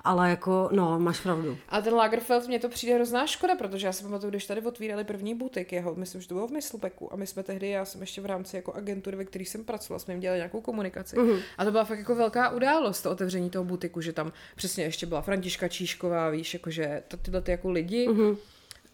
Ale 0.00 0.30
jako, 0.30 0.68
no, 0.72 0.98
máš 0.98 1.20
pravdu. 1.20 1.58
A 1.68 1.80
ten 1.80 1.94
Lagerfeld, 1.94 2.48
mně 2.48 2.58
to 2.58 2.68
přijde 2.68 2.94
hrozná 2.94 3.26
škoda, 3.26 3.54
protože 3.54 3.86
já 3.86 3.92
si 3.92 4.02
pamatuju, 4.02 4.30
když 4.30 4.46
tady 4.46 4.60
otvírali 4.60 5.04
první 5.04 5.34
butik 5.34 5.72
jeho, 5.72 5.94
myslím, 5.94 6.20
že 6.20 6.28
to 6.28 6.34
bylo 6.34 6.48
v 6.48 6.50
Myslbeku 6.50 7.12
a 7.12 7.16
my 7.16 7.26
jsme 7.26 7.42
tehdy, 7.42 7.68
já 7.68 7.84
jsem 7.84 8.00
ještě 8.00 8.20
v 8.20 8.26
rámci 8.26 8.56
jako 8.56 8.72
agentury, 8.72 9.16
ve 9.16 9.24
které 9.24 9.44
jsem 9.44 9.64
pracovala, 9.64 9.98
jsme 9.98 10.14
jim 10.14 10.20
dělali 10.20 10.38
nějakou 10.38 10.60
komunikaci. 10.60 11.16
Uh-huh. 11.16 11.40
A 11.58 11.64
to 11.64 11.70
byla 11.70 11.84
fakt 11.84 11.98
jako 11.98 12.14
velká 12.14 12.50
událost, 12.50 13.02
to 13.02 13.10
otevření 13.10 13.50
toho 13.50 13.64
butiku, 13.64 14.00
že 14.00 14.12
tam 14.12 14.32
přesně 14.56 14.84
ještě 14.84 15.06
byla 15.06 15.22
Františka 15.22 15.68
Číšková, 15.68 16.30
víš, 16.30 16.54
jakože 16.54 17.02
tyhle 17.22 17.42
ty 17.42 17.50
jako 17.50 17.70
lidi. 17.70 18.08
Uh-huh. 18.08 18.36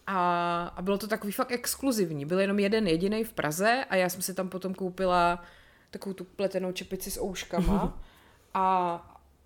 A, 0.07 0.73
a 0.75 0.81
bylo 0.81 0.97
to 0.97 1.07
takový 1.07 1.33
fakt 1.33 1.51
exkluzivní. 1.51 2.25
Byl 2.25 2.39
jenom 2.39 2.59
jeden 2.59 2.87
jediný 2.87 3.23
v 3.23 3.33
Praze 3.33 3.85
a 3.89 3.95
já 3.95 4.09
jsem 4.09 4.21
si 4.21 4.33
tam 4.33 4.49
potom 4.49 4.73
koupila 4.73 5.43
takovou 5.89 6.13
tu 6.13 6.23
pletenou 6.23 6.71
čepici 6.71 7.11
s 7.11 7.21
ouškama 7.21 8.01
a, 8.53 8.95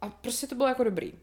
a 0.02 0.10
prostě 0.10 0.48
to 0.48 0.56
bylo 0.56 0.68
jako 0.68 0.84
dobrý. 0.84 1.14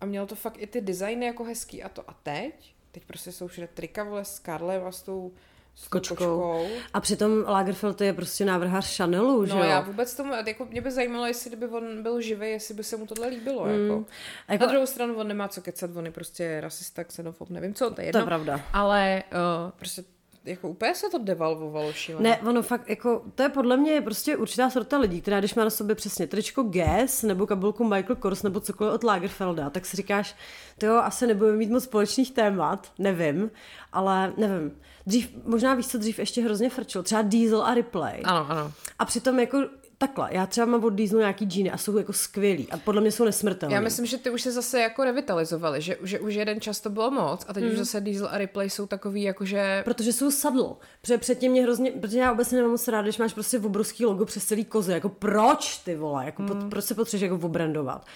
A 0.00 0.06
mělo 0.06 0.26
to 0.26 0.34
fakt 0.34 0.56
i 0.58 0.66
ty 0.66 0.80
designy 0.80 1.26
jako 1.26 1.44
hezký 1.44 1.82
a 1.82 1.88
to 1.88 2.10
a 2.10 2.14
teď, 2.22 2.74
teď 2.92 3.04
prostě 3.04 3.32
jsou 3.32 3.46
všude 3.46 3.66
trika 3.66 4.04
vole 4.04 4.24
s 4.24 4.38
Karlem 4.38 4.86
a 4.86 4.92
s 4.92 5.02
tou 5.02 5.32
s 5.74 5.88
kočkou. 5.88 6.14
kočkou. 6.14 6.66
A 6.92 7.00
přitom 7.00 7.44
Lagerfeld 7.46 8.00
je 8.00 8.12
prostě 8.12 8.44
návrhář 8.44 8.96
Chanelu, 8.96 9.40
no, 9.40 9.46
že 9.46 9.54
No 9.54 9.64
já 9.64 9.80
vůbec 9.80 10.14
tomu, 10.14 10.32
jako 10.46 10.64
mě 10.64 10.80
by 10.80 10.90
zajímalo, 10.90 11.26
jestli 11.26 11.50
kdyby 11.50 11.66
on 11.66 12.02
byl 12.02 12.20
živý, 12.20 12.50
jestli 12.50 12.74
by 12.74 12.84
se 12.84 12.96
mu 12.96 13.06
tohle 13.06 13.28
líbilo. 13.28 13.64
Mm. 13.64 13.70
Jako. 13.70 14.04
jako. 14.48 14.64
Na 14.64 14.70
druhou 14.70 14.86
stranu 14.86 15.14
on 15.14 15.28
nemá 15.28 15.48
co 15.48 15.62
kecat, 15.62 15.96
on 15.96 16.06
je 16.06 16.12
prostě 16.12 16.60
rasista, 16.60 17.04
xenofob, 17.04 17.50
nevím 17.50 17.74
co, 17.74 17.90
to 17.90 18.00
je 18.00 18.06
jedno. 18.06 18.20
To 18.20 18.22
je 18.22 18.26
pravda. 18.26 18.60
Ale 18.72 19.22
uh, 19.32 19.70
prostě 19.70 20.04
jako 20.44 20.68
úplně 20.68 20.94
se 20.94 21.10
to 21.10 21.18
devalvovalo 21.18 21.92
šíleně. 21.92 22.28
Ne, 22.28 22.48
ono 22.48 22.62
fakt, 22.62 22.90
jako, 22.90 23.22
to 23.34 23.42
je 23.42 23.48
podle 23.48 23.76
mě 23.76 24.00
prostě 24.00 24.36
určitá 24.36 24.70
sorta 24.70 24.98
lidí, 24.98 25.20
která 25.20 25.38
když 25.38 25.54
má 25.54 25.64
na 25.64 25.70
sobě 25.70 25.94
přesně 25.94 26.26
tričko 26.26 26.62
Guess, 26.62 27.22
nebo 27.22 27.46
kabelku 27.46 27.84
Michael 27.84 28.16
Kors, 28.16 28.42
nebo 28.42 28.60
cokoliv 28.60 28.94
od 28.94 29.04
Lagerfelda, 29.04 29.70
tak 29.70 29.86
si 29.86 29.96
říkáš, 29.96 30.36
to 30.78 30.86
jo, 30.86 30.96
asi 30.96 31.26
nebudeme 31.26 31.56
mít 31.56 31.70
moc 31.70 31.84
společných 31.84 32.32
témat, 32.32 32.92
nevím, 32.98 33.50
ale 33.92 34.32
nevím. 34.36 34.78
Dřív, 35.06 35.30
možná 35.44 35.74
víš, 35.74 35.88
co 35.88 35.98
dřív 35.98 36.18
ještě 36.18 36.42
hrozně 36.42 36.70
frčil, 36.70 37.02
třeba 37.02 37.22
Diesel 37.22 37.62
a 37.62 37.74
Ripley. 37.74 38.20
Ano, 38.24 38.46
ano. 38.50 38.72
A 38.98 39.04
přitom 39.04 39.40
jako 39.40 39.58
takhle, 40.06 40.28
já 40.32 40.46
třeba 40.46 40.66
mám 40.66 40.84
od 40.84 40.90
Dieselu 40.90 41.20
nějaký 41.20 41.44
džíny 41.44 41.70
a 41.70 41.78
jsou 41.78 41.98
jako 41.98 42.12
skvělý 42.12 42.68
a 42.70 42.76
podle 42.78 43.00
mě 43.00 43.12
jsou 43.12 43.24
nesmrtelné. 43.24 43.74
Já 43.74 43.80
myslím, 43.80 44.06
že 44.06 44.18
ty 44.18 44.30
už 44.30 44.42
se 44.42 44.52
zase 44.52 44.80
jako 44.80 45.04
revitalizovali, 45.04 45.80
že, 45.80 45.96
že 46.02 46.20
už 46.20 46.34
jeden 46.34 46.60
čas 46.60 46.80
to 46.80 46.90
bylo 46.90 47.10
moc 47.10 47.44
a 47.48 47.52
teď 47.52 47.62
mm. 47.62 47.68
už 47.68 47.74
hmm. 47.74 47.84
zase 47.84 48.00
Diesel 48.00 48.28
a 48.30 48.38
Replay 48.38 48.70
jsou 48.70 48.86
takový 48.86 49.22
jakože... 49.22 49.82
Protože 49.84 50.12
jsou 50.12 50.30
sadl. 50.30 50.76
Protože 51.00 51.18
předtím 51.18 51.52
mě 51.52 51.62
hrozně, 51.62 51.90
protože 51.90 52.18
já 52.18 52.32
obecně 52.32 52.56
nemám 52.56 52.70
moc 52.70 52.88
rád, 52.88 53.02
když 53.02 53.18
máš 53.18 53.34
prostě 53.34 53.58
obrovský 53.58 54.04
logo 54.04 54.24
přes 54.24 54.44
celý 54.44 54.64
koze, 54.64 54.92
jako 54.92 55.08
proč 55.08 55.78
ty 55.78 55.96
vole, 55.96 56.24
jako 56.24 56.42
mm. 56.42 56.48
pot, 56.48 56.56
proč 56.70 56.84
se 56.84 56.94
potřebuješ 56.94 57.22
jako 57.22 57.46
obrandovat 57.46 58.06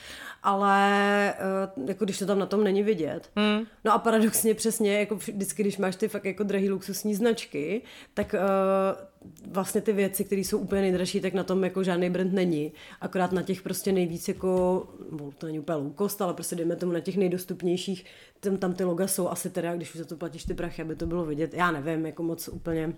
ale 0.43 1.34
uh, 1.76 1.89
jako 1.89 2.05
když 2.05 2.18
to 2.18 2.26
tam 2.26 2.39
na 2.39 2.47
tom 2.47 2.64
není 2.64 2.82
vidět. 2.82 3.30
Hmm. 3.36 3.66
No 3.84 3.93
a 3.93 3.99
paradoxně 3.99 4.55
přesně, 4.55 4.99
jako 4.99 5.16
vždycky, 5.16 5.62
když 5.62 5.78
máš 5.78 5.97
ty 5.97 6.09
fakt 6.09 6.24
jako 6.24 6.43
drahý 6.43 6.70
luxusní 6.70 7.14
značky, 7.14 7.82
tak 8.14 8.34
uh, 8.34 9.08
vlastně 9.47 9.81
ty 9.81 9.93
věci, 9.93 10.25
které 10.25 10.41
jsou 10.41 10.59
úplně 10.59 10.81
nejdražší, 10.81 11.21
tak 11.21 11.35
na 11.35 11.45
tom 11.45 11.64
jako 11.64 11.85
žádný 11.85 12.11
brand 12.11 12.33
není. 12.33 12.73
Akorát 13.01 13.33
na 13.33 13.43
těch 13.43 13.62
prostě 13.62 13.93
nejvíc 13.93 14.29
jako, 14.29 14.85
no, 15.11 15.31
to 15.39 15.47
není 15.47 15.59
úplně 15.59 15.77
low 15.77 15.93
cost, 15.99 16.23
ale 16.23 16.35
prostě 16.35 16.57
dejme 16.57 16.77
tomu 16.77 16.93
na 16.93 17.01
těch 17.01 17.16
nejdostupnějších, 17.16 18.05
tam, 18.41 18.57
tam 18.57 18.73
ty 18.73 18.85
loga 18.85 19.07
jsou 19.07 19.29
asi 19.29 19.51
teda, 19.51 19.77
když 19.77 19.95
už 19.95 19.99
za 19.99 20.05
to 20.05 20.16
platíš 20.16 20.45
ty 20.45 20.55
prachy, 20.55 20.83
aby 20.83 20.97
to 20.97 21.07
bylo 21.07 21.25
vidět. 21.25 21.55
Já 21.55 21.71
nevím, 21.71 22.07
jako 22.07 22.23
moc 22.23 22.49
úplně 22.49 22.93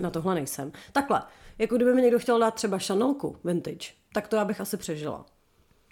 na 0.00 0.10
tohle 0.10 0.34
nejsem. 0.34 0.72
Takhle, 0.92 1.22
jako 1.58 1.76
kdyby 1.76 1.94
mi 1.94 2.02
někdo 2.02 2.18
chtěl 2.18 2.38
dát 2.38 2.54
třeba 2.54 2.78
Chanelku 2.78 3.36
vintage, 3.44 3.88
tak 4.14 4.28
to 4.28 4.36
já 4.36 4.44
bych 4.44 4.60
asi 4.60 4.76
přežila. 4.76 5.26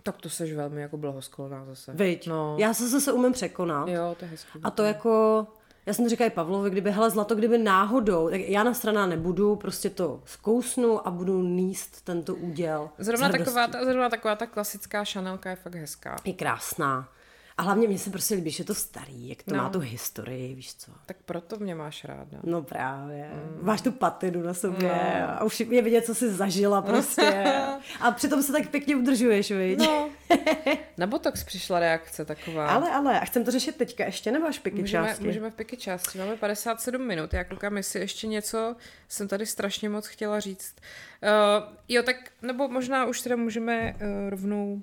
Tak 0.03 0.17
to 0.17 0.31
seš 0.31 0.53
velmi 0.53 0.81
jako 0.81 0.97
blahosklonná 0.97 1.65
zase. 1.65 1.93
Viď, 1.95 2.27
no. 2.27 2.57
já 2.59 2.75
se 2.75 2.89
zase 2.89 3.13
umím 3.13 3.33
překonat. 3.33 3.89
Jo, 3.89 4.17
to 4.19 4.25
je 4.25 4.31
hezký. 4.31 4.61
A 4.63 4.71
to 4.71 4.83
jako, 4.83 5.47
já 5.91 5.95
jsem 5.95 6.05
to 6.05 6.09
říkala 6.09 6.26
i 6.26 6.30
Pavlovi, 6.30 6.70
kdyby 6.70 6.91
hele 6.91 7.11
zlato, 7.11 7.34
kdyby 7.34 7.59
náhodou, 7.59 8.30
tak 8.30 8.41
já 8.41 8.62
na 8.62 8.74
straná 8.74 9.07
nebudu, 9.07 9.57
prostě 9.57 9.91
to 9.91 10.22
zkousnu 10.24 11.09
a 11.09 11.11
budu 11.11 11.43
níst 11.43 12.05
tento 12.05 12.34
úděl. 12.34 12.91
Zrovna 12.99 13.28
taková, 13.28 13.66
ta, 13.66 13.84
zrovna 13.84 14.09
taková 14.09 14.36
ta 14.36 14.47
klasická 14.47 15.05
šanelka 15.05 15.51
je 15.51 15.57
fakt 15.57 15.74
hezká. 15.74 16.16
Je 16.24 16.32
krásná. 16.32 17.09
A 17.57 17.62
hlavně 17.62 17.88
mě 17.88 17.99
se 17.99 18.11
prostě 18.11 18.34
líbí, 18.34 18.51
že 18.51 18.61
je 18.61 18.66
to 18.66 18.74
starý, 18.74 19.28
jak 19.28 19.43
to 19.43 19.57
no. 19.57 19.62
má 19.62 19.70
tu 19.70 19.78
historii, 19.78 20.55
víš 20.55 20.74
co. 20.74 20.93
Tak 21.07 21.16
proto 21.26 21.57
mě 21.57 21.74
máš 21.74 22.05
ráda. 22.05 22.38
No 22.45 22.62
právě. 22.62 23.30
Mm. 23.34 23.59
Máš 23.66 23.80
tu 23.80 23.93
patinu 23.93 24.43
na 24.43 24.55
sobě 24.55 25.22
no. 25.22 25.41
a 25.41 25.45
už 25.45 25.61
je 25.61 25.82
vidět, 25.82 26.07
co 26.07 26.14
jsi 26.14 26.30
zažila 26.30 26.82
prostě. 26.82 27.45
a 28.01 28.11
přitom 28.11 28.43
se 28.43 28.53
tak 28.53 28.68
pěkně 28.68 28.97
udržuješ, 28.97 29.51
viď? 29.51 29.78
No. 29.78 30.09
Na 30.97 31.07
Botox 31.07 31.45
přišla 31.45 31.81
reakce 31.81 32.24
taková. 32.24 32.68
Ale, 32.68 32.91
ale, 32.91 33.20
a 33.20 33.24
chcem 33.24 33.45
to 33.45 33.51
řešit 33.51 33.76
teďka 33.76 34.05
ještě, 34.05 34.33
nebo 34.33 34.47
až 34.47 34.59
piky 34.59 34.81
můžeme, 34.81 35.09
části? 35.09 35.24
Můžeme 35.24 35.51
v 35.51 35.55
piky 35.55 35.76
části, 35.76 36.18
máme 36.18 36.37
57 36.37 37.07
minut, 37.07 37.35
já 37.35 37.45
koukám, 37.45 37.76
jestli 37.76 38.01
ještě 38.01 38.26
něco 38.26 38.76
jsem 39.09 39.28
tady 39.28 39.47
strašně 39.47 39.89
moc 39.89 40.07
chtěla 40.07 40.41
říct. 40.41 40.74
Uh, 41.22 41.76
jo, 41.89 42.03
tak, 42.03 42.16
nebo 42.43 42.68
možná 42.68 43.07
už 43.07 43.20
teda 43.20 43.37
můžeme 43.37 43.95
uh, 43.95 44.31
rovnou 44.31 44.83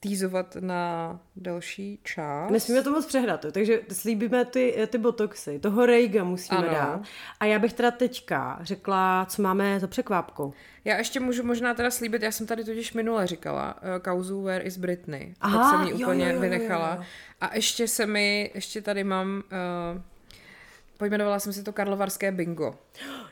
týzovat 0.00 0.56
na 0.60 1.20
další 1.36 2.00
část. 2.02 2.50
Nesmíme 2.50 2.82
to 2.82 2.90
moc 2.90 3.06
přehrát, 3.06 3.46
takže 3.52 3.80
slíbíme 3.92 4.44
ty, 4.44 4.88
ty 4.88 4.98
botoxy, 4.98 5.58
toho 5.58 5.86
Rejga 5.86 6.24
musíme 6.24 6.58
ano. 6.58 6.70
dát. 6.70 7.02
A 7.40 7.44
já 7.44 7.58
bych 7.58 7.72
teda 7.72 7.90
teďka 7.90 8.58
řekla, 8.62 9.26
co 9.28 9.42
máme 9.42 9.80
za 9.80 9.86
překvápku. 9.86 10.54
Já 10.84 10.96
ještě 10.96 11.20
můžu 11.20 11.42
možná 11.42 11.74
teda 11.74 11.90
slíbit, 11.90 12.22
já 12.22 12.32
jsem 12.32 12.46
tady 12.46 12.64
totiž 12.64 12.92
minule 12.92 13.26
říkala 13.26 13.74
uh, 13.74 14.02
kauzu 14.02 14.42
Where 14.42 14.64
is 14.64 14.76
Britney. 14.76 15.34
Aha, 15.40 15.58
tak 15.58 15.70
jsem 15.70 15.86
ji 15.86 16.04
úplně 16.04 16.24
jo, 16.24 16.30
jo, 16.30 16.34
jo, 16.34 16.40
vynechala. 16.40 16.90
Jo, 16.90 16.96
jo. 16.96 17.06
A 17.40 17.54
ještě 17.54 17.88
se 17.88 18.06
mi, 18.06 18.50
ještě 18.54 18.82
tady 18.82 19.04
mám... 19.04 19.42
Uh, 19.94 20.00
Pojmenovala 20.96 21.38
jsem 21.38 21.52
si 21.52 21.62
to 21.62 21.72
Karlovarské 21.72 22.32
bingo. 22.32 22.74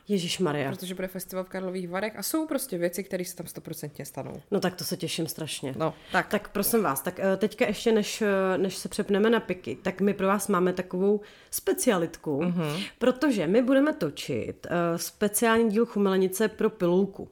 Ježíš 0.08 0.38
Maria. 0.38 0.70
Protože 0.70 0.94
bude 0.94 1.08
festival 1.08 1.44
v 1.44 1.48
Karlových 1.48 1.88
Varech 1.88 2.16
a 2.16 2.22
jsou 2.22 2.46
prostě 2.46 2.78
věci, 2.78 3.04
které 3.04 3.24
se 3.24 3.36
tam 3.36 3.46
stoprocentně 3.46 4.04
stanou. 4.04 4.42
No 4.50 4.60
tak 4.60 4.74
to 4.74 4.84
se 4.84 4.96
těším 4.96 5.26
strašně. 5.26 5.74
No, 5.76 5.94
tak. 6.12 6.28
Tak 6.28 6.48
prosím 6.48 6.82
vás, 6.82 7.00
tak 7.00 7.20
eh, 7.20 7.36
teďka 7.36 7.66
ještě 7.66 7.92
než, 7.92 8.22
eh, 8.22 8.58
než 8.58 8.76
se 8.76 8.88
přepneme 8.88 9.30
na 9.30 9.40
piky, 9.40 9.76
tak 9.82 10.00
my 10.00 10.14
pro 10.14 10.26
vás 10.26 10.48
máme 10.48 10.72
takovou 10.72 11.20
specialitku, 11.50 12.40
mm-hmm. 12.40 12.84
protože 12.98 13.46
my 13.46 13.62
budeme 13.62 13.92
točit 13.92 14.66
uh, 14.70 14.96
speciální 14.96 15.70
díl 15.70 15.86
chumelenice 15.86 16.48
pro 16.48 16.70
pilulku. 16.70 17.28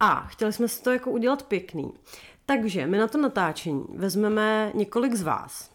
A 0.00 0.20
chtěli 0.20 0.52
jsme 0.52 0.68
si 0.68 0.82
to 0.82 0.90
jako 0.90 1.10
udělat 1.10 1.42
pěkný. 1.42 1.92
Takže 2.46 2.86
my 2.86 2.98
na 2.98 3.08
to 3.08 3.18
natáčení 3.18 3.84
vezmeme 3.94 4.70
několik 4.74 5.14
z 5.14 5.22
vás, 5.22 5.70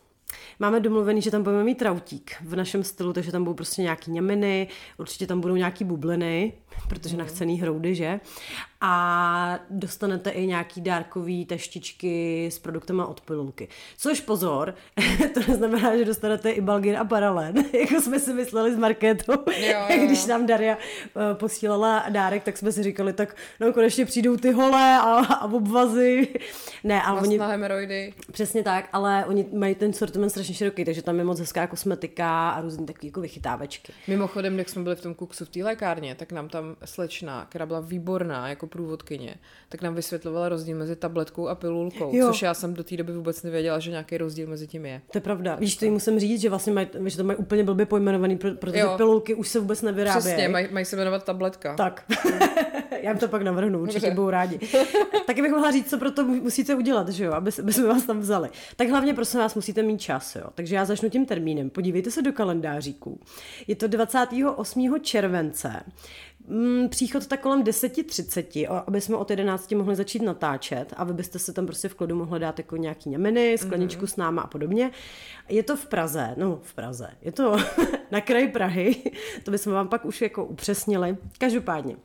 Máme 0.59 0.79
domluvený, 0.79 1.21
že 1.21 1.31
tam 1.31 1.43
budeme 1.43 1.63
mít 1.63 1.77
trautík 1.77 2.31
v 2.41 2.55
našem 2.55 2.83
stylu, 2.83 3.13
takže 3.13 3.31
tam 3.31 3.43
budou 3.43 3.53
prostě 3.53 3.81
nějaký 3.81 4.11
něminy, 4.11 4.67
určitě 4.97 5.27
tam 5.27 5.41
budou 5.41 5.55
nějaký 5.55 5.83
bubliny, 5.83 6.53
protože 6.89 7.13
mm. 7.13 7.19
nachcený 7.19 7.61
hroudy, 7.61 7.95
že? 7.95 8.19
A 8.81 9.59
dostanete 9.69 10.29
i 10.29 10.47
nějaký 10.47 10.81
dárkový 10.81 11.45
teštičky 11.45 12.47
s 12.51 12.59
produktama 12.59 13.05
od 13.05 13.21
pilulky. 13.21 13.67
Což 13.97 14.21
pozor, 14.21 14.75
to 15.33 15.39
neznamená, 15.47 15.97
že 15.97 16.05
dostanete 16.05 16.51
i 16.51 16.61
balgin 16.61 16.97
a 16.97 17.05
paralen, 17.05 17.55
jako 17.73 18.01
jsme 18.01 18.19
si 18.19 18.33
mysleli 18.33 18.73
z 18.73 18.77
marketu. 18.77 19.31
Jo, 19.31 19.87
jo. 19.89 20.05
Když 20.05 20.25
nám 20.25 20.45
Daria 20.45 20.75
uh, 20.77 21.21
posílala 21.33 22.05
dárek, 22.09 22.43
tak 22.43 22.57
jsme 22.57 22.71
si 22.71 22.83
říkali, 22.83 23.13
tak 23.13 23.35
no 23.59 23.73
konečně 23.73 24.05
přijdou 24.05 24.37
ty 24.37 24.51
holé 24.51 24.97
a, 24.97 25.03
a 25.03 25.51
obvazy. 25.51 26.27
Ne, 26.83 27.01
ale 27.01 27.21
oni... 27.21 27.37
hemoroidy. 27.39 28.13
Přesně 28.31 28.63
tak, 28.63 28.89
ale 28.93 29.25
oni 29.25 29.45
mají 29.53 29.75
ten 29.75 29.93
sortiment 29.93 30.31
strašně 30.31 30.55
široký, 30.55 30.85
takže 30.85 31.01
tam 31.01 31.17
je 31.17 31.23
moc 31.23 31.39
hezká 31.39 31.67
kosmetika 31.67 32.49
a 32.49 32.61
různý 32.61 32.85
takové 32.85 33.07
jako 33.07 33.21
vychytávečky. 33.21 33.93
Mimochodem, 34.07 34.59
jak 34.59 34.69
jsme 34.69 34.83
byli 34.83 34.95
v 34.95 35.01
tom 35.01 35.13
kuksu 35.13 35.45
v 35.45 35.49
té 35.49 35.63
lékárně, 35.63 36.15
tak 36.15 36.31
nám 36.31 36.49
tam 36.49 36.75
slečna, 36.85 37.45
která 37.49 37.65
byla 37.65 37.79
výborná 37.79 38.49
jako 38.49 38.66
průvodkyně, 38.67 39.35
tak 39.69 39.81
nám 39.81 39.95
vysvětlovala 39.95 40.49
rozdíl 40.49 40.77
mezi 40.77 40.95
tabletkou 40.95 41.47
a 41.47 41.55
pilulkou, 41.55 42.15
jo. 42.15 42.27
což 42.27 42.41
já 42.41 42.53
jsem 42.53 42.73
do 42.73 42.83
té 42.83 42.97
doby 42.97 43.13
vůbec 43.13 43.43
nevěděla, 43.43 43.79
že 43.79 43.91
nějaký 43.91 44.17
rozdíl 44.17 44.47
mezi 44.47 44.67
tím 44.67 44.85
je. 44.85 45.01
To 45.11 45.17
je 45.17 45.21
pravda. 45.21 45.55
Víš, 45.55 45.77
to 45.77 45.85
jim 45.85 45.93
musím 45.93 46.19
říct, 46.19 46.41
že 46.41 46.49
vlastně 46.49 46.73
maj, 46.73 46.87
že 47.05 47.17
to 47.17 47.23
mají 47.23 47.37
úplně 47.37 47.63
blbě 47.63 47.85
pojmenovaný, 47.85 48.37
protože 48.37 48.79
jo. 48.79 48.93
pilulky 48.97 49.35
už 49.35 49.47
se 49.47 49.59
vůbec 49.59 49.81
nevyrábějí. 49.81 50.35
Přesně, 50.35 50.49
mají 50.49 50.67
maj 50.71 50.85
se 50.85 50.95
jmenovat 50.95 51.23
tabletka. 51.23 51.75
Tak. 51.75 52.03
já 53.01 53.11
jim 53.11 53.19
to 53.19 53.27
pak 53.27 53.41
navrhnu, 53.41 53.79
určitě 53.79 53.99
Dobře. 53.99 54.15
budou 54.15 54.29
rádi. 54.29 54.59
Taky 55.27 55.41
bych 55.41 55.51
mohla 55.51 55.71
říct, 55.71 55.89
co 55.89 55.97
pro 55.97 56.11
to 56.11 56.23
musíte 56.23 56.75
udělat, 56.75 57.09
že 57.09 57.23
jo, 57.23 57.33
aby, 57.33 57.51
aby 57.61 57.73
jsme 57.73 57.87
vás 57.87 58.05
tam 58.05 58.19
vzali. 58.19 58.49
Tak 58.75 58.89
hlavně 58.89 59.13
prosím 59.13 59.39
vás 59.39 59.55
musíte 59.55 59.83
mít 59.83 60.01
čas, 60.01 60.35
jo. 60.35 60.43
Takže 60.55 60.75
já 60.75 60.85
začnu 60.85 61.09
tím 61.09 61.25
termínem. 61.25 61.69
Podívejte 61.69 62.11
se 62.11 62.21
do 62.21 62.33
kalendáříků. 62.33 63.19
Je 63.67 63.75
to 63.75 63.87
28. 63.87 64.99
července. 65.01 65.83
Mm, 66.47 66.89
příchod 66.89 67.27
tak 67.27 67.41
kolem 67.41 67.63
10.30, 67.63 68.83
aby 68.87 69.01
jsme 69.01 69.15
od 69.15 69.29
11 69.29 69.71
mohli 69.71 69.95
začít 69.95 70.21
natáčet 70.21 70.93
a 70.97 71.03
vy 71.03 71.13
byste 71.13 71.39
se 71.39 71.53
tam 71.53 71.65
prostě 71.65 71.89
v 71.89 71.95
klodu 71.95 72.15
mohli 72.15 72.39
dát 72.39 72.57
jako 72.57 72.77
nějaký 72.77 73.09
něminy, 73.09 73.57
skleničku 73.57 74.05
mm-hmm. 74.05 74.13
s 74.13 74.15
náma 74.15 74.41
a 74.41 74.47
podobně. 74.47 74.91
Je 75.49 75.63
to 75.63 75.75
v 75.75 75.85
Praze, 75.85 76.33
no 76.37 76.59
v 76.63 76.73
Praze, 76.73 77.07
je 77.21 77.31
to 77.31 77.57
na 78.11 78.21
kraji 78.21 78.47
Prahy, 78.47 78.95
to 79.43 79.51
bychom 79.51 79.73
vám 79.73 79.87
pak 79.87 80.05
už 80.05 80.21
jako 80.21 80.45
upřesnili. 80.45 81.17
Každopádně, 81.37 81.95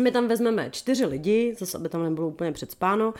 my 0.00 0.10
tam 0.10 0.28
vezmeme 0.28 0.70
čtyři 0.70 1.06
lidi, 1.06 1.56
zase 1.58 1.78
aby 1.78 1.88
tam 1.88 2.02
nebylo 2.02 2.28
úplně 2.28 2.52
předspáno 2.52 3.14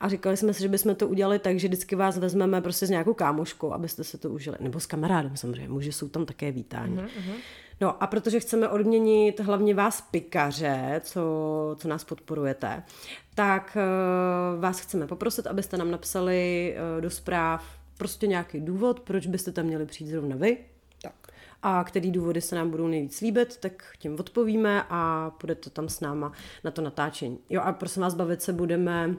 a 0.00 0.08
říkali 0.08 0.36
jsme 0.36 0.54
si, 0.54 0.62
že 0.62 0.68
bychom 0.68 0.94
to 0.94 1.08
udělali 1.08 1.38
tak, 1.38 1.58
že 1.58 1.68
vždycky 1.68 1.96
vás 1.96 2.18
vezmeme 2.18 2.60
prostě 2.60 2.86
s 2.86 2.90
nějakou 2.90 3.14
kámoškou, 3.14 3.72
abyste 3.72 4.04
se 4.04 4.18
to 4.18 4.30
užili. 4.30 4.56
Nebo 4.60 4.80
s 4.80 4.86
kamarádem 4.86 5.36
samozřejmě, 5.36 5.68
muži 5.68 5.92
jsou 5.92 6.08
tam 6.08 6.26
také 6.26 6.52
vítáni. 6.52 6.96
Uh-huh. 6.96 7.34
No 7.82 8.02
a 8.02 8.06
protože 8.06 8.40
chceme 8.40 8.68
odměnit 8.68 9.40
hlavně 9.40 9.74
vás 9.74 10.00
pikaře, 10.00 11.00
co, 11.04 11.20
co 11.78 11.88
nás 11.88 12.04
podporujete, 12.04 12.82
tak 13.34 13.76
uh, 13.76 14.60
vás 14.60 14.80
chceme 14.80 15.06
poprosit, 15.06 15.46
abyste 15.46 15.76
nám 15.76 15.90
napsali 15.90 16.74
uh, 16.96 17.00
do 17.00 17.10
zpráv 17.10 17.64
prostě 17.98 18.26
nějaký 18.26 18.60
důvod, 18.60 19.00
proč 19.00 19.26
byste 19.26 19.52
tam 19.52 19.66
měli 19.66 19.86
přijít 19.86 20.10
zrovna 20.10 20.36
vy. 20.36 20.58
Tak 21.02 21.14
a 21.62 21.84
který 21.84 22.10
důvody 22.10 22.40
se 22.40 22.56
nám 22.56 22.70
budou 22.70 22.86
nejvíc 22.86 23.20
líbit, 23.20 23.56
tak 23.56 23.92
tím 23.98 24.20
odpovíme 24.20 24.82
a 24.90 25.30
půjdete 25.30 25.70
tam 25.70 25.88
s 25.88 26.00
náma 26.00 26.32
na 26.64 26.70
to 26.70 26.82
natáčení. 26.82 27.38
Jo 27.50 27.60
a 27.60 27.72
prosím 27.72 28.02
vás, 28.02 28.14
bavit 28.14 28.42
se 28.42 28.52
budeme 28.52 29.16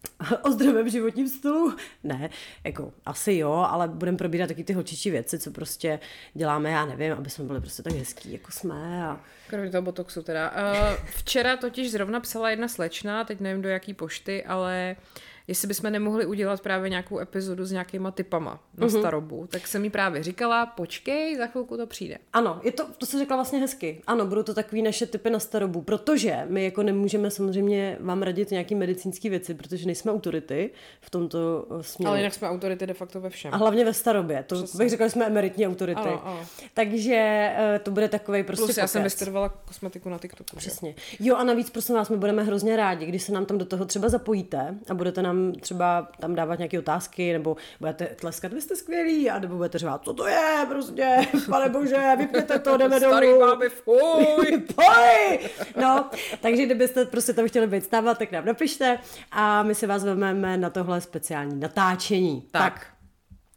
o 0.42 0.50
zdravém 0.50 0.88
životním 0.88 1.28
stylu? 1.28 1.76
Ne, 2.04 2.30
jako 2.64 2.92
asi 3.06 3.34
jo, 3.34 3.52
ale 3.52 3.88
budeme 3.88 4.18
probírat 4.18 4.48
taky 4.48 4.64
ty 4.64 4.72
holčičí 4.72 5.10
věci, 5.10 5.38
co 5.38 5.50
prostě 5.50 6.00
děláme, 6.34 6.70
já 6.70 6.86
nevím, 6.86 7.12
aby 7.12 7.30
jsme 7.30 7.44
byli 7.44 7.60
prostě 7.60 7.82
tak 7.82 7.92
hezký, 7.92 8.32
jako 8.32 8.50
jsme. 8.52 9.04
A... 9.04 9.20
Kromě 9.46 9.70
toho 9.70 9.82
botoxu 9.82 10.22
teda. 10.22 10.50
Uh, 10.50 10.96
včera 11.06 11.56
totiž 11.56 11.90
zrovna 11.90 12.20
psala 12.20 12.50
jedna 12.50 12.68
slečna, 12.68 13.24
teď 13.24 13.40
nevím 13.40 13.62
do 13.62 13.68
jaký 13.68 13.94
pošty, 13.94 14.44
ale 14.44 14.96
uh, 14.98 15.27
jestli 15.48 15.68
bychom 15.68 15.92
nemohli 15.92 16.26
udělat 16.26 16.60
právě 16.60 16.90
nějakou 16.90 17.18
epizodu 17.18 17.64
s 17.64 17.72
nějakýma 17.72 18.10
typama 18.10 18.60
na 18.76 18.86
uh-huh. 18.86 18.98
starobu. 18.98 19.46
Tak 19.50 19.66
jsem 19.66 19.82
mi 19.82 19.90
právě 19.90 20.22
říkala, 20.22 20.66
počkej, 20.66 21.36
za 21.36 21.46
chvilku 21.46 21.76
to 21.76 21.86
přijde. 21.86 22.18
Ano, 22.32 22.60
je 22.62 22.72
to, 22.72 22.86
to 22.98 23.06
se 23.06 23.18
řekla 23.18 23.36
vlastně 23.36 23.58
hezky. 23.58 24.02
Ano, 24.06 24.26
budou 24.26 24.42
to 24.42 24.54
takový 24.54 24.82
naše 24.82 25.06
typy 25.06 25.30
na 25.30 25.38
starobu, 25.38 25.82
protože 25.82 26.46
my 26.48 26.64
jako 26.64 26.82
nemůžeme 26.82 27.30
samozřejmě 27.30 27.96
vám 28.00 28.22
radit 28.22 28.50
nějaký 28.50 28.74
medicínské 28.74 29.30
věci, 29.30 29.54
protože 29.54 29.86
nejsme 29.86 30.12
autority 30.12 30.70
v 31.00 31.10
tomto 31.10 31.66
eh, 31.80 31.82
směru. 31.82 32.08
Ale 32.08 32.18
jinak 32.18 32.34
jsme 32.34 32.48
autority 32.48 32.86
de 32.86 32.94
facto 32.94 33.20
ve 33.20 33.30
všem. 33.30 33.54
A 33.54 33.56
hlavně 33.56 33.84
ve 33.84 33.94
starobě. 33.94 34.44
To 34.46 34.54
Přesně. 34.54 34.78
bych 34.78 34.90
řekla, 34.90 35.06
že 35.06 35.10
jsme 35.10 35.26
emeritní 35.26 35.66
autority. 35.66 36.00
Ano, 36.00 36.26
ano. 36.26 36.40
Takže 36.74 37.50
uh, 37.58 37.78
to 37.78 37.90
bude 37.90 38.08
takový 38.08 38.42
prostě 38.42 38.64
Plus 38.64 38.76
já 38.76 38.86
jsem 38.86 39.02
vystudovala 39.02 39.48
kosmetiku 39.48 40.08
na 40.08 40.18
TikToku. 40.18 40.56
Přesně. 40.56 40.94
Jo 41.20 41.36
a 41.36 41.44
navíc 41.44 41.70
prosím 41.70 41.94
vás, 41.94 42.08
my 42.08 42.16
budeme 42.16 42.42
hrozně 42.42 42.76
rádi, 42.76 43.06
když 43.06 43.22
se 43.22 43.32
nám 43.32 43.46
tam 43.46 43.58
do 43.58 43.64
toho 43.64 43.84
třeba 43.84 44.08
zapojíte 44.08 44.74
a 44.88 44.94
budete 44.94 45.22
nám 45.22 45.37
třeba 45.60 46.08
tam 46.20 46.34
dávat 46.34 46.58
nějaké 46.58 46.78
otázky, 46.78 47.32
nebo 47.32 47.56
budete 47.80 48.06
tleskat, 48.06 48.52
vy 48.52 48.60
jste 48.60 48.76
skvělí, 48.76 49.30
a 49.30 49.38
nebo 49.38 49.56
budete 49.56 49.78
řvát, 49.78 50.04
co 50.04 50.14
to 50.14 50.26
je, 50.26 50.66
prostě, 50.68 51.18
pane 51.50 51.68
bože, 51.68 52.16
vypněte 52.18 52.58
to, 52.58 52.76
jdeme 52.76 53.00
dolů. 53.00 53.12
Starý 53.12 53.28
báby, 53.38 53.68
fuj. 53.68 54.62
fuj. 54.74 55.38
No, 55.80 56.10
takže 56.40 56.66
kdybyste 56.66 57.04
prostě 57.04 57.32
tam 57.32 57.48
chtěli 57.48 57.66
být 57.66 57.84
stávat, 57.84 58.18
tak 58.18 58.32
nám 58.32 58.44
napište 58.44 58.98
a 59.32 59.62
my 59.62 59.74
se 59.74 59.86
vás 59.86 60.04
vezmeme 60.04 60.56
na 60.56 60.70
tohle 60.70 61.00
speciální 61.00 61.60
natáčení. 61.60 62.42
Tak. 62.50 62.74
tak. 62.74 62.86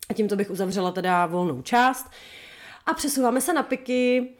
A 0.10 0.14
tímto 0.14 0.36
bych 0.36 0.52
uzavřela 0.52 0.92
teda 0.92 1.26
volnou 1.26 1.62
část. 1.62 2.06
A 2.86 2.94
přesouváme 2.94 3.42
se 3.42 3.54
na 3.54 3.64
piky. 3.64 4.34